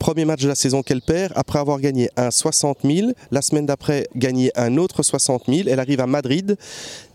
Premier 0.00 0.24
match 0.24 0.40
de 0.40 0.48
la 0.48 0.54
saison 0.54 0.82
qu'elle 0.82 1.02
perd, 1.02 1.34
après 1.36 1.58
avoir 1.58 1.78
gagné 1.78 2.08
un 2.16 2.30
60 2.30 2.78
000, 2.84 3.08
la 3.30 3.42
semaine 3.42 3.66
d'après 3.66 4.08
gagné 4.16 4.50
un 4.56 4.78
autre 4.78 5.02
60 5.02 5.42
000, 5.46 5.68
elle 5.68 5.78
arrive 5.78 6.00
à 6.00 6.06
Madrid 6.06 6.56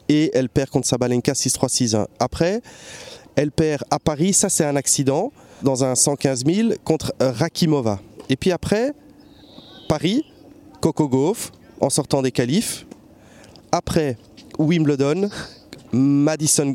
et 0.07 0.29
elle 0.35 0.49
perd 0.49 0.69
contre 0.69 0.87
Sabalenka 0.87 1.33
6-3-6-1. 1.33 2.05
Après, 2.19 2.61
elle 3.35 3.51
perd 3.51 3.85
à 3.89 3.97
Paris, 3.97 4.33
ça 4.33 4.49
c'est 4.49 4.63
un 4.63 4.75
accident, 4.75 5.33
dans 5.63 5.83
un 5.83 5.95
115 5.95 6.45
000 6.45 6.69
contre 6.83 7.11
Rakimova. 7.19 7.99
Et 8.29 8.35
puis 8.35 8.51
après, 8.51 8.93
Paris, 9.89 10.23
Coco 10.79 11.09
Gauff, 11.09 11.51
en 11.81 11.89
sortant 11.89 12.21
des 12.21 12.31
qualifs. 12.31 12.85
Après, 13.71 14.15
Wimbledon, 14.59 15.31
Madison 15.91 16.71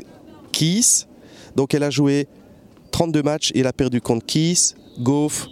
Keys. 0.50 1.06
Donc 1.54 1.72
elle 1.72 1.84
a 1.84 1.90
joué 1.90 2.26
32 2.90 3.22
matchs 3.22 3.52
et 3.54 3.60
elle 3.60 3.68
a 3.68 3.72
perdu 3.72 4.00
contre 4.00 4.26
Keys, 4.26 4.74
Gauff, 4.98 5.46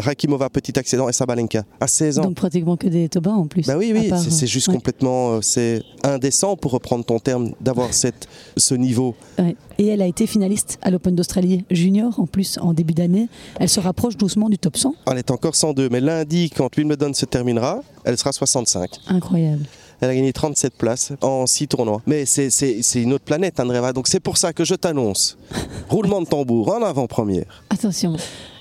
Rakimova, 0.00 0.48
petit 0.50 0.78
accident, 0.78 1.08
et 1.08 1.12
Sabalenka, 1.12 1.64
à 1.80 1.86
16 1.86 2.18
ans. 2.18 2.22
Donc 2.22 2.34
pratiquement 2.34 2.76
que 2.76 2.88
des 2.88 3.08
Tobas 3.08 3.30
en 3.32 3.46
plus. 3.46 3.66
Bah 3.66 3.76
oui, 3.76 3.92
oui, 3.94 4.10
c'est- 4.30 4.46
juste 4.46 4.68
ouais. 4.68 4.74
complètement, 4.74 5.34
euh, 5.34 5.40
c'est 5.42 5.82
indécent 6.02 6.56
pour 6.56 6.72
reprendre 6.72 7.04
ton 7.04 7.18
terme 7.18 7.52
d'avoir 7.60 7.90
ce 8.56 8.74
niveau. 8.74 9.14
Ouais. 9.38 9.56
Et 9.78 9.86
elle 9.88 10.02
a 10.02 10.06
été 10.06 10.26
finaliste 10.26 10.78
à 10.82 10.90
l'Open 10.90 11.14
d'Australie 11.14 11.64
junior 11.70 12.18
en 12.18 12.26
plus 12.26 12.58
en 12.58 12.72
début 12.72 12.94
d'année. 12.94 13.28
Elle 13.58 13.68
se 13.68 13.80
rapproche 13.80 14.16
doucement 14.16 14.48
du 14.48 14.58
top 14.58 14.76
100. 14.76 14.94
Elle 15.10 15.18
est 15.18 15.30
encore 15.30 15.54
102, 15.54 15.88
mais 15.88 16.00
lundi, 16.00 16.50
quand 16.50 16.74
Wimbledon 16.76 17.12
se 17.14 17.24
terminera, 17.26 17.82
elle 18.04 18.18
sera 18.18 18.32
65. 18.32 18.90
Incroyable. 19.08 19.64
Elle 20.02 20.08
a 20.10 20.14
gagné 20.14 20.32
37 20.32 20.74
places 20.78 21.12
en 21.20 21.46
6 21.46 21.68
tournois. 21.68 22.00
Mais 22.06 22.24
c'est 22.24 22.48
une 22.94 23.12
autre 23.12 23.24
planète, 23.24 23.60
Andreva. 23.60 23.92
Donc 23.92 24.08
c'est 24.08 24.20
pour 24.20 24.38
ça 24.38 24.52
que 24.54 24.64
je 24.64 24.74
t'annonce, 24.74 25.36
roulement 25.90 26.22
de 26.22 26.26
tambour 26.26 26.74
en 26.74 26.82
avant-première, 26.82 27.64
Attention. 27.68 28.16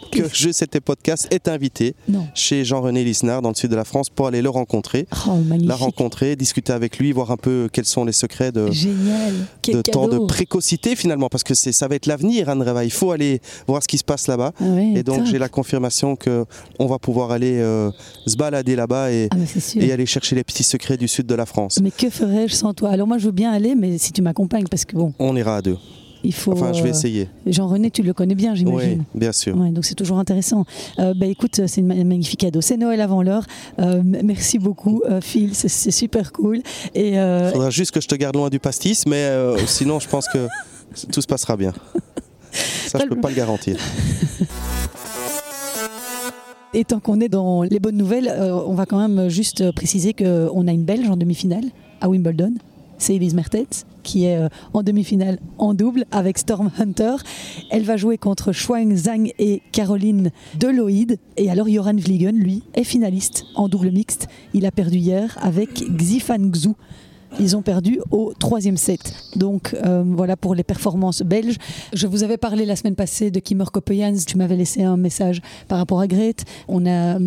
Que 0.10 0.24
je, 0.34 0.52
c'était 0.52 0.80
podcast, 0.80 1.28
est 1.32 1.48
invité 1.48 1.95
Non. 2.08 2.28
chez 2.34 2.65
Jean-René 2.65 3.04
Lisnard 3.04 3.41
dans 3.41 3.50
le 3.50 3.56
sud 3.56 3.69
de 3.72 3.76
la 3.76 3.86
France 3.86 4.10
pour 4.10 4.28
aller 4.28 4.41
le 4.41 4.50
rencontrer. 4.50 5.08
Oh. 5.28 5.32
La 5.62 5.76
rencontrer, 5.76 6.36
discuter 6.36 6.74
avec 6.74 6.98
lui, 7.00 7.12
voir 7.12 7.32
un 7.32 7.38
peu 7.38 7.69
quels 7.72 7.86
sont 7.86 8.06
les 8.06 8.12
secrets 8.12 8.52
de, 8.52 8.72
Génial. 8.72 9.34
De 9.67 9.82
temps 9.82 10.08
de 10.08 10.17
précocité 10.19 10.95
finalement, 10.95 11.30
parce 11.30 11.43
que 11.43 11.54
c'est 11.54 11.72
ça 11.72 11.88
va 11.88 11.95
être 11.95 12.06
l'avenir, 12.08 12.50
Anne 12.50 12.62
Reva. 12.62 12.84
Il 12.84 12.91
faut 12.91 13.12
aller 13.12 13.41
voir 13.67 13.84
ce 13.84 13.88
qui 13.88 13.98
se 13.98 14.04
passe 14.04 14.28
là-bas. 14.28 14.54
Ah 14.60 14.63
ouais, 14.63 14.93
Et 14.95 15.04
donc 15.04 15.26
j'ai 15.26 15.38
la 15.39 15.50
confirmation 15.50 16.15
que 16.15 16.45
on 16.80 16.86
va 16.88 17.00
pouvoir 17.00 17.32
aller 17.32 17.60
euh, 17.60 17.91
se 18.26 18.36
balader 18.36 18.76
là-bas 18.76 19.12
et, 19.12 19.30
Ah, 19.32 19.36
et 19.76 19.91
aller 19.91 20.06
chercher 20.06 20.36
les 20.36 20.43
petits 20.43 20.63
secrets 20.63 20.98
du 20.98 21.08
sud 21.08 21.26
de 21.28 21.36
la 21.36 21.45
France. 21.45 21.80
Mais 21.82 21.91
que 21.91 22.10
ferais-je 22.10 22.54
sans 22.56 22.74
toi? 22.74 22.89
Alors 22.89 23.08
moi 23.08 23.17
je 23.17 23.26
veux 23.26 23.32
bien 23.32 23.52
aller, 23.52 23.76
mais 23.76 23.98
si 23.98 24.12
tu 24.12 24.22
m'accompagnes, 24.22 24.67
parce 24.69 24.86
que 24.86 24.95
bon, 24.95 25.13
On 25.19 25.36
ira 25.36 25.58
à 25.58 25.62
deux. 25.62 25.78
Il 26.23 26.34
faut. 26.34 26.51
Enfin, 26.53 26.73
je 26.73 26.82
vais 26.84 26.89
euh, 26.89 26.91
essayer. 26.91 27.29
Jean-René, 27.45 27.91
tu 27.91 28.03
le 28.03 28.13
connais 28.13 28.36
bien, 28.36 28.51
Oui, 28.51 28.58
j'imagine. 28.58 29.03
bien 29.15 29.32
sûr. 29.32 29.55
Ouais, 29.58 29.69
donc 29.71 29.86
c'est 29.86 29.95
toujours 29.95 30.19
intéressant. 30.19 30.65
Euh, 30.99 31.13
bah, 31.15 31.25
écoute, 31.25 31.62
c'est 31.67 31.82
un 31.82 32.03
magnifique 32.03 32.39
cadeau. 32.41 32.62
C'est 32.62 32.77
Noël 32.77 33.01
avant 33.01 33.21
l'heure. 33.23 33.45
Euh, 33.79 34.01
merci 34.03 34.60
beaucoup, 34.60 35.01
euh, 35.10 35.21
Phil. 35.21 35.55
C'est- 35.55 35.69
super 35.91 36.32
cool. 36.32 36.62
Il 36.95 37.15
faudra 37.51 37.69
juste 37.69 37.91
que 37.91 38.01
je 38.01 38.08
te 38.08 38.15
garde 38.15 38.36
loin 38.36 38.49
du 38.49 38.60
pastis, 38.60 39.05
mais 39.05 39.27
sinon 39.65 39.99
je 39.99 40.08
pense 40.08 40.27
que 40.27 40.47
tout 41.12 41.21
se 41.21 41.27
passera 41.27 41.58
bien. 41.58 41.73
Ça, 42.51 42.99
je 42.99 43.05
peux 43.05 43.19
pas 43.19 43.29
le 43.29 43.36
garantir. 43.36 43.77
Et 46.73 46.84
tant 46.86 46.99
qu'on 46.99 47.19
est 47.19 47.29
dans 47.29 47.63
les 47.63 47.79
bonnes 47.79 47.97
nouvelles, 47.97 48.32
on 48.67 48.73
va 48.75 48.86
quand 48.86 48.99
même 49.08 49.29
juste 49.29 49.71
préciser 49.71 50.13
qu'on 50.13 50.67
a 50.67 50.71
une 50.71 50.84
Belge 50.84 51.10
en 51.10 51.17
demi-finale 51.17 51.65
à 52.01 52.08
Wimbledon. 52.10 52.53
C'est 52.99 53.15
Elise 53.15 53.34
Mertens 53.34 53.86
qui 54.03 54.25
est 54.25 54.38
euh, 54.38 54.49
en 54.73 54.83
demi-finale 54.83 55.39
en 55.57 55.73
double 55.73 56.05
avec 56.12 56.38
Storm 56.38 56.71
Hunter. 56.79 57.15
Elle 57.69 57.83
va 57.83 57.97
jouer 57.97 58.17
contre 58.17 58.51
Shuang 58.51 58.95
Zhang 58.95 59.31
et 59.39 59.62
Caroline 59.71 60.31
Deloïde. 60.59 61.17
Et 61.38 61.49
alors 61.49 61.67
Joran 61.67 61.95
Vliegen, 61.95 62.38
lui, 62.38 62.63
est 62.73 62.83
finaliste 62.83 63.45
en 63.55 63.67
double 63.67 63.91
mixte. 63.91 64.27
Il 64.53 64.65
a 64.65 64.71
perdu 64.71 64.97
hier 64.97 65.38
avec 65.41 65.69
Xifan 65.97 66.51
Xu. 66.51 66.69
Ils 67.39 67.55
ont 67.55 67.61
perdu 67.61 67.99
au 68.11 68.33
troisième 68.37 68.77
set. 68.77 69.13
Donc 69.35 69.75
euh, 69.85 70.03
voilà 70.05 70.35
pour 70.37 70.55
les 70.55 70.63
performances 70.63 71.21
belges. 71.21 71.57
Je 71.93 72.07
vous 72.07 72.23
avais 72.23 72.37
parlé 72.37 72.65
la 72.65 72.75
semaine 72.75 72.95
passée 72.95 73.31
de 73.31 73.39
Kimmer 73.39 73.65
Kopejans. 73.71 74.25
Tu 74.25 74.37
m'avais 74.37 74.55
laissé 74.55 74.83
un 74.83 74.97
message 74.97 75.41
par 75.67 75.77
rapport 75.77 75.99
à 75.99 76.07
Grete. 76.07 76.45
On 76.67 76.85
a 76.85 77.17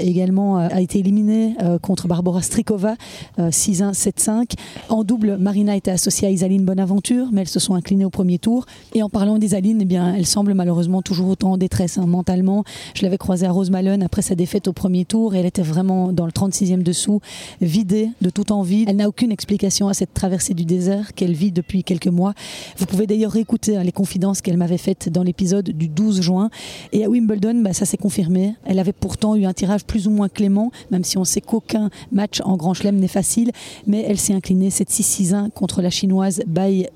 également 0.00 0.58
euh, 0.58 0.68
a 0.70 0.80
été 0.80 0.98
éliminée 0.98 1.54
euh, 1.62 1.78
contre 1.78 2.08
Barbara 2.08 2.42
Strikova 2.42 2.96
euh, 3.38 3.50
6-1, 3.50 3.92
7-5. 3.92 4.52
En 4.88 5.04
double, 5.04 5.36
Marina 5.38 5.76
était 5.76 5.90
associée 5.90 6.28
à 6.28 6.30
Isaline 6.30 6.64
Bonaventure, 6.64 7.28
mais 7.32 7.42
elles 7.42 7.48
se 7.48 7.60
sont 7.60 7.74
inclinées 7.74 8.04
au 8.04 8.10
premier 8.10 8.38
tour. 8.38 8.66
Et 8.94 9.02
en 9.02 9.08
parlant 9.08 9.38
d'Isaline, 9.38 9.80
eh 9.82 9.84
bien, 9.84 10.14
elle 10.14 10.26
semble 10.26 10.54
malheureusement 10.54 11.02
toujours 11.02 11.28
autant 11.28 11.52
en 11.52 11.56
détresse 11.56 11.98
hein, 11.98 12.06
mentalement. 12.06 12.64
Je 12.94 13.02
l'avais 13.02 13.18
croisée 13.18 13.46
à 13.46 13.50
Rose 13.50 13.70
Malone 13.70 14.02
après 14.02 14.22
sa 14.22 14.34
défaite 14.34 14.68
au 14.68 14.72
premier 14.72 15.04
tour 15.04 15.34
et 15.34 15.40
elle 15.40 15.46
était 15.46 15.62
vraiment 15.62 16.12
dans 16.12 16.26
le 16.26 16.32
36e 16.32 16.82
dessous, 16.82 17.20
vidée 17.60 18.10
de 18.20 18.30
toute 18.30 18.50
envie. 18.50 18.81
Elle 18.86 18.96
n'a 18.96 19.08
aucune 19.08 19.32
explication 19.32 19.88
à 19.88 19.94
cette 19.94 20.14
traversée 20.14 20.54
du 20.54 20.64
désert 20.64 21.14
qu'elle 21.14 21.32
vit 21.32 21.52
depuis 21.52 21.84
quelques 21.84 22.08
mois. 22.08 22.34
Vous 22.76 22.86
pouvez 22.86 23.06
d'ailleurs 23.06 23.32
réécouter 23.32 23.76
hein, 23.76 23.82
les 23.82 23.92
confidences 23.92 24.40
qu'elle 24.40 24.56
m'avait 24.56 24.78
faites 24.78 25.08
dans 25.08 25.22
l'épisode 25.22 25.70
du 25.70 25.88
12 25.88 26.20
juin. 26.20 26.50
Et 26.92 27.04
à 27.04 27.08
Wimbledon, 27.08 27.62
bah, 27.62 27.72
ça 27.72 27.84
s'est 27.84 27.96
confirmé. 27.96 28.54
Elle 28.64 28.78
avait 28.78 28.92
pourtant 28.92 29.36
eu 29.36 29.44
un 29.44 29.52
tirage 29.52 29.84
plus 29.84 30.06
ou 30.06 30.10
moins 30.10 30.28
clément, 30.28 30.70
même 30.90 31.04
si 31.04 31.18
on 31.18 31.24
sait 31.24 31.40
qu'aucun 31.40 31.90
match 32.10 32.40
en 32.44 32.56
Grand 32.56 32.74
Chelem 32.74 32.96
n'est 32.96 33.08
facile. 33.08 33.52
Mais 33.86 34.04
elle 34.06 34.18
s'est 34.18 34.34
inclinée 34.34 34.70
7-6-6-1 34.70 35.50
contre 35.50 35.82
la 35.82 35.90
chinoise 35.90 36.42
Bai 36.46 36.88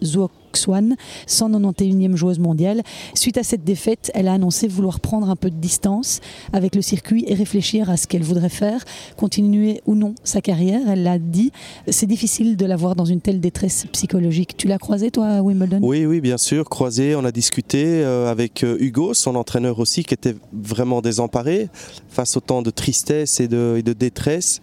Zhuoxuan, 0.56 0.96
191e 1.28 2.16
joueuse 2.16 2.38
mondiale. 2.38 2.82
Suite 3.14 3.38
à 3.38 3.42
cette 3.42 3.64
défaite, 3.64 4.10
elle 4.14 4.28
a 4.28 4.32
annoncé 4.32 4.68
vouloir 4.68 5.00
prendre 5.00 5.30
un 5.30 5.36
peu 5.36 5.50
de 5.50 5.56
distance 5.56 6.20
avec 6.52 6.74
le 6.74 6.82
circuit 6.82 7.24
et 7.28 7.34
réfléchir 7.34 7.90
à 7.90 7.96
ce 7.96 8.06
qu'elle 8.06 8.22
voudrait 8.22 8.48
faire, 8.48 8.84
continuer 9.16 9.80
ou 9.86 9.94
non 9.94 10.14
sa 10.24 10.40
carrière. 10.40 10.80
Elle 10.88 11.02
l'a 11.02 11.18
dit. 11.18 11.52
C'est 11.88 12.06
difficile 12.06 12.56
de 12.56 12.66
la 12.66 12.76
voir 12.76 12.96
dans 12.96 13.04
une 13.04 13.20
telle 13.20 13.40
détresse 13.40 13.86
psychologique. 13.92 14.56
Tu 14.56 14.66
l'as 14.66 14.78
croisée, 14.78 15.10
toi, 15.10 15.26
à 15.26 15.42
Wimbledon? 15.42 15.80
Oui, 15.82 16.06
oui, 16.06 16.20
bien 16.20 16.38
sûr. 16.38 16.68
Croisé, 16.68 17.14
on 17.14 17.24
a 17.24 17.32
discuté 17.32 17.84
euh, 17.84 18.30
avec 18.30 18.64
euh, 18.64 18.76
Hugo, 18.80 19.14
son 19.14 19.36
entraîneur 19.36 19.78
aussi, 19.78 20.04
qui 20.04 20.14
était 20.14 20.36
vraiment 20.52 21.00
désemparé 21.00 21.68
face 22.08 22.36
au 22.36 22.40
temps 22.40 22.62
de 22.62 22.70
tristesse 22.70 23.40
et 23.40 23.48
de, 23.48 23.82
détresse. 23.96 24.60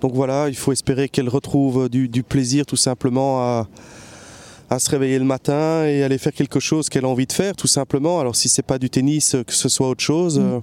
Donc 0.00 0.14
voilà, 0.14 0.48
il 0.48 0.56
faut 0.56 0.72
espérer 0.72 1.08
qu'elle 1.08 1.28
retrouve 1.28 1.88
du, 1.88 2.08
du 2.08 2.22
plaisir 2.22 2.64
tout 2.66 2.76
simplement 2.76 3.40
à, 3.40 3.68
à 4.72 4.78
se 4.78 4.90
réveiller 4.90 5.18
le 5.18 5.24
matin 5.24 5.84
et 5.84 6.02
aller 6.02 6.16
faire 6.18 6.32
quelque 6.32 6.58
chose 6.58 6.88
qu'elle 6.88 7.04
a 7.04 7.08
envie 7.08 7.26
de 7.26 7.32
faire, 7.32 7.54
tout 7.54 7.66
simplement. 7.66 8.20
Alors 8.20 8.36
si 8.36 8.48
c'est 8.48 8.62
pas 8.62 8.78
du 8.78 8.88
tennis, 8.88 9.34
euh, 9.34 9.44
que 9.44 9.52
ce 9.52 9.68
soit 9.68 9.88
autre 9.88 10.02
chose. 10.02 10.38
Mm. 10.38 10.42
euh, 10.42 10.60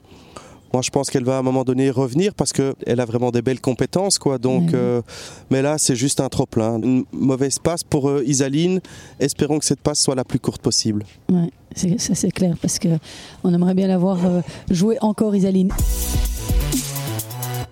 moi, 0.71 0.83
je 0.83 0.91
pense 0.91 1.09
qu'elle 1.09 1.23
va 1.23 1.37
à 1.37 1.39
un 1.39 1.43
moment 1.43 1.63
donné 1.63 1.89
revenir 1.89 2.35
parce 2.35 2.53
qu'elle 2.53 2.99
a 2.99 3.05
vraiment 3.05 3.31
des 3.31 3.41
belles 3.41 3.59
compétences, 3.59 4.19
quoi. 4.19 4.37
Donc, 4.37 4.73
euh, 4.75 5.01
mais 5.49 5.63
là, 5.63 5.79
c'est 5.79 5.95
juste 5.95 6.19
un 6.19 6.29
trop 6.29 6.45
plein. 6.45 6.79
Une 6.79 7.05
mauvaise 7.11 7.57
passe 7.57 7.83
pour 7.83 8.07
euh, 8.07 8.23
Isaline. 8.23 8.79
Espérons 9.19 9.57
que 9.57 9.65
cette 9.65 9.79
passe 9.79 9.99
soit 9.99 10.13
la 10.13 10.23
plus 10.23 10.39
courte 10.39 10.61
possible. 10.61 11.05
Ouais, 11.31 11.49
ça 11.97 12.13
c'est 12.13 12.29
clair 12.29 12.55
parce 12.61 12.77
que 12.77 12.89
on 13.43 13.51
aimerait 13.51 13.73
bien 13.73 13.87
la 13.87 13.97
voir 13.97 14.19
jouer 14.69 14.97
encore 15.01 15.35
Isaline. 15.35 15.71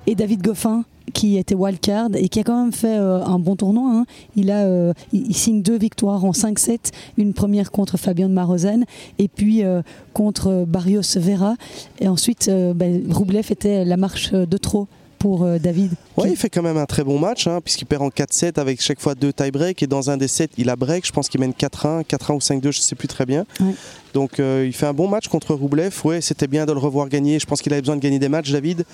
Et 0.07 0.15
David 0.15 0.41
Goffin 0.41 0.83
qui 1.13 1.37
était 1.37 1.55
wildcard 1.55 2.09
et 2.15 2.27
qui 2.27 2.39
a 2.39 2.43
quand 2.43 2.61
même 2.61 2.73
fait 2.73 2.97
euh, 2.97 3.23
un 3.23 3.39
bon 3.39 3.55
tournoi. 3.55 3.89
hein. 3.93 4.05
Il, 4.35 4.51
a, 4.51 4.65
euh, 4.65 4.93
il, 5.13 5.27
il 5.27 5.35
signe 5.35 5.61
deux 5.61 5.77
victoires 5.77 6.23
en 6.25 6.31
5-7, 6.31 6.77
une 7.17 7.33
première 7.33 7.71
contre 7.71 7.97
Fabien 7.97 8.27
de 8.27 8.33
Marozan 8.33 8.81
et 9.19 9.27
puis 9.29 9.63
euh, 9.63 9.81
contre 10.13 10.65
Barrios 10.67 11.01
Vera. 11.17 11.55
Et 12.01 12.07
ensuite, 12.07 12.49
ben, 12.75 13.03
Roublev 13.11 13.47
était 13.51 13.85
la 13.85 13.95
marche 13.97 14.31
de 14.33 14.57
trop 14.57 14.87
pour 15.17 15.43
euh, 15.43 15.57
David. 15.57 15.91
Qui- 16.21 16.29
il 16.29 16.35
fait 16.37 16.49
quand 16.49 16.61
même 16.61 16.77
un 16.77 16.85
très 16.85 17.03
bon 17.03 17.17
match, 17.17 17.47
hein, 17.47 17.59
puisqu'il 17.63 17.85
perd 17.85 18.03
en 18.03 18.09
4-7 18.09 18.59
avec 18.59 18.79
chaque 18.81 18.99
fois 18.99 19.15
deux 19.15 19.33
tie-break. 19.33 19.81
Et 19.81 19.87
dans 19.87 20.11
un 20.11 20.17
des 20.17 20.27
sets, 20.27 20.49
il 20.57 20.69
a 20.69 20.75
break. 20.75 21.07
Je 21.07 21.11
pense 21.11 21.27
qu'il 21.29 21.39
mène 21.39 21.53
4-1, 21.53 22.03
4-1 22.03 22.33
ou 22.35 22.39
5-2, 22.39 22.61
je 22.63 22.67
ne 22.67 22.71
sais 22.83 22.95
plus 22.95 23.07
très 23.07 23.25
bien. 23.25 23.45
Ouais. 23.59 23.73
Donc 24.13 24.39
euh, 24.39 24.65
il 24.65 24.73
fait 24.73 24.85
un 24.85 24.93
bon 24.93 25.07
match 25.07 25.27
contre 25.27 25.53
Roublev. 25.53 25.93
Ouais, 26.03 26.21
c'était 26.21 26.47
bien 26.47 26.65
de 26.65 26.71
le 26.71 26.79
revoir 26.79 27.09
gagner. 27.09 27.39
Je 27.39 27.45
pense 27.45 27.61
qu'il 27.61 27.73
avait 27.73 27.81
besoin 27.81 27.95
de 27.95 28.01
gagner 28.01 28.19
des 28.19 28.29
matchs, 28.29 28.51
David. 28.51 28.85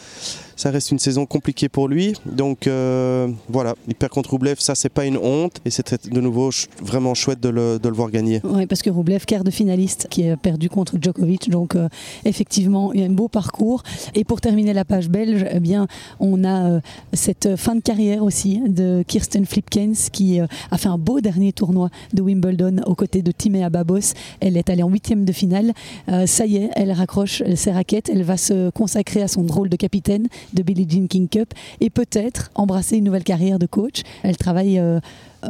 Ça 0.56 0.70
reste 0.70 0.92
une 0.92 1.00
saison 1.00 1.26
compliquée 1.26 1.70
pour 1.70 1.88
lui. 1.88 2.14
Donc 2.26 2.68
euh, 2.68 3.28
voilà, 3.50 3.76
il 3.88 3.96
perd 3.96 4.12
contre 4.12 4.32
Roublev. 4.32 4.56
Ça, 4.60 4.76
c'est 4.76 4.90
pas 4.90 5.06
une 5.06 5.18
honte. 5.18 5.60
Et 5.66 5.70
c'était 5.70 5.98
de 6.10 6.22
nouveau 6.22 6.50
vraiment 6.82 7.14
chouette 7.14 7.40
de 7.40 7.50
le, 7.50 7.80
voir 7.92 8.10
gagner. 8.12 8.42
Oui, 8.44 8.66
parce 8.66 8.82
que 8.82 8.90
Roublev, 8.90 9.26
quart 9.26 9.44
de 9.44 9.52
finaliste, 9.52 10.08
qui 10.10 10.28
a 10.28 10.38
perdu 10.38 10.70
contre 10.70 10.98
Djokovic. 11.00 11.50
Donc, 11.50 11.76
euh, 11.76 11.90
effectivement, 12.26 12.94
il 12.94 13.02
y 13.02 13.04
a 13.04 13.08
un 13.08 13.12
beau 13.12 13.28
parcours. 13.28 13.84
Et 14.16 14.24
pour 14.24 14.42
terminer 14.42 14.74
la 14.74 14.86
page 14.86 15.10
belge, 15.10 15.46
eh 15.52 15.60
bien, 15.60 15.88
on 16.20 16.44
a 16.44 16.80
cette 17.14 17.56
fin 17.56 17.76
de 17.76 17.82
carrière 17.82 18.24
aussi 18.24 18.62
de 18.68 19.04
Kirsten 19.08 19.46
Flipkens, 19.46 20.10
qui 20.12 20.40
a 20.40 20.78
fait 20.78 20.90
un 20.90 20.98
beau 20.98 21.22
dernier 21.22 21.54
tournoi 21.54 21.90
de 22.14 22.22
Wimbledon 22.22 22.82
aux 22.86 22.96
côtés 22.96 23.22
de 23.22 23.32
Timea 23.32 23.70
Babos. 23.70 24.14
Elle 24.40 24.58
est 24.58 24.70
allée 24.70 24.84
en 24.84 24.90
huitième 25.14 25.26
de 25.26 25.32
finale. 25.32 25.74
Euh, 26.10 26.26
ça 26.26 26.46
y 26.46 26.58
est, 26.58 26.70
elle 26.76 26.92
raccroche 26.92 27.44
ses 27.56 27.72
raquettes. 27.72 28.10
Elle 28.10 28.24
va 28.24 28.38
se 28.38 28.70
consacrer 28.72 29.22
à 29.22 29.28
son 29.28 29.44
rôle 29.44 29.70
de 29.70 29.76
capitaine 29.76 30.28
de 30.54 30.64
Billie 30.64 30.88
Jean 30.90 31.08
King 31.08 31.28
Cup 31.28 31.54
et 31.82 31.90
peut-être 31.90 32.52
embrasser 32.56 32.98
une 32.98 33.04
nouvelle 33.06 33.24
carrière 33.24 33.60
de 33.60 33.66
coach. 33.68 34.02
Elle 34.24 34.38
travaille. 34.38 34.80
euh, 34.80 35.00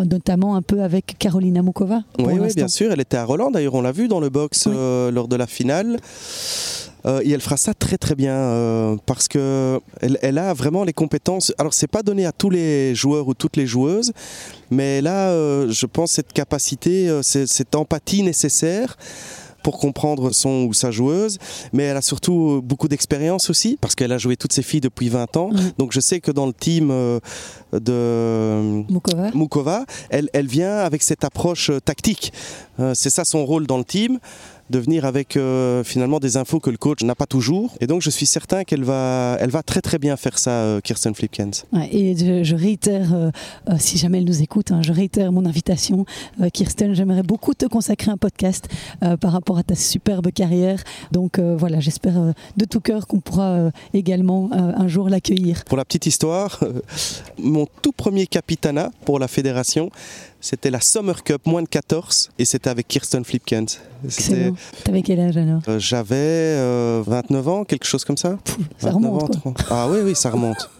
notamment 0.10 0.56
un 0.56 0.64
peu 0.64 0.82
avec 0.82 1.18
Carolina 1.20 1.62
Mukova. 1.62 2.02
Oui, 2.18 2.34
bien 2.56 2.68
sûr. 2.68 2.92
Elle 2.92 3.00
était 3.02 3.16
à 3.18 3.26
Roland, 3.26 3.52
d'ailleurs, 3.52 3.76
on 3.76 3.82
l'a 3.84 3.92
vu 3.92 4.08
dans 4.08 4.20
le 4.20 4.30
box 4.30 4.66
Oui. 4.66 4.74
euh, 4.76 5.12
lors 5.12 5.28
de 5.28 5.36
la 5.36 5.46
finale. 5.46 6.00
Euh, 7.06 7.22
et 7.24 7.30
elle 7.30 7.42
fera 7.42 7.58
ça 7.58 7.76
très 7.76 7.98
très 7.98 8.16
bien 8.16 8.34
euh, 8.34 8.96
parce 9.06 9.28
que 9.28 9.80
elle, 10.02 10.18
elle 10.24 10.40
a 10.40 10.52
vraiment 10.56 10.84
les 10.84 10.94
compétences. 10.94 11.54
Alors 11.60 11.76
c'est 11.76 11.86
pas 11.86 12.02
donné 12.02 12.26
à 12.26 12.32
tous 12.32 12.50
les 12.50 12.96
joueurs 12.96 13.28
ou 13.28 13.36
toutes 13.36 13.56
les 13.56 13.68
joueuses, 13.68 14.14
mais 14.72 15.00
euh, 15.06 15.70
je 15.70 15.86
pense, 15.86 16.14
cette 16.14 16.34
capacité, 16.34 17.20
cette 17.22 17.76
empathie 17.76 18.24
nécessaire 18.24 18.98
pour 19.64 19.80
comprendre 19.80 20.32
son 20.32 20.66
ou 20.68 20.74
sa 20.74 20.92
joueuse, 20.92 21.40
mais 21.72 21.84
elle 21.84 21.98
a 21.98 22.02
surtout 22.02 22.62
beaucoup 22.64 22.88
d'expérience 22.88 23.50
aussi, 23.50 23.78
parce 23.82 23.96
qu'elle 23.96 24.12
a 24.12 24.18
joué 24.18 24.36
toutes 24.36 24.54
ses 24.54 24.62
filles 24.62 24.82
depuis 24.82 25.10
20 25.10 25.38
ans. 25.38 25.50
Mhm. 25.52 25.72
Donc 25.78 25.92
je 25.94 26.00
sais 26.00 26.20
que 26.20 26.32
dans 26.32 26.46
le 26.46 26.54
team 26.54 26.90
euh, 26.92 27.20
de 27.72 28.84
Mukova. 28.92 29.32
Mukova, 29.34 29.86
elle, 30.10 30.30
elle 30.34 30.48
vient 30.48 30.78
avec 30.78 31.02
cette 31.02 31.24
approche 31.24 31.70
euh, 31.70 31.80
tactique. 31.80 32.34
Euh, 32.80 32.94
c'est 32.94 33.10
ça 33.10 33.24
son 33.24 33.46
rôle 33.46 33.66
dans 33.66 33.78
le 33.78 33.86
team, 33.86 34.20
de 34.74 34.80
venir 34.80 35.06
avec 35.06 35.38
euh, 35.38 35.84
finalement 35.84 36.20
des 36.20 36.36
infos 36.36 36.60
que 36.60 36.72
le 36.72 36.78
coach 36.78 37.04
n'a 37.04 37.14
pas 37.14 37.28
toujours. 37.28 37.76
Et 37.80 37.86
donc 37.86 38.02
je 38.02 38.10
suis 38.10 38.26
certain 38.26 38.64
qu'elle 38.64 38.84
va, 38.84 39.38
elle 39.40 39.52
va 39.52 39.62
très 39.62 39.82
très 39.82 40.00
bien 40.00 40.18
faire 40.18 40.40
ça, 40.40 40.52
euh, 40.52 40.82
Kirsten 40.82 41.14
Flipkens. 41.14 41.66
Ouais, 41.72 41.88
et 41.92 42.18
je, 42.18 42.44
je 42.44 42.56
réitère, 42.56 43.14
euh, 43.14 43.30
si 43.78 44.00
jamais 44.00 44.18
elle 44.18 44.26
nous 44.26 44.42
écoute, 44.42 44.72
hein, 44.72 44.82
je 44.82 44.92
réitère 44.92 45.32
mon 45.32 45.46
invitation. 45.46 46.06
Kirsten, 46.52 46.96
j'aimerais 46.96 47.22
beaucoup 47.22 47.54
te 47.54 47.68
consacrer 47.68 48.10
un 48.10 48.18
podcast 48.18 48.68
par 49.22 49.32
rapport 49.32 49.60
à 49.60 49.64
ta 49.64 49.76
superbe 49.76 50.32
carrière. 50.32 50.84
Donc 51.12 51.40
voilà, 51.40 51.80
j'espère 51.80 52.34
de 52.58 52.66
tout 52.66 52.80
cœur 52.80 53.06
qu'on 53.06 53.20
pourra 53.20 53.70
également 53.94 54.50
un 54.54 54.88
jour 54.88 55.10
l'accueillir. 55.10 55.64
Pour 55.66 55.78
la 55.78 55.86
petite 55.86 56.08
histoire, 56.08 56.60
mon 57.38 57.68
tout 57.82 57.92
premier 57.92 58.26
capitana 58.26 58.92
pour 59.06 59.20
la 59.20 59.28
fédération, 59.28 59.92
c'était 60.44 60.70
la 60.70 60.82
Summer 60.82 61.24
Cup 61.24 61.46
moins 61.46 61.62
de 61.64 61.70
14 61.70 62.32
et 62.38 62.44
c'était 62.44 62.70
avec 62.70 62.90
Kirsten 62.90 63.24
Flipkens. 63.24 63.80
C'était-. 64.10 64.52
T'avais 64.84 65.02
quel 65.02 65.22
âge 65.22 65.38
alors? 65.38 65.62
Euh, 65.70 65.80
J'avais 65.80 66.16
euh, 66.18 67.02
29 67.08 67.48
ans, 67.48 67.64
quelque 67.64 67.86
chose 67.86 68.04
comme 68.04 68.18
ça. 68.18 68.38
Ça 68.78 68.92
29 68.92 68.94
remonte 68.94 69.24
ans, 69.38 69.40
quoi. 69.40 69.54
30. 69.54 69.66
Ah 69.70 69.88
oui, 69.90 70.00
oui, 70.04 70.16
ça 70.16 70.30
remonte. 70.30 70.70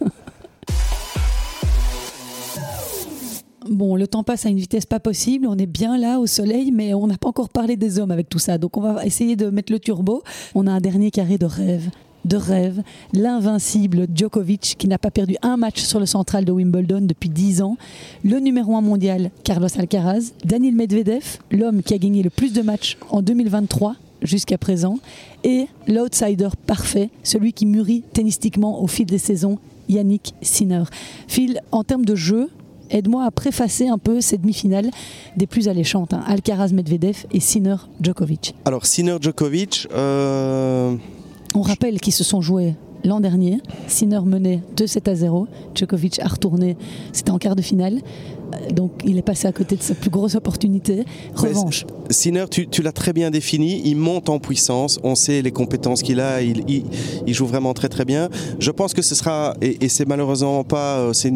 Bon, 3.70 3.96
le 3.96 4.06
temps 4.06 4.22
passe 4.22 4.44
à 4.44 4.50
une 4.50 4.58
vitesse 4.58 4.84
pas 4.84 5.00
possible. 5.00 5.46
On 5.48 5.56
est 5.56 5.64
bien 5.64 5.96
là 5.96 6.18
au 6.18 6.26
soleil, 6.26 6.70
mais 6.70 6.92
on 6.92 7.06
n'a 7.06 7.16
pas 7.16 7.30
encore 7.30 7.48
parlé 7.48 7.76
des 7.76 7.98
hommes 7.98 8.10
avec 8.10 8.28
tout 8.28 8.38
ça. 8.38 8.58
Donc 8.58 8.76
on 8.76 8.82
va 8.82 9.06
essayer 9.06 9.36
de 9.36 9.48
mettre 9.48 9.72
le 9.72 9.80
turbo. 9.80 10.22
On 10.54 10.66
a 10.66 10.70
un 10.72 10.80
dernier 10.82 11.10
carré 11.10 11.38
de 11.38 11.46
rêve. 11.46 11.88
De 12.24 12.36
rêve, 12.36 12.82
l'invincible 13.12 14.06
Djokovic 14.14 14.76
qui 14.78 14.88
n'a 14.88 14.98
pas 14.98 15.10
perdu 15.10 15.36
un 15.42 15.56
match 15.58 15.82
sur 15.82 16.00
le 16.00 16.06
central 16.06 16.44
de 16.44 16.52
Wimbledon 16.52 17.02
depuis 17.02 17.28
10 17.28 17.60
ans, 17.60 17.76
le 18.24 18.38
numéro 18.38 18.76
1 18.76 18.80
mondial 18.80 19.30
Carlos 19.42 19.68
Alcaraz, 19.78 20.32
Daniil 20.44 20.74
Medvedev, 20.74 21.38
l'homme 21.50 21.82
qui 21.82 21.92
a 21.92 21.98
gagné 21.98 22.22
le 22.22 22.30
plus 22.30 22.54
de 22.54 22.62
matchs 22.62 22.96
en 23.10 23.20
2023 23.20 23.96
jusqu'à 24.22 24.56
présent, 24.56 24.98
et 25.44 25.66
l'outsider 25.86 26.48
parfait, 26.66 27.10
celui 27.22 27.52
qui 27.52 27.66
mûrit 27.66 28.02
tennistiquement 28.14 28.82
au 28.82 28.86
fil 28.86 29.06
des 29.06 29.18
saisons, 29.18 29.58
Yannick 29.88 30.34
Sinner. 30.40 30.84
Phil, 31.28 31.60
en 31.72 31.84
termes 31.84 32.06
de 32.06 32.14
jeu, 32.14 32.48
aide-moi 32.90 33.24
à 33.24 33.30
préfacer 33.30 33.88
un 33.88 33.98
peu 33.98 34.20
cette 34.20 34.40
demi-finale 34.40 34.90
des 35.36 35.46
plus 35.46 35.68
alléchantes, 35.68 36.14
hein, 36.14 36.22
Alcaraz-Medvedev 36.26 37.26
et 37.32 37.40
Sinner-Djokovic. 37.40 38.54
Alors, 38.64 38.86
Sinner 38.86 39.16
Djokovic, 39.20 39.88
euh, 39.92 40.96
On 41.56 41.62
rappelle 41.62 42.00
qu'ils 42.00 42.12
se 42.12 42.24
sont 42.24 42.40
joués 42.40 42.74
l'an 43.04 43.20
dernier. 43.20 43.60
Sinner 43.86 44.20
menait 44.24 44.60
2-7 44.76 45.08
à 45.08 45.14
0. 45.14 45.46
Djokovic 45.74 46.18
a 46.18 46.26
retourné, 46.26 46.76
c'était 47.12 47.30
en 47.30 47.38
quart 47.38 47.54
de 47.54 47.62
finale. 47.62 48.00
Donc 48.74 48.92
il 49.04 49.18
est 49.18 49.22
passé 49.22 49.46
à 49.48 49.52
côté 49.52 49.76
de 49.76 49.82
sa 49.82 49.94
plus 49.94 50.10
grosse 50.10 50.34
opportunité. 50.34 51.04
Revanche. 51.34 51.84
Sinner, 52.10 52.44
tu, 52.50 52.66
tu 52.68 52.82
l'as 52.82 52.92
très 52.92 53.12
bien 53.12 53.30
défini, 53.30 53.80
il 53.84 53.96
monte 53.96 54.28
en 54.28 54.38
puissance, 54.38 54.98
on 55.02 55.14
sait 55.14 55.40
les 55.42 55.52
compétences 55.52 56.02
qu'il 56.02 56.20
a, 56.20 56.42
il, 56.42 56.62
il- 56.68 56.84
il 57.26 57.34
joue 57.34 57.46
vraiment 57.46 57.72
très 57.74 57.88
très 57.88 58.04
bien. 58.04 58.28
Je 58.58 58.70
pense 58.70 58.92
que 58.94 59.02
ce 59.02 59.14
sera, 59.14 59.54
et, 59.62 59.84
et 59.84 59.88
c'est 59.88 60.06
malheureusement 60.06 60.64
pas 60.64 60.98
euh, 60.98 61.12
c'est 61.12 61.32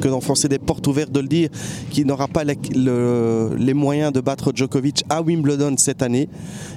que 0.00 0.08
d'enfoncer 0.08 0.48
des 0.48 0.58
portes 0.58 0.86
ouvertes 0.86 1.12
de 1.12 1.20
le 1.20 1.28
dire, 1.28 1.48
qu'il 1.90 2.06
n'aura 2.06 2.28
pas 2.28 2.44
le- 2.44 3.54
les 3.58 3.74
moyens 3.74 4.12
de 4.12 4.20
battre 4.20 4.52
Djokovic 4.54 5.04
à 5.08 5.22
Wimbledon 5.22 5.74
cette 5.78 6.02
année. 6.02 6.28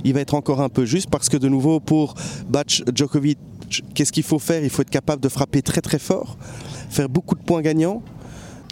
Il 0.04 0.14
va 0.14 0.22
être 0.22 0.34
encore 0.36 0.62
un 0.62 0.70
peu 0.70 0.86
juste 0.86 1.10
parce 1.10 1.30
que 1.30 1.38
de 1.38 1.48
nouveau, 1.50 1.80
pour 1.80 2.16
battre 2.50 2.84
Djokovic, 2.94 3.38
qu'est-ce 3.94 4.12
qu'il 4.12 4.24
faut 4.24 4.39
faire? 4.39 4.64
Il 4.64 4.70
faut 4.70 4.82
être 4.82 4.89
capable 4.89 5.22
de 5.22 5.30
frapper 5.30 5.62
très 5.62 5.82
très 5.82 6.00
fort, 6.00 6.38
faire 6.89 7.10
beaucoup 7.10 7.36
de 7.36 7.41
points 7.41 7.62
gagnants. 7.62 8.02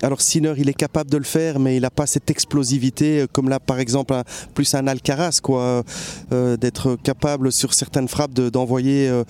Alors 0.04 0.22
Sinner, 0.22 0.54
il 0.58 0.68
est 0.70 0.74
capable 0.74 1.10
de 1.12 1.18
le 1.18 1.24
faire, 1.24 1.60
mais 1.60 1.76
il 1.78 1.82
n'a 1.82 1.92
pas 1.92 2.08
cette 2.08 2.30
explosivité 2.32 3.22
euh, 3.22 3.28
comme 3.32 3.50
là, 3.50 3.60
par 3.60 3.80
exemple, 3.80 4.14
un- 4.14 4.24
plus 4.54 4.74
un 4.74 4.88
Alcaraz, 4.88 5.40
quoi, 5.44 5.84
euh, 6.32 6.58
d'être 6.58 6.98
capable 7.04 7.52
sur 7.52 7.74
certaines 7.74 8.08
frappes 8.08 8.34
de- 8.34 8.50
d'envoyer 8.50 9.08
euh, 9.10 9.24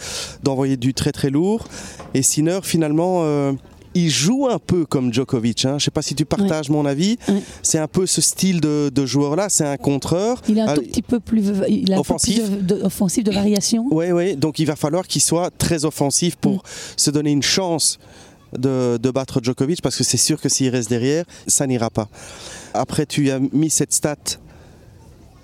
d'envoyer 0.43 0.77
du 0.77 0.93
très 0.93 1.11
très 1.11 1.29
lourd. 1.29 1.67
Et 2.13 2.21
Sinner, 2.21 2.59
finalement, 2.63 3.21
euh, 3.23 3.51
il 3.93 4.09
joue 4.09 4.47
un 4.47 4.59
peu 4.59 4.85
comme 4.85 5.11
Djokovic. 5.13 5.65
hein. 5.65 5.71
Je 5.71 5.73
ne 5.75 5.79
sais 5.79 5.91
pas 5.91 6.01
si 6.01 6.15
tu 6.15 6.23
partages 6.23 6.69
mon 6.69 6.85
avis. 6.85 7.17
Ouais. 7.27 7.41
C'est 7.61 7.77
un 7.77 7.89
peu 7.89 8.05
ce 8.05 8.21
style 8.21 8.61
de, 8.61 8.89
de 8.93 9.05
joueur-là. 9.05 9.49
C'est 9.49 9.65
un 9.65 9.75
contreur. 9.75 10.41
Il 10.47 10.57
est 10.57 10.61
un 10.61 10.67
Ah, 10.69 10.75
tout 10.75 10.81
petit 10.83 11.01
peu 11.01 11.19
plus, 11.19 11.51
il 11.67 11.91
a 11.91 11.95
un 11.95 11.97
peu 11.97 11.99
Offensif. 12.01 12.41
plus 12.45 12.49
de, 12.57 12.75
de- 12.75 12.83
offensif 12.83 13.25
de 13.25 13.31
variation. 13.33 13.85
Oui, 13.91 14.11
oui. 14.13 14.37
Donc 14.37 14.59
il 14.59 14.65
va 14.65 14.77
falloir 14.77 15.05
qu'il 15.05 15.21
soit 15.21 15.49
très 15.57 15.83
offensif 15.83 16.37
pour 16.37 16.53
Mm. 16.59 16.61
se 16.95 17.11
donner 17.11 17.31
une 17.31 17.43
chance 17.43 17.99
de, 18.57 18.97
de 18.97 19.11
battre 19.11 19.41
Djokovic 19.41 19.81
parce 19.81 19.97
que 19.97 20.03
c'est 20.03 20.17
sûr 20.17 20.39
que 20.39 20.49
s'il 20.49 20.69
reste 20.69 20.89
derrière, 20.89 21.25
ça 21.47 21.67
n'ira 21.67 21.89
pas. 21.89 22.09
Après, 22.73 23.05
tu 23.05 23.29
as 23.31 23.39
mis 23.39 23.69
cette 23.69 23.93
stat 23.93 24.15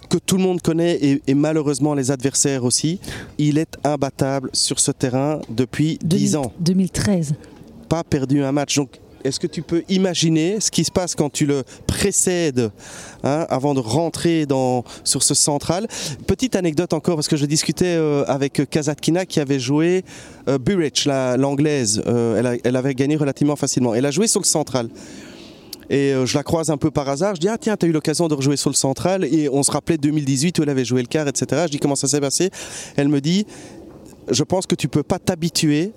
que 0.10 0.18
tout 0.18 0.38
le 0.38 0.44
monde 0.44 0.62
connaît 0.62 0.96
et, 0.96 1.22
et 1.28 1.34
malheureusement 1.34 1.94
les 1.94 2.12
adversaires 2.12 2.64
aussi. 2.64 3.00
Il 3.38 3.58
est 3.58 3.78
imbattable 3.84 4.50
sur 4.54 4.80
ce 4.80 4.92
terrain 4.92 5.42
depuis 5.50 6.00
10 6.02 6.36
ans. 6.38 6.54
2013. 6.60 7.34
Pas 7.90 8.04
perdu 8.04 8.42
un 8.44 8.52
match. 8.52 8.76
Donc 8.76 9.00
est-ce 9.28 9.40
que 9.40 9.48
tu 9.48 9.62
peux 9.62 9.84
imaginer 9.90 10.60
ce 10.60 10.72
qui 10.72 10.84
se 10.84 10.92
passe 10.92 11.16
quand 11.16 11.30
tu 11.32 11.46
le 11.46 11.64
précèdes 11.86 12.72
hein, 13.24 13.46
avant 13.50 13.74
de 13.74 13.80
rentrer 13.80 14.46
dans, 14.46 14.84
sur 15.04 15.24
ce 15.24 15.34
central? 15.34 15.88
Petite 16.26 16.56
anecdote 16.56 16.94
encore, 16.94 17.16
parce 17.16 17.28
que 17.28 17.38
je 17.38 17.46
discutais 17.46 17.96
euh, 17.98 18.24
avec 18.28 18.70
Kazatkina 18.70 19.26
qui 19.26 19.40
avait 19.40 19.60
joué 19.60 20.04
euh, 20.48 20.58
Burrich, 20.58 21.06
la- 21.06 21.38
l'anglaise. 21.38 22.02
Euh, 22.08 22.58
elle, 22.64 22.76
avait 22.76 22.96
gagné 22.96 23.16
relativement 23.16 23.56
facilement. 23.56 23.94
Elle 23.94 24.06
a 24.06 24.12
joué 24.12 24.28
sur 24.28 24.40
le 24.40 24.46
central. 24.46 24.90
Et 25.90 26.14
euh, 26.14 26.26
je 26.26 26.38
la 26.38 26.44
croise 26.44 26.70
un 26.70 26.78
peu 26.78 26.92
par 26.92 27.08
hasard. 27.08 27.36
Je 27.36 27.42
dis 27.42 27.48
Ah, 27.48 27.58
tiens, 27.58 27.78
tu 27.78 27.86
as 27.86 27.90
eu 27.90 27.92
l'occasion 27.92 28.28
de 28.28 28.34
rejouer 28.34 28.58
sur 28.58 28.70
le 28.70 28.76
central. 28.76 29.24
Et 29.26 29.50
on 29.50 29.64
se 29.64 29.72
rappelait 29.72 29.98
2018 29.98 30.60
où 30.60 30.64
elle 30.64 30.70
avait 30.70 30.86
joué 30.86 31.02
le 31.02 31.08
quart, 31.08 31.28
etc. 31.28 31.64
Je 31.66 31.72
dis 31.72 31.80
Comment 31.80 31.96
ça 31.96 32.08
s'est 32.08 32.20
passé? 32.22 32.50
Elle 32.98 33.08
me 33.08 33.22
dit 33.22 33.46
Je 34.30 34.44
pense 34.44 34.66
que 34.66 34.76
tu 34.76 34.88
peux 34.90 35.04
pas 35.04 35.20
t'habituer 35.20 35.94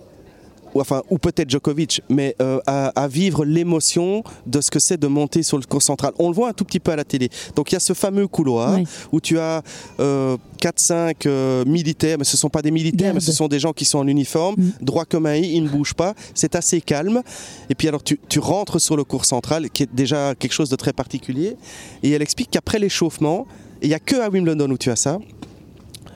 ou, 0.74 0.80
enfin, 0.80 1.02
ou 1.10 1.18
peut-être 1.18 1.50
Djokovic, 1.50 2.02
mais 2.08 2.36
euh, 2.40 2.60
à, 2.66 2.88
à 3.00 3.08
vivre 3.08 3.44
l'émotion 3.44 4.22
de 4.46 4.60
ce 4.60 4.70
que 4.70 4.78
c'est 4.78 4.98
de 4.98 5.06
monter 5.06 5.42
sur 5.42 5.58
le 5.58 5.64
cours 5.64 5.82
central. 5.82 6.12
On 6.18 6.28
le 6.28 6.34
voit 6.34 6.48
un 6.48 6.52
tout 6.52 6.64
petit 6.64 6.80
peu 6.80 6.92
à 6.92 6.96
la 6.96 7.04
télé. 7.04 7.28
Donc 7.56 7.72
il 7.72 7.74
y 7.74 7.76
a 7.76 7.80
ce 7.80 7.92
fameux 7.92 8.26
couloir 8.28 8.74
Oui. 8.78 8.84
où 9.12 9.20
tu 9.20 9.38
as 9.38 9.62
euh, 9.98 10.36
4-5 10.60 11.14
euh, 11.26 11.64
militaires, 11.64 12.18
mais 12.18 12.24
ce 12.24 12.36
ne 12.36 12.38
sont 12.38 12.48
pas 12.50 12.62
des 12.62 12.70
militaires, 12.70 13.06
Garde. 13.08 13.14
mais 13.14 13.20
ce 13.20 13.32
sont 13.32 13.48
des 13.48 13.58
gens 13.58 13.72
qui 13.72 13.84
sont 13.84 13.98
en 13.98 14.06
uniforme, 14.06 14.56
Mm. 14.58 14.70
droit 14.84 15.04
comme 15.04 15.26
un 15.26 15.36
i, 15.36 15.54
ils 15.56 15.62
ne 15.64 15.68
bougent 15.68 15.94
pas. 15.94 16.14
C'est 16.34 16.54
assez 16.54 16.80
calme. 16.80 17.22
Et 17.68 17.74
puis 17.74 17.88
alors 17.88 18.02
tu, 18.02 18.20
tu 18.28 18.38
rentres 18.38 18.80
sur 18.80 18.96
le 18.96 19.04
cours 19.04 19.24
central, 19.24 19.70
qui 19.70 19.84
est 19.84 19.94
déjà 19.94 20.34
quelque 20.34 20.52
chose 20.52 20.68
de 20.68 20.76
très 20.76 20.92
particulier. 20.92 21.56
Et 22.02 22.10
elle 22.10 22.22
explique 22.22 22.50
qu'après 22.50 22.78
l'échauffement, 22.78 23.46
et 23.82 23.86
il 23.86 23.88
n'y 23.88 23.94
a 23.94 23.98
que 23.98 24.16
à 24.16 24.28
Wimbledon 24.28 24.70
où 24.70 24.78
tu 24.78 24.90
as 24.90 24.96
ça, 24.96 25.18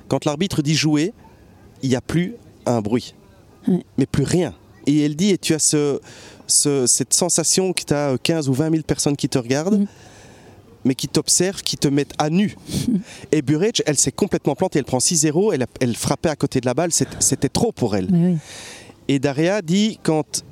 quand 0.08 0.24
l'arbitre 0.26 0.62
dit 0.62 0.74
jouer, 0.74 1.12
il 1.82 1.88
n'y 1.88 1.96
a 1.96 2.00
plus 2.00 2.34
un 2.66 2.80
bruit 2.80 3.14
Ouais. 3.68 3.84
mais 3.98 4.06
plus 4.06 4.24
rien. 4.24 4.54
Et 4.86 5.04
elle 5.04 5.16
dit, 5.16 5.30
et 5.30 5.38
tu 5.38 5.54
as 5.54 5.58
ce, 5.58 6.00
ce- 6.46 6.86
cette 6.86 7.14
sensation 7.14 7.72
que 7.72 7.82
tu 7.84 7.94
as 7.94 8.16
15 8.22 8.48
ou 8.48 8.52
20 8.52 8.70
000 8.70 8.82
personnes 8.82 9.16
qui 9.16 9.28
te 9.28 9.38
regardent, 9.38 9.78
Mhm. 9.80 9.86
mais 10.84 10.94
qui 10.94 11.08
t'observent, 11.08 11.62
qui 11.62 11.76
te 11.78 11.88
mettent 11.88 12.12
à 12.18 12.28
nu. 12.30 12.54
Et 13.32 13.40
Burrage, 13.40 13.82
elle 13.86 13.96
s'est 13.96 14.12
complètement 14.12 14.54
plantée, 14.54 14.78
elle 14.78 14.84
prend 14.84 15.00
6-0, 15.00 15.52
elle, 15.52 15.64
elle 15.80 15.96
frappait 15.96 16.28
à 16.28 16.36
côté 16.36 16.60
de 16.60 16.66
la 16.66 16.74
balle, 16.74 16.90
c'était 16.92 17.48
trop 17.48 17.72
pour 17.72 17.96
elle. 17.96 18.08
Oui. 18.12 18.36
Et 19.08 19.18
Daria 19.18 19.62
dit, 19.62 19.98
quand 20.02 20.44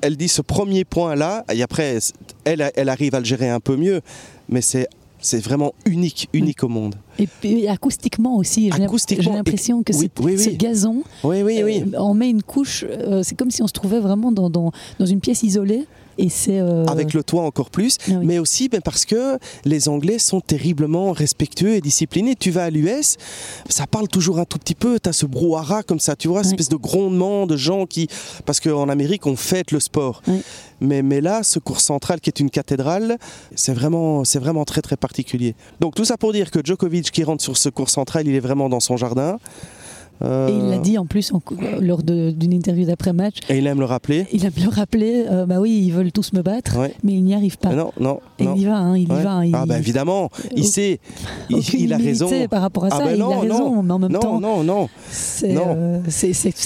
elle 0.00 0.16
dit 0.16 0.28
ce 0.28 0.42
premier 0.42 0.84
point-là, 0.84 1.44
et 1.52 1.60
après, 1.62 1.98
elle, 2.44 2.70
elle 2.76 2.88
arrive 2.88 3.14
à 3.16 3.18
le 3.18 3.24
gérer 3.24 3.48
un 3.50 3.60
peu 3.60 3.76
mieux, 3.76 4.00
mais 4.48 4.60
c'est 4.60 4.86
c'est 5.24 5.42
vraiment 5.42 5.72
unique, 5.86 6.28
unique 6.34 6.62
au 6.64 6.68
monde. 6.68 6.96
Et 7.18 7.26
puis 7.26 7.66
acoustiquement 7.66 8.36
aussi, 8.36 8.70
j'ai 8.70 8.78
l'im- 8.78 8.84
Acoustiquement, 8.84 9.24
j'ai 9.24 9.30
l'impression 9.32 9.82
que 9.82 9.92
oui, 9.94 10.10
c'est- 10.14 10.22
oui, 10.24 10.38
ce 10.38 10.50
oui. 10.50 10.56
gazon, 10.58 11.02
Oui, 11.24 11.42
oui, 11.42 11.62
oui. 11.64 11.82
euh, 11.94 11.98
on 11.98 12.12
met 12.12 12.28
une 12.28 12.42
couche, 12.42 12.84
euh, 12.86 13.22
c'est 13.22 13.34
comme 13.34 13.50
si 13.50 13.62
on 13.62 13.66
se 13.66 13.72
trouvait 13.72 14.00
vraiment 14.00 14.32
dans, 14.32 14.50
dans, 14.50 14.70
dans 14.98 15.06
une 15.06 15.20
pièce 15.20 15.42
isolée. 15.42 15.86
Et 16.18 16.28
c'est 16.28 16.60
euh, 16.60 16.84
avec 16.86 17.12
le 17.14 17.22
toit 17.24 17.42
encore 17.42 17.70
plus, 17.70 17.96
Ah 18.08 18.12
oui. 18.18 18.26
mais 18.26 18.38
aussi 18.38 18.68
ben, 18.68 18.80
parce 18.80 19.04
que 19.04 19.38
les 19.64 19.88
Anglais 19.88 20.18
sont 20.18 20.40
terriblement 20.40 21.12
respectueux 21.12 21.74
et 21.74 21.80
disciplinés. 21.80 22.34
Tu 22.36 22.50
vas 22.50 22.64
à 22.64 22.70
l'US, 22.70 23.16
ça 23.68 23.86
parle 23.86 24.08
toujours 24.08 24.38
un 24.38 24.44
tout 24.44 24.58
petit 24.58 24.74
peu, 24.74 24.98
tu 25.00 25.08
as 25.08 25.12
ce 25.12 25.26
brouhaha 25.26 25.82
comme 25.82 26.00
ça, 26.00 26.16
tu 26.16 26.28
vois, 26.28 26.40
Oui. 26.42 26.46
espèce 26.46 26.68
de 26.68 26.76
grondement 26.76 27.46
de 27.46 27.56
gens 27.56 27.86
qui... 27.86 28.08
Parce 28.46 28.60
qu'en 28.60 28.88
Amérique, 28.88 29.26
on 29.26 29.36
fête 29.36 29.70
le 29.72 29.80
sport. 29.80 30.22
Oui. 30.28 30.42
Mais, 30.80 31.02
mais 31.02 31.20
là, 31.20 31.42
ce 31.42 31.58
cours 31.58 31.80
central 31.80 32.20
qui 32.20 32.30
est 32.30 32.40
une 32.40 32.50
cathédrale, 32.50 33.16
c'est 33.54 33.72
vraiment, 33.72 34.24
c'est 34.24 34.38
vraiment 34.40 34.64
très 34.64 34.82
très 34.82 34.96
particulier. 34.96 35.54
Donc 35.80 35.94
tout 35.94 36.04
ça 36.04 36.16
pour 36.16 36.32
dire 36.32 36.50
que 36.50 36.58
Djokovic 36.62 37.10
qui 37.10 37.24
rentre 37.24 37.42
sur 37.42 37.56
ce 37.56 37.68
cours 37.68 37.90
central, 37.90 38.26
il 38.26 38.34
est 38.34 38.40
vraiment 38.40 38.68
dans 38.68 38.80
son 38.80 38.96
jardin. 38.96 39.38
Euh, 40.22 40.48
Et 40.48 40.52
il 40.52 40.70
l'a 40.70 40.78
dit 40.78 40.96
en 40.96 41.06
plus 41.06 41.32
en- 41.32 41.42
lors 41.80 42.02
d'une 42.02 42.52
interview 42.52 42.84
d'après-match. 42.86 43.38
Et 43.48 43.58
il 43.58 43.66
aime 43.66 43.80
le 43.80 43.84
rappeler. 43.84 44.26
Il 44.32 44.46
a 44.46 44.50
bien 44.50 44.70
rappelé, 44.70 45.24
euh, 45.30 45.44
bah 45.44 45.60
oui, 45.60 45.82
ils 45.84 45.92
veulent 45.92 46.12
tous 46.12 46.32
me 46.32 46.40
battre, 46.42 46.78
Ouais. 46.78 46.94
mais 47.02 47.12
il 47.14 47.22
n'y 47.24 47.34
arrive 47.34 47.58
pas. 47.58 47.70
Mais 47.70 47.76
Non, 47.76 47.92
non, 48.00 48.20
Et 48.38 48.44
non. 48.44 48.54
il 48.54 48.62
y 48.62 48.64
va, 48.64 48.76
hein, 48.78 48.96
il 48.96 49.10
Ouais. 49.12 49.20
y 49.20 49.22
va. 49.22 49.32
hein, 49.32 49.44
il, 49.44 49.54
Ah 49.54 49.64
ben 49.66 49.76
évidemment, 49.78 50.30
il 50.54 50.64
sait, 50.64 51.00
il, 51.50 51.92
a 51.92 51.96
raison. 51.96 52.28
par 52.48 52.62
rapport 52.62 52.84
à 52.84 52.88
Ah 52.92 52.96
ça, 52.98 53.04
ben 53.04 53.10
il 53.10 53.14
a 53.14 53.24
non, 53.24 53.40
raison, 53.40 53.74
non. 53.76 53.82
mais 53.82 53.92
en 53.92 53.98
même 53.98 54.12
Non, 54.12 54.20
temps, 54.20 54.40
non, 54.40 54.62
non, 54.62 54.88
c'est 55.10 55.52
non. 55.52 55.74
euh, 55.76 56.00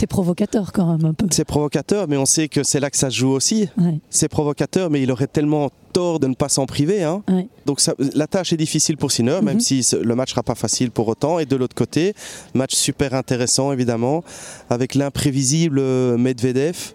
provocateur 0.08 0.72
quand 0.72 0.86
même 0.96 1.04
un 1.06 1.14
peu. 1.14 1.26
c'est 1.30 1.44
provocateur, 1.44 2.06
mais 2.08 2.16
on 2.16 2.26
sait 2.26 2.48
que 2.48 2.62
c'est 2.62 2.80
là 2.80 2.90
que 2.90 2.96
ça 2.96 3.10
se 3.10 3.16
joue 3.16 3.30
aussi. 3.30 3.68
Ouais, 3.78 3.98
C'est 4.10 4.28
provocateur, 4.28 4.90
mais 4.90 5.02
il 5.02 5.10
aurait 5.10 5.26
tellement 5.26 5.70
tort 5.92 6.20
de 6.20 6.26
ne 6.28 6.34
pas 6.34 6.48
s'en 6.48 6.66
priver. 6.66 7.02
hein. 7.02 7.22
ouais. 7.28 7.48
Donc 7.66 7.80
ça- 7.80 7.94
la 8.14 8.26
tâche 8.26 8.52
est 8.52 8.56
difficile 8.56 8.96
pour 8.96 9.10
Sinner, 9.12 9.40
même 9.42 9.54
Mhm. 9.56 9.60
si 9.60 9.86
le 10.00 10.14
match 10.14 10.30
sera 10.30 10.42
pas 10.42 10.54
facile 10.54 10.90
pour 10.90 11.08
autant. 11.08 11.38
Et 11.38 11.46
de 11.46 11.56
l'autre 11.56 11.74
côté, 11.74 12.14
match 12.54 12.74
super 12.74 13.14
intéressant 13.14 13.72
évidemment, 13.72 14.22
avec 14.70 14.94
l'imprévisible 14.94 15.78
euh, 15.80 16.16
Medvedev. 16.16 16.92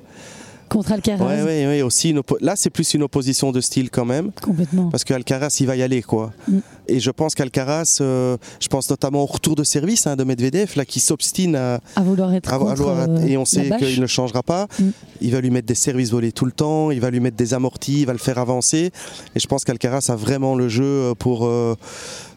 Contre 0.70 0.94
Alcaraz, 0.94 1.44
ouais, 1.44 1.66
ouais, 1.68 1.82
aussi 1.84 2.16
Là, 2.41 2.56
c'est 2.56 2.72
plus 2.72 2.96
une 2.96 3.04
opposition 3.04 3.52
de 3.52 3.62
style 3.62 3.91
quand 3.91 4.06
même. 4.06 4.32
complètement. 4.41 4.89
Parce 4.89 5.04
qu'Alcaraz, 5.04 5.58
il 5.60 5.68
va 5.68 5.76
y 5.76 5.84
aller, 5.84 6.02
quoi. 6.02 6.32
Mm. 6.48 6.58
Et 6.88 6.99
je 6.99 7.11
pense 7.11 7.34
qu'Alcaraz, 7.36 7.99
euh, 8.01 8.38
je 8.59 8.67
pense 8.67 8.89
notamment 8.89 9.23
au 9.23 9.25
retour 9.25 9.55
de 9.55 9.63
service 9.63 10.05
hein, 10.07 10.15
de 10.15 10.23
Medvedev, 10.23 10.73
là, 10.75 10.86
qui 10.86 10.99
s'obstine 10.99 11.55
à, 11.55 11.79
À 11.95 12.01
vouloir 12.01 12.34
être 12.34 12.51
à- 12.51 12.55
à 12.55 12.59
contre 12.59 12.75
vouloir- 12.75 13.07
euh, 13.09 13.25
et 13.25 13.38
on 13.38 13.41
la 13.41 13.45
sait 13.45 13.69
qu'il 13.79 14.01
ne 14.01 14.07
changera 14.07 14.43
pas. 14.43 14.67
Mm. 14.79 14.84
Il 15.21 15.31
va 15.31 15.41
lui 15.41 15.49
mettre 15.49 15.67
des 15.67 15.75
services 15.75 16.11
volés 16.11 16.31
tout 16.31 16.45
le 16.45 16.51
temps, 16.51 16.91
il 16.91 16.99
va 16.99 17.09
lui 17.09 17.19
mettre 17.19 17.38
des 17.38 17.53
amortis, 17.53 18.01
il 18.01 18.05
va 18.05 18.13
le 18.13 18.19
faire 18.19 18.38
avancer. 18.38 18.91
Et 19.36 19.39
je 19.39 19.47
pense 19.47 19.63
qu'Alcaraz 19.63 20.07
a 20.09 20.15
vraiment 20.15 20.55
le 20.55 20.67
jeu 20.69 20.84
euh, 20.84 21.13
pour, 21.13 21.45
euh, 21.45 21.75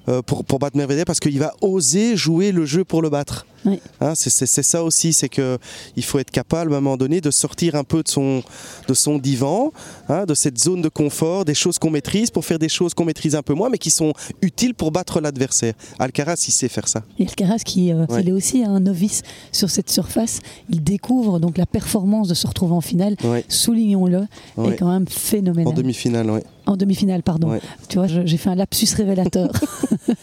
euh, 0.09 0.23
pour, 0.23 0.45
pour 0.45 0.59
battre 0.59 0.77
Medvedev 0.77 1.05
parce 1.05 1.21
qu'il 1.21 1.39
va 1.39 1.53
oser 1.61 2.17
jouer 2.17 2.53
le 2.53 2.65
jeu 2.65 2.85
pour 2.85 3.03
le 3.03 3.11
battre. 3.11 3.47
Oui. 3.67 3.81
Hein, 4.01 4.13
c'est 4.15 4.31
ça 4.63 4.83
aussi, 4.85 5.13
c'est 5.13 5.29
que 5.29 5.59
il 5.97 6.05
faut 6.05 6.19
être 6.19 6.31
capable 6.31 6.73
à 6.73 6.77
un 6.77 6.81
moment 6.81 6.97
donné 6.97 7.21
de 7.21 7.31
sortir 7.31 7.75
un 7.75 7.85
peu 7.85 8.03
de 8.03 8.09
son, 8.09 8.43
de 8.89 8.95
son 8.95 9.19
divan, 9.19 9.73
hein, 10.09 10.25
de 10.25 10.35
cette 10.35 10.59
zone 10.59 10.83
de 10.83 10.89
confort, 10.89 11.45
des 11.45 11.55
choses 11.55 11.79
qu'on 11.79 11.91
maîtrise 11.91 12.31
pour 12.31 12.45
faire 12.45 12.59
des 12.59 12.69
choses 12.69 12.95
qu'on 12.95 13.05
maîtrise 13.05 13.35
un 13.35 13.43
peu 13.43 13.55
moins, 13.55 13.69
mais 13.69 13.79
qui 13.79 13.91
sont 13.91 14.13
utiles 14.43 14.75
pour 14.75 14.93
battre 14.93 15.21
l'adversaire. 15.21 15.75
Alcaraz, 15.99 16.45
il 16.49 16.53
sait 16.53 16.69
faire 16.69 16.89
ça. 16.89 17.03
Et 17.19 17.25
Alcaraz, 17.25 17.59
qui 17.65 17.93
euh, 17.93 18.07
Ouais. 18.09 18.23
il 18.23 18.29
est 18.29 18.33
aussi 18.33 18.63
un 18.65 18.79
novice 18.81 19.23
sur 19.53 19.69
cette 19.71 19.91
surface, 19.91 20.41
il 20.71 20.83
découvre 20.85 21.41
donc 21.41 21.59
la 21.59 21.67
performance 21.67 22.29
de 22.29 22.35
se 22.35 22.47
retrouver 22.47 22.75
en 22.75 22.81
finale. 22.81 23.17
Ouais. 23.25 23.45
Soulignons-le, 23.49 24.27
Ouais. 24.57 24.73
est 24.73 24.77
quand 24.77 24.91
même 24.93 25.09
phénoménal. 25.09 25.73
En 25.73 25.77
demi-finale, 25.77 26.31
ouais. 26.31 26.45
En 26.67 26.77
demi-finale, 26.77 27.23
pardon. 27.23 27.51
Ouais. 27.51 27.61
Tu 27.89 27.99
vois, 27.99 28.07
j'ai 28.09 28.37
fait 28.37 28.51
un 28.51 28.55
lapsus 28.57 28.89
révélateur. 28.97 29.51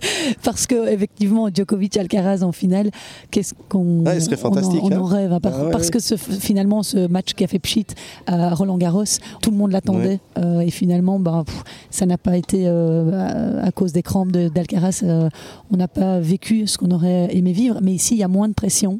Parce 0.43 0.67
que, 0.67 0.89
effectivement, 0.89 1.49
Djokovic 1.53 1.95
Alcaraz 1.97 2.43
en 2.43 2.51
finale, 2.51 2.89
qu'est-ce 3.31 3.53
qu'on. 3.69 4.03
On 4.05 4.07
en- 4.07 4.37
fantastique, 4.37 4.81
On, 4.83 4.91
en, 4.91 5.05
hein. 5.05 5.09
rêve. 5.09 5.33
hein, 5.33 5.39
par- 5.39 5.53
Ah 5.55 5.65
ouais, 5.65 5.71
parce 5.71 5.85
ouais. 5.85 5.91
que 5.91 5.99
ce- 5.99 6.15
finalement, 6.15 6.83
ce 6.83 7.07
match 7.07 7.33
qui 7.33 7.43
a 7.43 7.47
fait 7.47 7.59
pchit 7.59 7.85
à 8.27 8.53
Roland 8.53 8.77
Garros, 8.77 9.03
tout 9.41 9.51
le 9.51 9.57
monde 9.57 9.71
l'attendait. 9.71 10.19
Euh, 10.37 10.59
et 10.61 10.69
finalement, 10.69 11.19
bah, 11.19 11.43
pff, 11.45 11.63
ça 11.89 12.05
n'a 12.05 12.17
pas 12.17 12.37
été 12.37 12.63
euh, 12.67 13.61
à, 13.61 13.67
à 13.67 13.71
cause 13.71 13.93
des 13.93 14.03
crampes 14.03 14.31
de- 14.31 14.49
d'Alcaraz. 14.49 15.01
euh, 15.03 15.29
on 15.71 15.77
n'a 15.77 15.87
pas 15.87 16.19
vécu 16.19 16.67
ce 16.67 16.77
qu'on 16.77 16.91
aurait 16.91 17.35
aimé 17.35 17.51
vivre. 17.53 17.79
Mais 17.81 17.93
ici, 17.93 18.15
il 18.15 18.19
y 18.19 18.23
a 18.23 18.27
moins 18.27 18.47
de 18.47 18.53
pression 18.53 18.97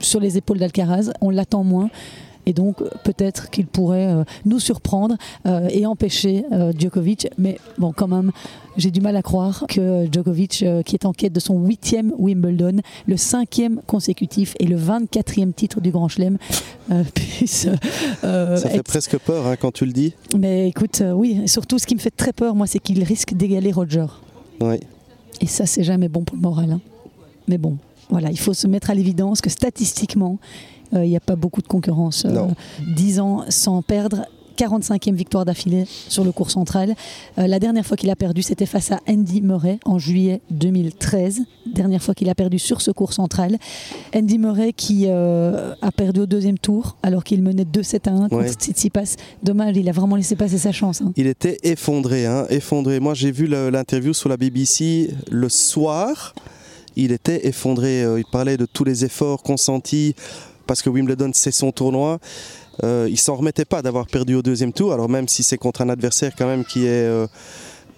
sur 0.00 0.20
les 0.20 0.36
épaules 0.38 0.58
d'Alcaraz. 0.58 1.10
On 1.20 1.30
l'attend 1.30 1.62
moins. 1.64 1.88
Et 2.46 2.52
donc, 2.52 2.76
peut-être 3.04 3.50
qu'il 3.50 3.66
pourrait 3.66 4.06
euh, 4.06 4.24
nous 4.44 4.58
surprendre 4.58 5.16
euh, 5.46 5.68
et 5.70 5.84
empêcher 5.86 6.44
euh, 6.52 6.72
Djokovic. 6.76 7.28
Mais 7.38 7.58
bon, 7.78 7.92
quand 7.92 8.08
même, 8.08 8.32
j'ai 8.76 8.90
du 8.90 9.00
mal 9.00 9.14
à 9.16 9.22
croire 9.22 9.64
que 9.68 10.06
Djokovic, 10.10 10.64
qui 10.84 10.94
est 10.96 11.04
en 11.04 11.12
quête 11.12 11.32
de 11.32 11.40
son 11.40 11.58
huitième 11.64 12.12
Wimbledon, 12.18 12.80
le 13.06 13.16
cinquième 13.16 13.80
consécutif 13.86 14.54
et 14.58 14.66
le 14.66 14.76
24e 14.78 15.52
titre 15.52 15.80
du 15.80 15.90
Grand 15.90 16.08
Chelem, 16.08 16.38
puisse 17.14 17.66
euh, 18.24 18.56
Ça 18.56 18.68
fait 18.70 18.76
être- 18.78 18.84
presque 18.84 19.18
peur 19.18 19.46
hein, 19.46 19.56
quand 19.56 19.72
tu 19.72 19.84
le 19.86 19.92
dis. 19.92 20.14
Mais 20.36 20.68
écoute, 20.68 21.02
oui, 21.14 21.42
surtout, 21.46 21.78
ce 21.78 21.86
qui 21.86 21.94
me 21.94 22.00
fait 22.00 22.10
très 22.10 22.32
peur, 22.32 22.54
moi, 22.54 22.66
c'est 22.66 22.78
qu'il 22.78 23.02
risque 23.04 23.34
d'égaler 23.34 23.70
Roger. 23.72 24.06
Ouais. 24.60 24.80
Et 25.40 25.46
ça, 25.46 25.66
c'est 25.66 25.84
jamais 25.84 26.08
bon 26.08 26.22
pour 26.24 26.36
le 26.36 26.42
moral. 26.42 26.72
hein. 26.72 26.80
Mais 27.48 27.58
bon, 27.58 27.76
voilà, 28.08 28.30
il 28.30 28.38
faut 28.38 28.54
se 28.54 28.66
mettre 28.66 28.90
à 28.90 28.94
l'évidence 28.94 29.40
que 29.40 29.50
statistiquement, 29.50 30.38
il 30.92 31.08
n'y 31.08 31.16
a 31.16 31.20
pas 31.20 31.36
beaucoup 31.36 31.62
de 31.62 31.68
concurrence. 31.68 32.24
Euh, 32.24 32.30
Non. 32.32 32.54
10 32.96 33.20
ans 33.20 33.44
sans 33.48 33.82
perdre. 33.82 34.24
45e 34.58 35.14
victoire 35.14 35.46
d'affilée 35.46 35.86
sur 36.08 36.22
le 36.22 36.32
cours 36.32 36.50
central. 36.50 36.94
Euh, 37.38 37.46
la 37.46 37.58
dernière 37.58 37.86
fois 37.86 37.96
qu'il 37.96 38.10
a 38.10 38.16
perdu, 38.16 38.42
c'était 38.42 38.66
face 38.66 38.92
à 38.92 39.00
Andy 39.08 39.40
Murray 39.40 39.78
en 39.86 39.98
juillet 39.98 40.42
2013. 40.50 41.44
Dernière 41.64 42.02
fois 42.02 42.14
qu'il 42.14 42.28
a 42.28 42.34
perdu 42.34 42.58
sur 42.58 42.82
ce 42.82 42.90
cours 42.90 43.14
central. 43.14 43.56
Andy 44.14 44.36
Murray 44.38 44.74
qui 44.74 45.04
euh, 45.06 45.72
a 45.80 45.90
perdu 45.92 46.20
au 46.20 46.26
deuxième 46.26 46.58
tour 46.58 46.98
alors 47.02 47.24
qu'il 47.24 47.42
menait 47.42 47.62
2-7 47.64 48.08
à 48.10 48.12
1 48.12 48.28
contre 48.28 48.36
Ouais. 48.36 48.52
Tsitsipas. 48.52 49.16
Dommage, 49.42 49.78
il 49.78 49.88
a 49.88 49.92
vraiment 49.92 50.16
laissé 50.16 50.36
passer 50.36 50.58
sa 50.58 50.72
chance. 50.72 51.00
hein. 51.00 51.12
Il 51.16 51.26
était 51.26 51.56
effondré, 51.62 52.26
hein, 52.26 52.44
effondré. 52.50 53.00
Moi, 53.00 53.14
j'ai 53.14 53.30
vu 53.30 53.46
l'interview 53.46 54.12
sur 54.12 54.28
la 54.28 54.36
BBC 54.36 55.10
le 55.30 55.48
soir. 55.48 56.34
Il 56.96 57.12
était 57.12 57.46
effondré. 57.46 58.02
Euh, 58.04 58.18
Il 58.18 58.26
parlait 58.30 58.58
de 58.58 58.66
tous 58.66 58.84
les 58.84 59.06
efforts 59.06 59.42
consentis 59.42 60.14
parce 60.70 60.82
que 60.82 60.88
Wimbledon, 60.88 61.32
c'est 61.34 61.50
son 61.50 61.72
tournoi. 61.72 62.20
Euh, 62.84 63.08
il 63.10 63.18
s'en 63.18 63.34
remettait 63.34 63.64
pas 63.64 63.82
d'avoir 63.82 64.06
perdu 64.06 64.36
au 64.36 64.42
deuxième 64.42 64.72
tour. 64.72 64.92
Alors 64.92 65.08
même 65.08 65.26
si 65.26 65.42
c'est 65.42 65.58
contre 65.58 65.80
un 65.80 65.88
adversaire 65.88 66.30
quand 66.38 66.46
même 66.46 66.64
qui 66.64 66.86
est, 66.86 67.08
euh, 67.08 67.26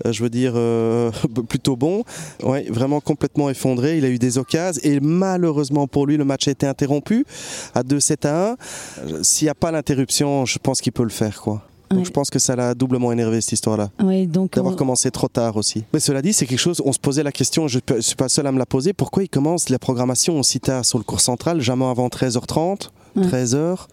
euh, 0.06 0.10
je 0.10 0.22
veux 0.22 0.30
dire, 0.30 0.54
euh, 0.56 1.10
plutôt 1.50 1.76
bon. 1.76 2.02
Vraiment 2.40 3.02
complètement 3.02 3.50
effondré. 3.50 3.98
Il 3.98 4.06
a 4.06 4.08
eu 4.08 4.18
des 4.18 4.38
occasions 4.38 4.80
et 4.82 5.00
malheureusement 5.00 5.86
pour 5.86 6.06
lui, 6.06 6.16
le 6.16 6.24
match 6.24 6.48
a 6.48 6.52
été 6.52 6.66
interrompu 6.66 7.26
à 7.74 7.82
2-7 7.82 8.26
à 8.26 8.52
1. 8.52 8.56
Euh, 9.02 9.22
S'il 9.22 9.44
n'y 9.44 9.50
a 9.50 9.54
pas 9.54 9.70
l'interruption, 9.70 10.46
je 10.46 10.58
pense 10.58 10.80
qu'il 10.80 10.92
peut 10.92 11.02
le 11.02 11.10
faire, 11.10 11.42
quoi. 11.42 11.62
Donc 11.92 12.00
Ouais. 12.00 12.04
je 12.06 12.10
pense 12.10 12.30
que 12.30 12.38
ça 12.38 12.56
l'a 12.56 12.74
doublement 12.74 13.12
énervé 13.12 13.40
cette 13.40 13.52
histoire-là. 13.52 13.90
Ouais, 14.02 14.26
donc 14.26 14.54
D'avoir 14.54 14.74
on- 14.74 14.76
commencé 14.76 15.10
trop 15.10 15.28
tard 15.28 15.56
aussi. 15.56 15.84
Mais 15.92 16.00
cela 16.00 16.22
dit, 16.22 16.32
c'est 16.32 16.46
quelque 16.46 16.58
chose, 16.58 16.80
on 16.84 16.92
se 16.92 16.98
posait 16.98 17.22
la 17.22 17.32
question, 17.32 17.68
je 17.68 17.78
ne 17.94 18.00
suis 18.00 18.16
pas 18.16 18.28
seul 18.28 18.46
à 18.46 18.52
me 18.52 18.58
la 18.58 18.66
poser, 18.66 18.92
pourquoi 18.92 19.22
ils 19.22 19.28
commencent 19.28 19.68
la 19.68 19.78
programmation 19.78 20.38
aussi 20.38 20.58
tard 20.60 20.84
sur 20.84 20.98
le 20.98 21.04
cours 21.04 21.20
central, 21.20 21.60
jamais 21.60 21.84
avant 21.84 22.08
13h30, 22.08 22.90
Ouais. 23.14 23.26
13h 23.26 23.88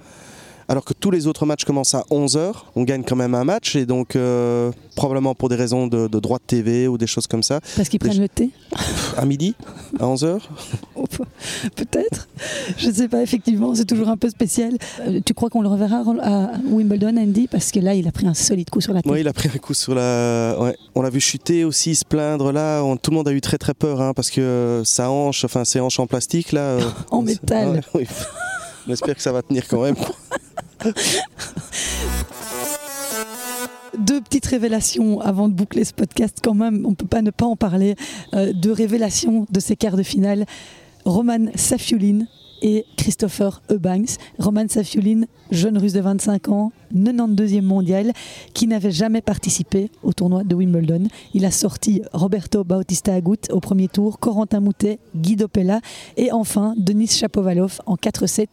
alors 0.70 0.86
que 0.86 0.94
tous 0.94 1.12
les 1.12 1.28
autres 1.28 1.46
matchs 1.46 1.66
commencent 1.66 1.96
à 1.96 2.04
11h, 2.12 2.54
on 2.78 2.84
gagne 2.84 3.04
quand 3.04 3.16
même 3.18 3.36
un 3.36 3.44
match 3.44 3.76
et 3.76 3.86
donc 3.86 4.16
euh, 4.16 4.72
probablement 4.96 5.36
pour 5.36 5.50
des 5.50 5.56
raisons 5.56 5.88
de, 5.88 6.08
de 6.08 6.20
droit 6.20 6.38
de 6.38 6.44
TV 6.46 6.88
ou 6.88 6.98
des 6.98 7.08
choses 7.08 7.28
comme 7.28 7.44
ça, 7.44 7.60
parce 7.76 7.90
qu'ils 7.90 8.00
prennent 8.00 8.22
le 8.22 8.30
thé 8.30 8.52
à 9.18 9.26
midi, 9.26 9.56
à 10.00 10.06
11h. 10.06 10.40
Oh, 10.96 11.06
pe- 11.08 11.24
Peut-être. 11.76 12.28
Je 12.78 12.88
ne 12.90 12.94
sais 12.94 13.08
pas, 13.08 13.22
effectivement, 13.22 13.74
c'est 13.76 13.86
toujours 13.86 14.10
un 14.10 14.16
peu 14.18 14.30
spécial. 14.30 14.78
Euh, 15.02 15.20
tu 15.26 15.34
crois 15.34 15.50
qu'on 15.50 15.62
le 15.62 15.68
reverra 15.68 16.04
à 16.22 16.52
Wimbledon, 16.70 17.18
Andy? 17.18 17.48
Parce 17.48 17.72
que 17.72 17.80
là, 17.80 17.96
il 17.96 18.08
a 18.08 18.12
pris 18.12 18.28
un 18.28 18.34
solide 18.34 18.70
coup 18.70 18.80
sur 18.82 18.94
la 18.94 19.02
tête. 19.02 19.12
Oui, 19.12 19.22
il 19.22 19.28
a 19.28 19.34
pris 19.34 19.50
un 19.54 19.58
coup 19.58 19.74
sur 19.74 19.96
la. 19.96 20.56
Ouais. 20.60 20.76
On 20.96 21.02
l'a 21.02 21.10
vu 21.10 21.20
chuter 21.20 21.64
aussi, 21.66 21.96
se 21.96 22.06
plaindre 22.06 22.52
là. 22.52 22.84
On- 22.84 22.96
Tout 22.96 23.10
le 23.12 23.18
monde 23.18 23.28
a 23.28 23.34
eu 23.34 23.42
très 23.42 23.58
très 23.58 23.74
peur 23.74 24.02
hein, 24.02 24.14
parce 24.14 24.30
que 24.30 24.40
euh, 24.42 24.84
sa 24.84 25.10
hanche, 25.10 25.44
enfin 25.46 25.66
ses 25.66 25.80
hanches 25.80 26.00
en 26.00 26.06
plastique 26.08 26.52
là. 26.52 26.62
euh, 26.62 26.82
En 27.12 27.22
métal. 27.24 27.70
Ouais, 27.70 27.82
oui. 27.96 28.08
On 28.88 28.92
espère 28.94 29.16
que 29.16 29.22
ça 29.22 29.32
va 29.32 29.42
tenir 29.42 29.68
quand 29.68 29.82
même. 29.82 29.96
Deux 33.98 34.22
petites 34.22 34.46
révélations 34.46 35.20
avant 35.20 35.50
de 35.50 35.54
boucler 35.54 35.84
ce 35.84 35.94
podcast, 35.94 36.38
quand 36.44 36.54
même, 36.54 36.86
on 36.86 36.92
ne 36.92 36.96
peut 36.96 37.06
pas 37.08 37.22
ne 37.22 37.32
pas 37.32 37.46
en 37.46 37.56
parler. 37.56 37.96
Euh, 38.34 38.54
deux 38.54 38.72
révélations 38.72 39.46
de 39.50 39.60
ces 39.60 39.76
quarts 39.76 39.98
de 39.98 40.04
finale. 40.04 40.46
Roman 41.06 41.48
Safiulin 41.56 42.26
et 42.62 42.86
Christopher 42.98 43.62
Eubanks. 43.72 44.18
Roman 44.38 44.68
Safiulin, 44.68 45.22
jeune 45.52 45.78
russe 45.78 45.94
de 45.94 46.02
25 46.02 46.50
ans, 46.50 46.72
92e 46.94 47.62
mondial, 47.62 48.14
qui 48.54 48.68
n'avait 48.68 48.92
jamais 48.92 49.22
participé 49.22 49.92
au 50.04 50.14
tournoi 50.14 50.44
de 50.44 50.56
Wimbledon. 50.56 51.08
Il 51.34 51.46
a 51.46 51.52
sorti 51.52 52.02
Roberto 52.14 52.64
Bautista 52.64 53.14
Agut 53.14 53.38
au 53.52 53.60
premier 53.60 53.88
tour, 53.88 54.20
Corentin 54.20 54.60
Moutet, 54.60 55.00
Guido 55.16 55.48
Pella 55.48 55.82
et 56.18 56.32
enfin 56.32 56.74
Denis 56.78 57.08
Shapovalov 57.08 57.80
en 57.86 57.96
4-7. 57.96 58.48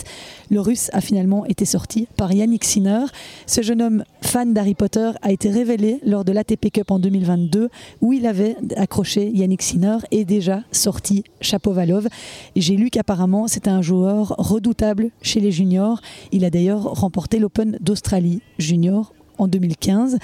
Le 0.50 0.61
russe 0.61 0.90
a 0.92 1.00
finalement 1.00 1.46
été 1.46 1.64
sorti 1.64 2.09
par 2.16 2.32
Yannick 2.32 2.64
Sinner. 2.64 3.07
Ce 3.46 3.62
jeune 3.62 3.82
homme 3.82 4.04
fan 4.22 4.52
d'Harry 4.52 4.74
Potter 4.74 5.11
a 5.22 5.32
été 5.32 5.50
révélé 5.50 6.00
lors 6.04 6.24
de 6.24 6.32
l'ATP 6.32 6.70
Cup 6.72 6.90
en 6.90 6.98
2022 6.98 7.68
où 8.00 8.12
il 8.12 8.26
avait 8.26 8.57
accroché 8.76 9.30
Yannick 9.30 9.62
Sinner 9.62 9.98
et 10.11 10.24
déjà 10.24 10.62
sorti 10.72 11.24
Shapovalov. 11.40 12.09
Et 12.54 12.61
J'ai 12.61 12.76
lu 12.76 12.90
qu'apparemment 12.90 13.48
c'était 13.48 13.70
un 13.70 13.82
joueur 13.82 13.95
redoutable 14.38 15.11
chez 15.22 15.40
les 15.40 15.53
juniors. 15.53 16.01
Il 16.32 16.44
a 16.44 16.51
d'ailleurs 16.51 16.82
remporté 16.82 17.38
l'Open 17.38 17.78
d'Australie 17.80 18.40
junior 18.59 19.12
en 19.38 19.49
2015. 19.49 20.18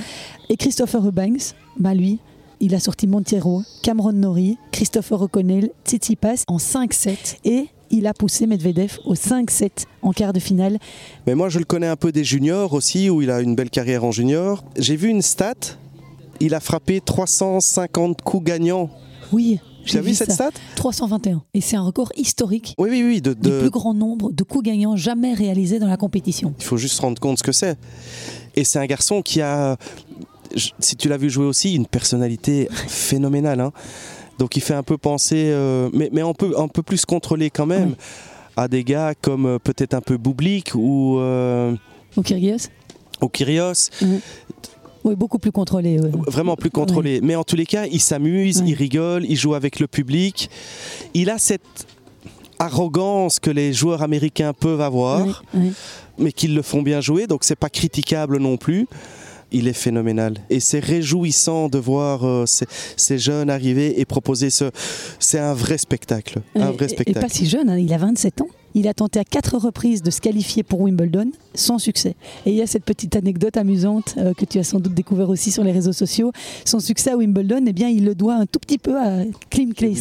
Et 0.49 0.57
Christopher 0.57 1.07
Eubanks, 1.07 1.55
bah 1.79 1.95
lui, 1.95 2.19
il 2.61 2.75
a 2.75 2.81
sorti 2.81 3.07
Montiero, 3.07 3.63
Cameron 3.83 4.13
Norrie, 4.13 4.57
Christopher 4.71 5.21
O'Connell, 5.23 5.71
Tsitsipas 5.85 6.45
en 6.47 6.59
5-7 6.59 7.39
et 7.45 7.67
il 7.91 8.07
a 8.07 8.15
poussé 8.15 8.47
Medvedev 8.47 8.99
au 9.05 9.15
5-7 9.15 9.87
en 10.01 10.13
quart 10.13 10.33
de 10.33 10.41
finale. 10.41 10.79
Mais 11.27 11.35
moi, 11.35 11.49
je 11.49 11.59
le 11.59 11.65
connais 11.65 11.87
un 11.87 11.97
peu 11.97 12.11
des 12.11 12.25
juniors 12.25 12.73
aussi, 12.73 13.11
où 13.11 13.21
il 13.21 13.31
a 13.31 13.41
une 13.41 13.55
belle 13.55 13.69
carrière 13.69 14.05
en 14.05 14.13
junior. 14.13 14.65
J'ai 14.79 14.97
vu 14.97 15.09
une 15.09 15.23
stat, 15.23 15.55
il 16.41 16.55
a 16.55 16.61
frappé 16.61 17.01
350 17.01 18.23
coups 18.23 18.45
gagnants. 18.45 18.91
Oui. 19.33 19.61
Tu 19.85 19.97
as 19.99 20.01
vu, 20.01 20.15
cette 20.15 20.29
ça. 20.31 20.51
stat? 20.51 20.61
321. 20.77 21.43
Et 21.55 21.61
c'est 21.61 21.77
un 21.77 21.83
record 21.83 22.13
historique. 22.17 22.75
Oui, 22.79 22.89
oui, 22.91 23.03
oui. 23.05 23.21
De, 23.21 23.35
Du 23.35 23.51
plus 23.51 23.71
grand 23.71 23.95
nombre 23.95 24.33
de 24.33 24.43
coups 24.45 24.65
gagnants 24.65 24.97
jamais 24.97 25.35
réalisés 25.35 25.79
dans 25.79 25.89
la 25.89 25.97
compétition. 25.97 26.55
Il 26.59 26.65
faut 26.65 26.77
juste 26.77 26.97
se 26.97 27.03
rendre 27.03 27.21
compte 27.21 27.39
ce 27.39 27.43
que 27.43 27.53
c'est. 27.53 27.77
Et 28.55 28.65
c'est 28.65 28.79
un 28.79 28.87
garçon 28.87 29.23
qui 29.23 29.41
a, 29.41 29.77
si 30.79 30.97
tu 30.97 31.09
l'as 31.09 31.17
vu 31.17 31.31
jouer 31.31 31.47
aussi, 31.47 31.75
une 31.75 31.87
personnalité 31.87 32.69
phénoménale. 32.89 33.61
hein. 33.61 33.73
Donc 34.39 34.57
il 34.57 34.61
fait 34.61 34.75
un 34.75 34.83
peu 34.83 34.99
penser, 34.99 35.51
euh, 35.51 35.89
mais, 35.93 36.11
mais 36.13 36.21
un, 36.23 36.33
peu, 36.33 36.55
un 36.59 36.69
peu 36.69 36.83
plus 36.83 37.05
contrôlé 37.05 37.51
quand 37.51 37.67
même, 37.67 37.95
à 38.57 38.67
des 38.69 38.83
gars 38.85 39.15
comme 39.21 39.47
euh, 39.47 39.59
peut-être 39.59 39.95
un 39.95 40.01
peu 40.01 40.17
Boublik 40.17 40.73
ou, 40.75 41.19
euh, 41.19 41.75
Au 42.17 42.23
Kyrgios 42.23 42.69
ou 43.21 43.29
Kyrgios, 43.29 43.91
Oui, 45.05 45.15
beaucoup 45.17 45.39
plus 45.39 45.53
contrôlé. 45.53 45.99
ouais. 46.01 46.11
vraiment 46.29 46.57
plus 46.57 46.71
contrôlé. 46.71 47.21
Mais 47.23 47.35
en 47.37 47.45
tous 47.45 47.57
les 47.57 47.67
cas, 47.67 47.87
il 47.87 48.01
s'amuse, 48.01 48.61
Ouais. 48.61 48.69
il 48.69 48.75
rigole, 48.75 49.25
il 49.29 49.37
joue 49.37 49.55
avec 49.55 49.81
le 49.81 49.87
public. 49.89 50.49
Il 51.15 51.29
a 51.31 51.39
cette 51.39 51.87
arrogance 52.59 53.39
que 53.41 53.51
les 53.51 53.73
joueurs 53.73 54.03
américains 54.03 54.53
peuvent 54.53 54.81
avoir. 54.81 55.43
Mais 56.19 56.31
qu'ils 56.33 56.55
le 56.55 56.63
font 56.63 56.83
bien 56.83 57.01
jouer, 57.01 57.27
donc 57.27 57.43
c'est 57.43 57.57
pas 57.57 57.71
critiquable 57.71 58.39
non 58.39 58.57
plus. 58.57 58.87
Il 59.55 59.69
est 59.69 59.73
phénoménal 59.75 60.35
et 60.49 60.61
c'est 60.61 60.79
réjouissant 60.81 61.69
de 61.69 61.77
voir 61.79 62.27
euh, 62.27 62.47
ces, 62.47 62.65
ces 62.97 63.19
jeunes 63.19 63.51
arriver 63.51 64.01
et 64.01 64.07
proposer 64.07 64.49
ce. 64.49 64.71
C'est 65.19 65.39
un 65.39 65.53
vrai 65.53 65.77
spectacle, 65.77 66.41
un 66.55 66.71
Et- 66.71 66.73
vrai 66.73 66.87
et- 66.87 66.91
Et 66.91 66.95
spectacle. 66.95 67.21
pas 67.21 67.29
si 67.29 67.47
jeune, 67.47 67.69
hein, 67.69 67.77
il 67.79 67.93
a 67.93 67.99
27 67.99 68.41
ans. 68.41 68.49
Il 68.75 68.89
a 68.89 68.95
tenté 68.95 69.19
à 69.19 69.25
quatre 69.25 69.57
reprises 69.59 70.03
de 70.03 70.11
se 70.11 70.21
qualifier 70.21 70.63
pour 70.63 70.81
Wimbledon 70.81 71.31
sans 71.55 71.79
succès. 71.79 72.15
Et 72.47 72.51
il 72.51 72.57
y 72.57 72.63
a 72.63 72.67
cette 72.67 72.85
petite 72.85 73.15
anecdote 73.17 73.57
amusante 73.57 74.15
euh, 74.17 74.33
que 74.35 74.45
tu 74.45 74.59
as 74.59 74.65
sans 74.65 74.81
doute 74.81 74.95
découvert 74.95 75.29
aussi 75.29 75.51
sur 75.51 75.65
les 75.65 75.73
réseaux 75.73 75.93
sociaux. 75.93 76.33
Son 76.65 76.81
succès 76.81 77.11
à 77.11 77.17
Wimbledon, 77.17 77.65
eh 77.67 77.73
bien, 77.73 77.89
il 77.89 78.05
le 78.05 78.15
doit 78.15 78.35
un 78.35 78.47
tout 78.47 78.59
petit 78.59 78.79
peu 78.79 78.99
à 78.99 79.25
Klim 79.51 79.73
oui. 79.79 80.01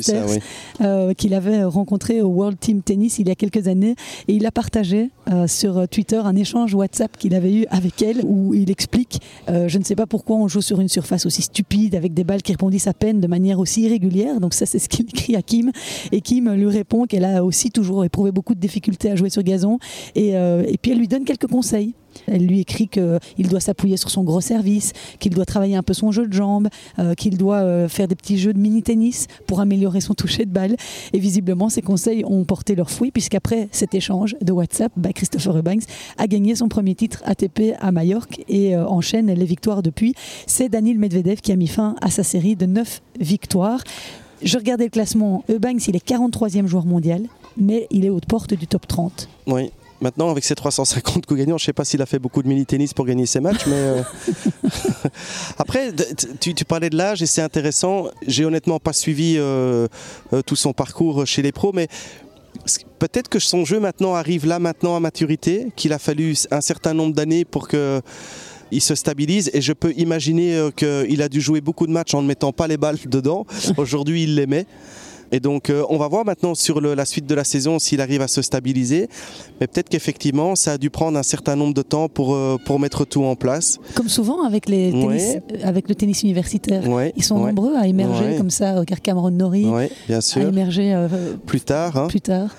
euh, 0.82 1.14
qu'il 1.14 1.34
avait 1.34 1.64
rencontré 1.64 2.22
au 2.22 2.30
World 2.30 2.58
Team 2.60 2.82
Tennis 2.82 3.20
il 3.20 3.28
y 3.28 3.32
a 3.32 3.36
quelques 3.36 3.68
années. 3.68 3.96
Et 4.28 4.34
il 4.36 4.46
a 4.46 4.52
partagé 4.52 5.10
euh, 5.30 5.48
sur 5.48 5.88
Twitter 5.90 6.22
un 6.24 6.36
échange 6.36 6.74
WhatsApp 6.74 7.18
qu'il 7.18 7.36
avait 7.36 7.54
eu 7.54 7.66
avec 7.70 8.02
elle 8.02 8.22
où 8.24 8.54
il 8.54 8.72
explique 8.72 9.20
Je 9.48 9.78
ne 9.78 9.84
sais 9.84 9.96
pas 9.96 10.06
pourquoi 10.06 10.38
on 10.38 10.48
joue 10.48 10.62
sur 10.62 10.80
une 10.80 10.88
surface 10.88 11.26
aussi 11.26 11.42
stupide 11.42 11.96
avec 11.96 12.14
des 12.14 12.24
balles 12.24 12.42
qui 12.42 12.54
rebondissent 12.54 12.88
à 12.88 12.94
peine 12.94 13.20
de 13.20 13.28
manière 13.28 13.60
aussi 13.60 13.82
irrégulière. 13.82 14.40
Donc, 14.40 14.54
ça, 14.54 14.66
c'est 14.66 14.80
ce 14.80 14.88
qu'il 14.88 15.06
écrit 15.06 15.36
à 15.36 15.42
Kim. 15.42 15.72
Et 16.12 16.22
Kim 16.22 16.52
lui 16.54 16.68
répond 16.68 17.06
qu'elle 17.06 17.26
a 17.26 17.44
aussi 17.44 17.72
toujours 17.72 18.06
éprouvé 18.06 18.32
beaucoup 18.32 18.56
de 18.56 18.61
difficultés 18.62 19.12
à 19.12 19.16
jouer 19.16 19.30
sur 19.30 19.44
gazon. 19.44 19.80
Et, 20.16 20.38
euh, 20.38 20.64
et 20.68 20.78
puis, 20.78 20.92
elle 20.92 21.00
lui 21.00 21.08
donne 21.08 21.26
quelques 21.26 21.48
conseils. 21.48 21.94
Elle 22.28 22.46
lui 22.46 22.60
écrit 22.60 22.90
qu'il 22.90 23.48
doit 23.48 23.62
s'appuyer 23.62 23.96
sur 23.96 24.10
son 24.10 24.24
gros 24.24 24.42
service, 24.42 24.92
qu'il 25.20 25.34
doit 25.34 25.46
travailler 25.46 25.78
un 25.78 25.84
peu 25.84 25.94
son 25.94 26.12
jeu 26.12 26.28
de 26.28 26.34
jambes, 26.34 26.68
euh, 27.00 27.14
qu'il 27.14 27.38
doit 27.38 27.62
euh, 27.62 27.88
faire 27.88 28.10
des 28.10 28.16
petits 28.16 28.38
jeux 28.38 28.52
de 28.52 28.60
mini-tennis 28.60 29.28
pour 29.48 29.62
améliorer 29.62 30.02
son 30.02 30.14
toucher 30.14 30.46
de 30.46 30.52
balle. 30.52 30.76
Et 31.14 31.20
visiblement, 31.20 31.70
ces 31.70 31.82
conseils 31.82 32.24
ont 32.26 32.44
porté 32.44 32.76
leurs 32.76 32.92
fruits, 32.92 33.12
puisqu'après 33.12 33.70
cet 33.72 33.96
échange 33.96 34.36
de 34.42 34.52
WhatsApp, 34.52 34.92
bah, 34.98 35.14
Christopher 35.14 35.58
Eubanks 35.58 35.84
a 36.18 36.28
gagné 36.28 36.56
son 36.56 36.68
premier 36.68 36.96
titre 36.96 37.22
ATP 37.26 37.76
à 37.80 37.92
Majorque 37.92 38.42
et 38.50 38.76
enchaîne 38.78 39.34
les 39.34 39.46
victoires 39.46 39.82
depuis. 39.82 40.14
C'est 40.48 40.70
Daniil 40.70 41.00
Medvedev 41.00 41.40
qui 41.42 41.52
a 41.52 41.56
mis 41.56 41.68
fin 41.68 41.96
à 42.02 42.10
sa 42.10 42.24
série 42.24 42.56
de 42.56 42.66
9 42.66 43.02
victoires. 43.20 43.82
Je 44.44 44.58
regardais 44.58 44.86
le 44.86 44.90
classement. 44.90 45.44
Eubanks, 45.50 45.88
il 45.88 45.96
est 45.96 46.08
43e 46.08 46.66
joueur 46.66 46.86
mondial, 46.86 47.28
mais 47.58 47.88
il 47.92 48.06
est 48.06 48.10
aux 48.10 48.20
portes 48.20 48.54
du 48.54 48.68
top 48.68 48.88
30. 48.88 49.28
Oui. 49.48 49.72
Maintenant, 50.02 50.32
avec 50.32 50.44
ses 50.44 50.56
350 50.56 51.28
coups 51.28 51.40
gagnants, 51.40 51.60
je 51.60 51.64
ne 51.64 51.66
sais 51.68 51.74
pas 51.74 51.86
s'il 51.86 52.02
a 52.02 52.08
fait 52.08 52.18
beaucoup 52.18 52.42
de 52.42 52.48
mini-tennis 52.48 52.92
pour 52.92 53.06
gagner 53.06 53.28
ses 53.28 53.40
matchs, 53.40 53.68
mais. 53.68 53.76
euh, 53.76 54.02
Après, 55.60 55.92
tu, 56.40 56.56
tu 56.56 56.66
parlais 56.66 56.90
de 56.90 56.98
l'âge 56.98 57.22
et 57.22 57.28
c'est 57.28 57.44
intéressant. 57.44 58.08
J'ai 58.26 58.44
honnêtement 58.44 58.80
pas 58.80 58.94
suivi 58.94 59.36
euh, 59.38 59.88
euh, 60.34 60.42
tout 60.42 60.56
son 60.56 60.74
parcours 60.74 61.28
chez 61.28 61.44
les 61.44 61.52
pros, 61.52 61.72
mais 61.72 61.88
peut-être 62.98 63.30
que 63.30 63.38
son 63.38 63.64
jeu 63.64 63.80
maintenant 63.80 64.16
arrive 64.16 64.48
là, 64.48 64.58
maintenant 64.58 64.96
à 64.96 65.00
maturité, 65.00 65.68
qu'il 65.76 65.94
a 65.94 66.00
fallu 66.00 66.36
un 66.50 66.62
certain 66.62 66.94
nombre 66.94 67.14
d'années 67.14 67.46
pour 67.46 67.68
que. 67.68 68.02
Il 68.74 68.80
se 68.80 68.96
stabilise 68.96 69.52
et 69.54 69.60
je 69.60 69.74
peux 69.74 69.92
imaginer 69.98 70.70
qu'il 70.78 71.22
a 71.22 71.28
dû 71.28 71.42
jouer 71.42 71.60
beaucoup 71.60 71.86
de 71.88 71.92
matchs 71.92 72.14
en 72.14 72.22
ne 72.22 72.28
mettant 72.28 72.54
pas 72.54 72.68
les 72.70 72.78
balles 72.78 72.98
dedans. 73.06 73.46
Aujourd'hui, 73.78 74.24
il 74.24 74.36
les 74.36 74.48
met. 74.48 74.66
Et 75.32 75.40
donc, 75.40 75.70
euh, 75.70 75.84
on 75.90 75.98
va 75.98 76.08
voir 76.08 76.26
maintenant 76.26 76.56
sur 76.56 76.82
le- 76.82 76.94
la 76.94 77.06
suite 77.06 77.26
de 77.26 77.36
la 77.36 77.44
saison 77.44 77.80
s'il 77.80 78.02
arrive 78.02 78.22
à 78.22 78.28
se 78.28 78.42
stabiliser. 78.42 79.08
Mais 79.60 79.68
peut-être 79.68 79.88
qu'effectivement, 79.90 80.56
ça 80.56 80.74
a 80.74 80.78
dû 80.78 80.90
prendre 80.90 81.18
un 81.18 81.24
certain 81.24 81.56
nombre 81.56 81.74
de 81.74 81.82
temps 81.82 82.10
pour, 82.10 82.36
euh, 82.36 82.58
pour 82.66 82.80
mettre 82.80 83.06
tout 83.06 83.24
en 83.24 83.36
place. 83.36 83.78
Comme 83.96 84.10
souvent 84.10 84.44
avec, 84.44 84.68
les 84.68 84.92
tennis, 84.92 85.06
Ouais. 85.08 85.44
euh, 85.54 85.68
avec 85.68 85.88
le 85.88 85.96
tennis 85.96 86.24
universitaire. 86.24 86.88
Ouais, 86.88 87.14
Ils 87.16 87.24
sont 87.24 87.40
ouais, 87.40 87.48
nombreux 87.54 87.76
à 87.78 87.88
émerger 87.88 88.36
comme 88.38 88.50
ça, 88.50 88.84
car 88.86 89.02
Cameron 89.02 89.32
Norrie 89.32 89.68
bien 90.08 90.18
a 90.18 90.22
sûr. 90.22 90.48
émergé 90.48 90.94
Plus 91.46 91.62
tard. 91.62 91.98
hein. 91.98 92.08
plus 92.08 92.22
tard, 92.22 92.54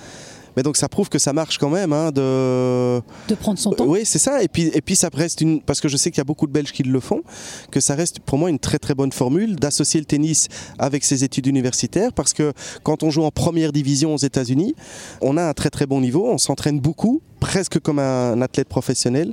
Mais 0.56 0.62
donc, 0.62 0.76
ça 0.76 0.88
prouve 0.88 1.08
que 1.08 1.18
ça 1.18 1.32
marche 1.32 1.58
quand 1.58 1.70
même. 1.70 1.92
hein, 1.92 2.10
de... 2.10 3.00
de 3.28 3.34
prendre 3.34 3.58
son 3.58 3.70
temps. 3.70 3.86
Oui, 3.86 4.00
c'est 4.04 4.18
ça. 4.18 4.42
Et 4.42 4.48
puis, 4.48 4.70
et 4.74 4.80
puis, 4.80 4.96
ça 4.96 5.08
reste 5.12 5.40
une. 5.40 5.62
Parce 5.62 5.80
que 5.80 5.88
je 5.88 5.96
sais 5.96 6.10
qu'il 6.10 6.18
y 6.18 6.20
a 6.20 6.24
beaucoup 6.24 6.46
de 6.46 6.52
Belges 6.52 6.72
qui 6.72 6.82
le 6.82 7.00
font, 7.00 7.22
que 7.70 7.80
ça 7.80 7.94
reste 7.94 8.20
pour 8.20 8.38
moi 8.38 8.50
une 8.50 8.58
très 8.58 8.78
très 8.78 8.94
bonne 8.94 9.12
formule 9.12 9.56
d'associer 9.56 10.00
le 10.00 10.06
tennis 10.06 10.48
avec 10.78 11.04
ses 11.04 11.24
études 11.24 11.46
universitaires. 11.46 12.12
Parce 12.12 12.32
que 12.32 12.52
quand 12.82 13.02
on 13.02 13.10
joue 13.10 13.22
en 13.24 13.30
première 13.30 13.72
division 13.72 14.14
aux 14.14 14.18
États-Unis, 14.18 14.74
on 15.20 15.36
a 15.36 15.44
un 15.44 15.52
très 15.54 15.70
très 15.70 15.86
bon 15.86 16.00
niveau, 16.00 16.28
on 16.28 16.38
s'entraîne 16.38 16.80
beaucoup, 16.80 17.22
presque 17.40 17.78
comme 17.80 17.98
un 17.98 18.40
athlète 18.42 18.68
professionnel. 18.68 19.32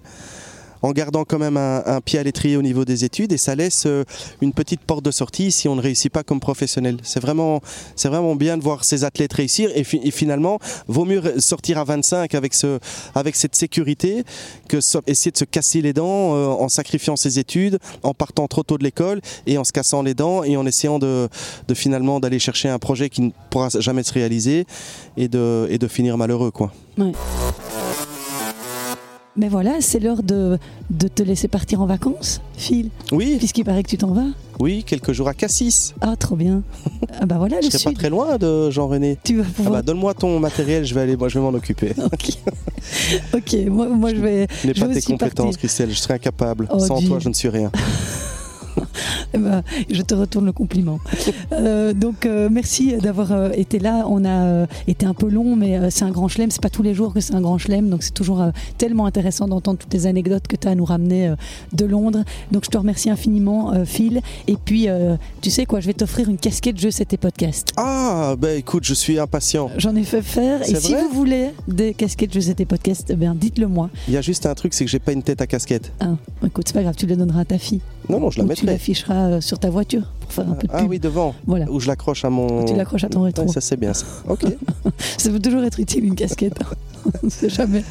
En 0.82 0.92
gardant 0.92 1.26
quand 1.26 1.40
même 1.40 1.58
un, 1.58 2.00
pied 2.02 2.20
à 2.20 2.24
l'étrier 2.24 2.56
au 2.58 2.62
niveau 2.62 2.86
des 2.86 3.04
études 3.04 3.32
et 3.34 3.38
ça 3.38 3.54
laisse 3.56 3.84
euh, 3.86 4.04
une 4.42 4.54
petite 4.54 4.82
porte 4.82 5.04
de 5.04 5.12
sortie 5.12 5.52
si 5.52 5.68
on 5.68 5.76
ne 5.76 5.82
réussit 5.82 6.12
pas 6.12 6.24
comme 6.24 6.40
professionnel. 6.40 6.98
C'est 7.04 7.20
vraiment, 7.20 7.62
vraiment 8.04 8.36
bien 8.36 8.58
de 8.58 8.64
voir 8.64 8.84
ces 8.86 9.04
athlètes 9.04 9.34
réussir 9.34 9.70
et, 9.76 9.84
fi- 9.84 10.00
et 10.04 10.12
finalement, 10.12 10.60
vaut 10.88 11.06
mieux 11.06 11.22
sortir 11.40 11.78
à 11.80 11.84
25 11.84 12.34
avec, 12.36 12.54
avec 13.16 13.36
cette 13.36 13.56
sécurité 13.56 14.24
que 14.68 14.80
so- 14.82 15.02
essayer 15.08 15.32
de 15.32 15.38
se 15.38 15.46
casser 15.46 15.82
les 15.82 15.94
dents 15.94 16.36
euh, 16.36 16.46
en 16.48 16.70
sacrifiant 16.70 17.16
ses 17.16 17.40
études, 17.40 17.80
en 18.04 18.14
partant 18.14 18.48
trop 18.48 18.64
tôt 18.64 18.78
de 18.78 18.84
l'école 18.84 19.22
et 19.48 19.58
en 19.58 19.64
se 19.64 19.72
cassant 19.74 20.02
les 20.02 20.14
dents 20.14 20.44
et 20.44 20.56
en 20.58 20.66
essayant 20.66 21.00
de, 21.00 21.28
finalement 21.74 22.20
d'aller 22.20 22.40
chercher 22.40 22.70
un 22.70 22.80
projet 22.80 23.10
qui 23.10 23.22
ne 23.22 23.32
pourra 23.50 23.70
jamais 23.80 24.04
se 24.04 24.14
réaliser 24.14 24.66
et 25.18 25.28
de, 25.28 25.68
et 25.70 25.78
de 25.78 25.88
finir 25.88 26.18
malheureux. 26.18 26.52
Quoi. 26.52 26.72
Mais 29.36 29.48
voilà, 29.48 29.78
c'est 29.80 30.00
l'heure 30.00 30.22
de, 30.24 30.58
de 30.90 31.08
te 31.08 31.24
laisser 31.24 31.48
partir 31.48 31.82
en 31.82 31.86
vacances, 31.86 32.42
Phil, 32.58 32.90
Oui, 33.12 33.36
puisqu'il 33.38 33.64
paraît 33.64 33.84
que 33.84 33.90
tu 33.90 33.98
t'en 33.98 34.12
vas. 34.12 34.26
oui, 34.60 34.84
quelques 34.86 35.14
jours 35.14 35.30
à 35.30 35.34
Cassis. 35.34 35.94
Ah, 36.02 36.16
trop 36.18 36.36
bien. 36.36 36.62
ah 37.22 37.26
bah 37.26 37.38
voilà, 37.38 37.62
Je 37.62 37.68
le 37.68 37.72
serai 37.72 37.94
pas 37.94 38.00
très 38.00 38.10
loin 38.10 38.38
de 38.38 38.70
Jean-René. 38.70 39.18
Tu 39.24 39.38
vas 39.38 39.44
Ah 39.48 39.52
pouvoir... 39.56 39.74
bah, 39.76 39.82
donne-moi 39.82 40.14
ton 40.16 40.40
matériel, 40.40 40.84
je 40.84 40.94
vais 40.94 41.02
aller, 41.02 41.16
moi 41.16 41.30
je 41.30 41.40
vais 41.40 41.44
m'en 41.46 41.54
occuper. 41.54 41.94
Ok, 42.12 42.32
ok. 43.34 43.56
Moi, 43.68 43.88
moi 43.90 44.10
je 44.14 44.20
vais. 44.20 44.48
Je 44.64 44.68
n'ai 44.68 44.74
pas 44.74 44.88
tes 44.88 45.02
compétences, 45.02 45.46
partir. 45.46 45.58
Christelle, 45.60 45.90
je 45.92 45.96
serais 46.00 46.16
incapable. 46.16 46.68
Oh, 46.72 46.80
Sans 46.80 46.98
Dieu. 47.00 47.08
toi, 47.10 47.20
je 47.20 47.30
ne 47.30 47.34
suis 47.34 47.50
rien. 47.50 47.72
Eh 49.34 49.38
ben, 49.38 49.64
je 49.90 50.02
te 50.02 50.14
retourne 50.14 50.46
le 50.46 50.52
compliment. 50.52 51.00
Euh, 51.52 51.94
donc 51.94 52.26
euh, 52.26 52.48
merci 52.52 52.96
d'avoir 52.98 53.32
euh, 53.32 53.50
été 53.54 53.80
là. 53.80 54.06
On 54.08 54.24
a 54.24 54.66
été 54.88 55.06
un 55.06 55.14
peu 55.14 55.28
long, 55.30 55.56
mais 55.56 55.90
c'est 55.90 56.06
un 56.06 56.12
grand 56.12 56.28
chelem. 56.28 56.52
C'est 56.52 56.62
pas 56.62 56.70
tous 56.70 56.84
les 56.84 56.94
jours 56.94 57.14
que 57.14 57.20
c'est 57.20 57.34
un 57.34 57.42
grand 57.42 57.58
chelem, 57.58 57.90
donc 57.90 58.04
c'est 58.04 58.14
toujours 58.14 58.44
tellement 58.78 59.06
intéressant 59.06 59.48
d'entendre 59.48 59.80
toutes 59.80 59.94
les 59.94 60.06
anecdotes 60.06 60.48
que 60.48 60.56
tu 60.56 60.68
as 60.68 60.72
à 60.72 60.76
nous 60.76 60.86
ramener 60.86 61.34
de 61.74 61.86
Londres. 61.86 62.24
Donc 62.52 62.66
je 62.66 62.70
te 62.70 62.78
remercie 62.78 63.10
infiniment, 63.10 63.74
Phil. 63.86 64.22
Et 64.48 64.58
puis 64.58 64.88
tu 65.42 65.50
sais 65.50 65.66
quoi, 65.66 65.80
je 65.80 65.88
vais 65.88 65.94
t'offrir 65.94 66.30
une 66.30 66.38
casquette 66.38 66.80
jeu 66.80 66.92
c'était 66.92 67.18
podcast. 67.18 67.74
Ah, 67.78 68.36
bah 68.38 68.54
écoute, 68.54 68.84
je 68.86 68.94
suis 68.94 69.20
impatient. 69.20 69.70
J'en 69.78 69.96
ai 69.96 70.04
fait 70.04 70.22
faire. 70.22 70.62
Et 70.70 70.76
si 70.76 70.94
vous 70.94 71.10
voulez 71.14 71.50
des 71.68 71.94
casquettes 71.94 72.34
jeu 72.34 72.42
c'était 72.42 72.66
podcast, 72.66 73.08
eh 73.10 73.16
bien 73.16 73.36
dites-le 73.36 73.68
moi. 73.68 73.90
Il 74.08 74.14
y 74.14 74.18
a 74.18 74.22
juste 74.22 74.46
un 74.46 74.56
truc, 74.56 74.74
c'est 74.74 74.86
que 74.86 74.92
j'ai 74.92 75.00
pas 75.00 75.14
une 75.14 75.24
tête 75.24 75.42
à 75.42 75.48
casquette. 75.48 75.92
Hein, 76.00 76.18
écoute, 76.46 76.68
c'est 76.68 76.74
pas 76.74 76.84
grave, 76.84 76.96
tu 76.96 77.06
le 77.06 77.16
donneras 77.16 77.42
à 77.42 77.46
ta 77.46 77.58
fille. 77.58 77.82
Non, 78.08 78.20
non, 78.20 78.32
je 78.32 78.40
la 78.40 78.46
mettrai. 78.46 78.66
L'afficheras 78.90 79.28
euh, 79.30 79.42
sur 79.42 79.60
ta 79.60 79.70
voiture 79.70 80.04
pour 80.20 80.32
faire 80.34 80.50
un 80.50 80.54
peu 80.54 80.68
de 80.68 80.74
Ah 80.74 80.80
pub. 80.82 80.90
oui, 80.90 81.00
devant. 81.00 81.34
Voilà. 81.48 81.70
Où 81.72 81.80
je 81.80 81.88
l'accroche 81.88 82.26
à 82.26 82.30
mon. 82.30 82.66
Tu 82.66 82.76
l'accroches 82.76 83.04
à 83.04 83.10
ton 83.10 83.22
rétro. 83.24 83.46
Ouais, 83.46 83.52
ça 83.52 83.62
c'est 83.62 83.78
bien 83.78 83.94
ça. 83.94 84.06
Ok. 84.28 84.42
Ça 85.18 85.30
peut 85.30 85.40
toujours 85.40 85.64
être 85.64 85.80
utile 85.80 86.06
une 86.06 86.16
casquette. 86.16 86.58
On 87.24 87.30
sait 87.30 87.50
jamais. 87.50 87.84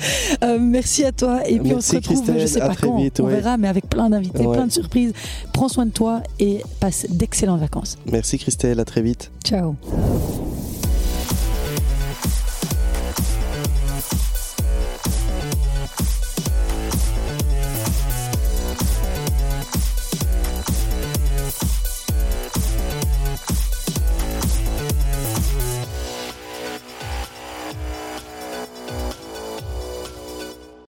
Euh, 0.44 0.58
merci 0.60 1.04
à 1.04 1.12
toi 1.12 1.40
et 1.48 1.58
puis 1.58 1.72
on 1.74 1.80
se 1.80 1.92
Merci, 1.92 1.96
retrouve, 1.96 2.16
Christelle. 2.18 2.40
je 2.40 2.46
sais 2.46 2.60
pas 2.60 2.74
quand, 2.76 2.96
vite, 2.98 3.20
on 3.20 3.24
ouais. 3.24 3.36
verra, 3.36 3.56
mais 3.56 3.68
avec 3.68 3.88
plein 3.88 4.10
d'invités, 4.10 4.46
Ouais. 4.46 4.54
plein 4.56 4.66
de 4.66 4.72
surprises. 4.72 5.12
Prends 5.54 5.68
soin 5.68 5.86
de 5.86 5.90
toi 5.90 6.22
et 6.38 6.62
passe 6.80 7.06
d'excellentes 7.08 7.60
vacances. 7.60 7.96
Merci 8.12 8.38
Christelle, 8.38 8.78
à 8.80 8.84
très 8.84 9.00
vite. 9.02 9.30
Ciao. 9.44 9.76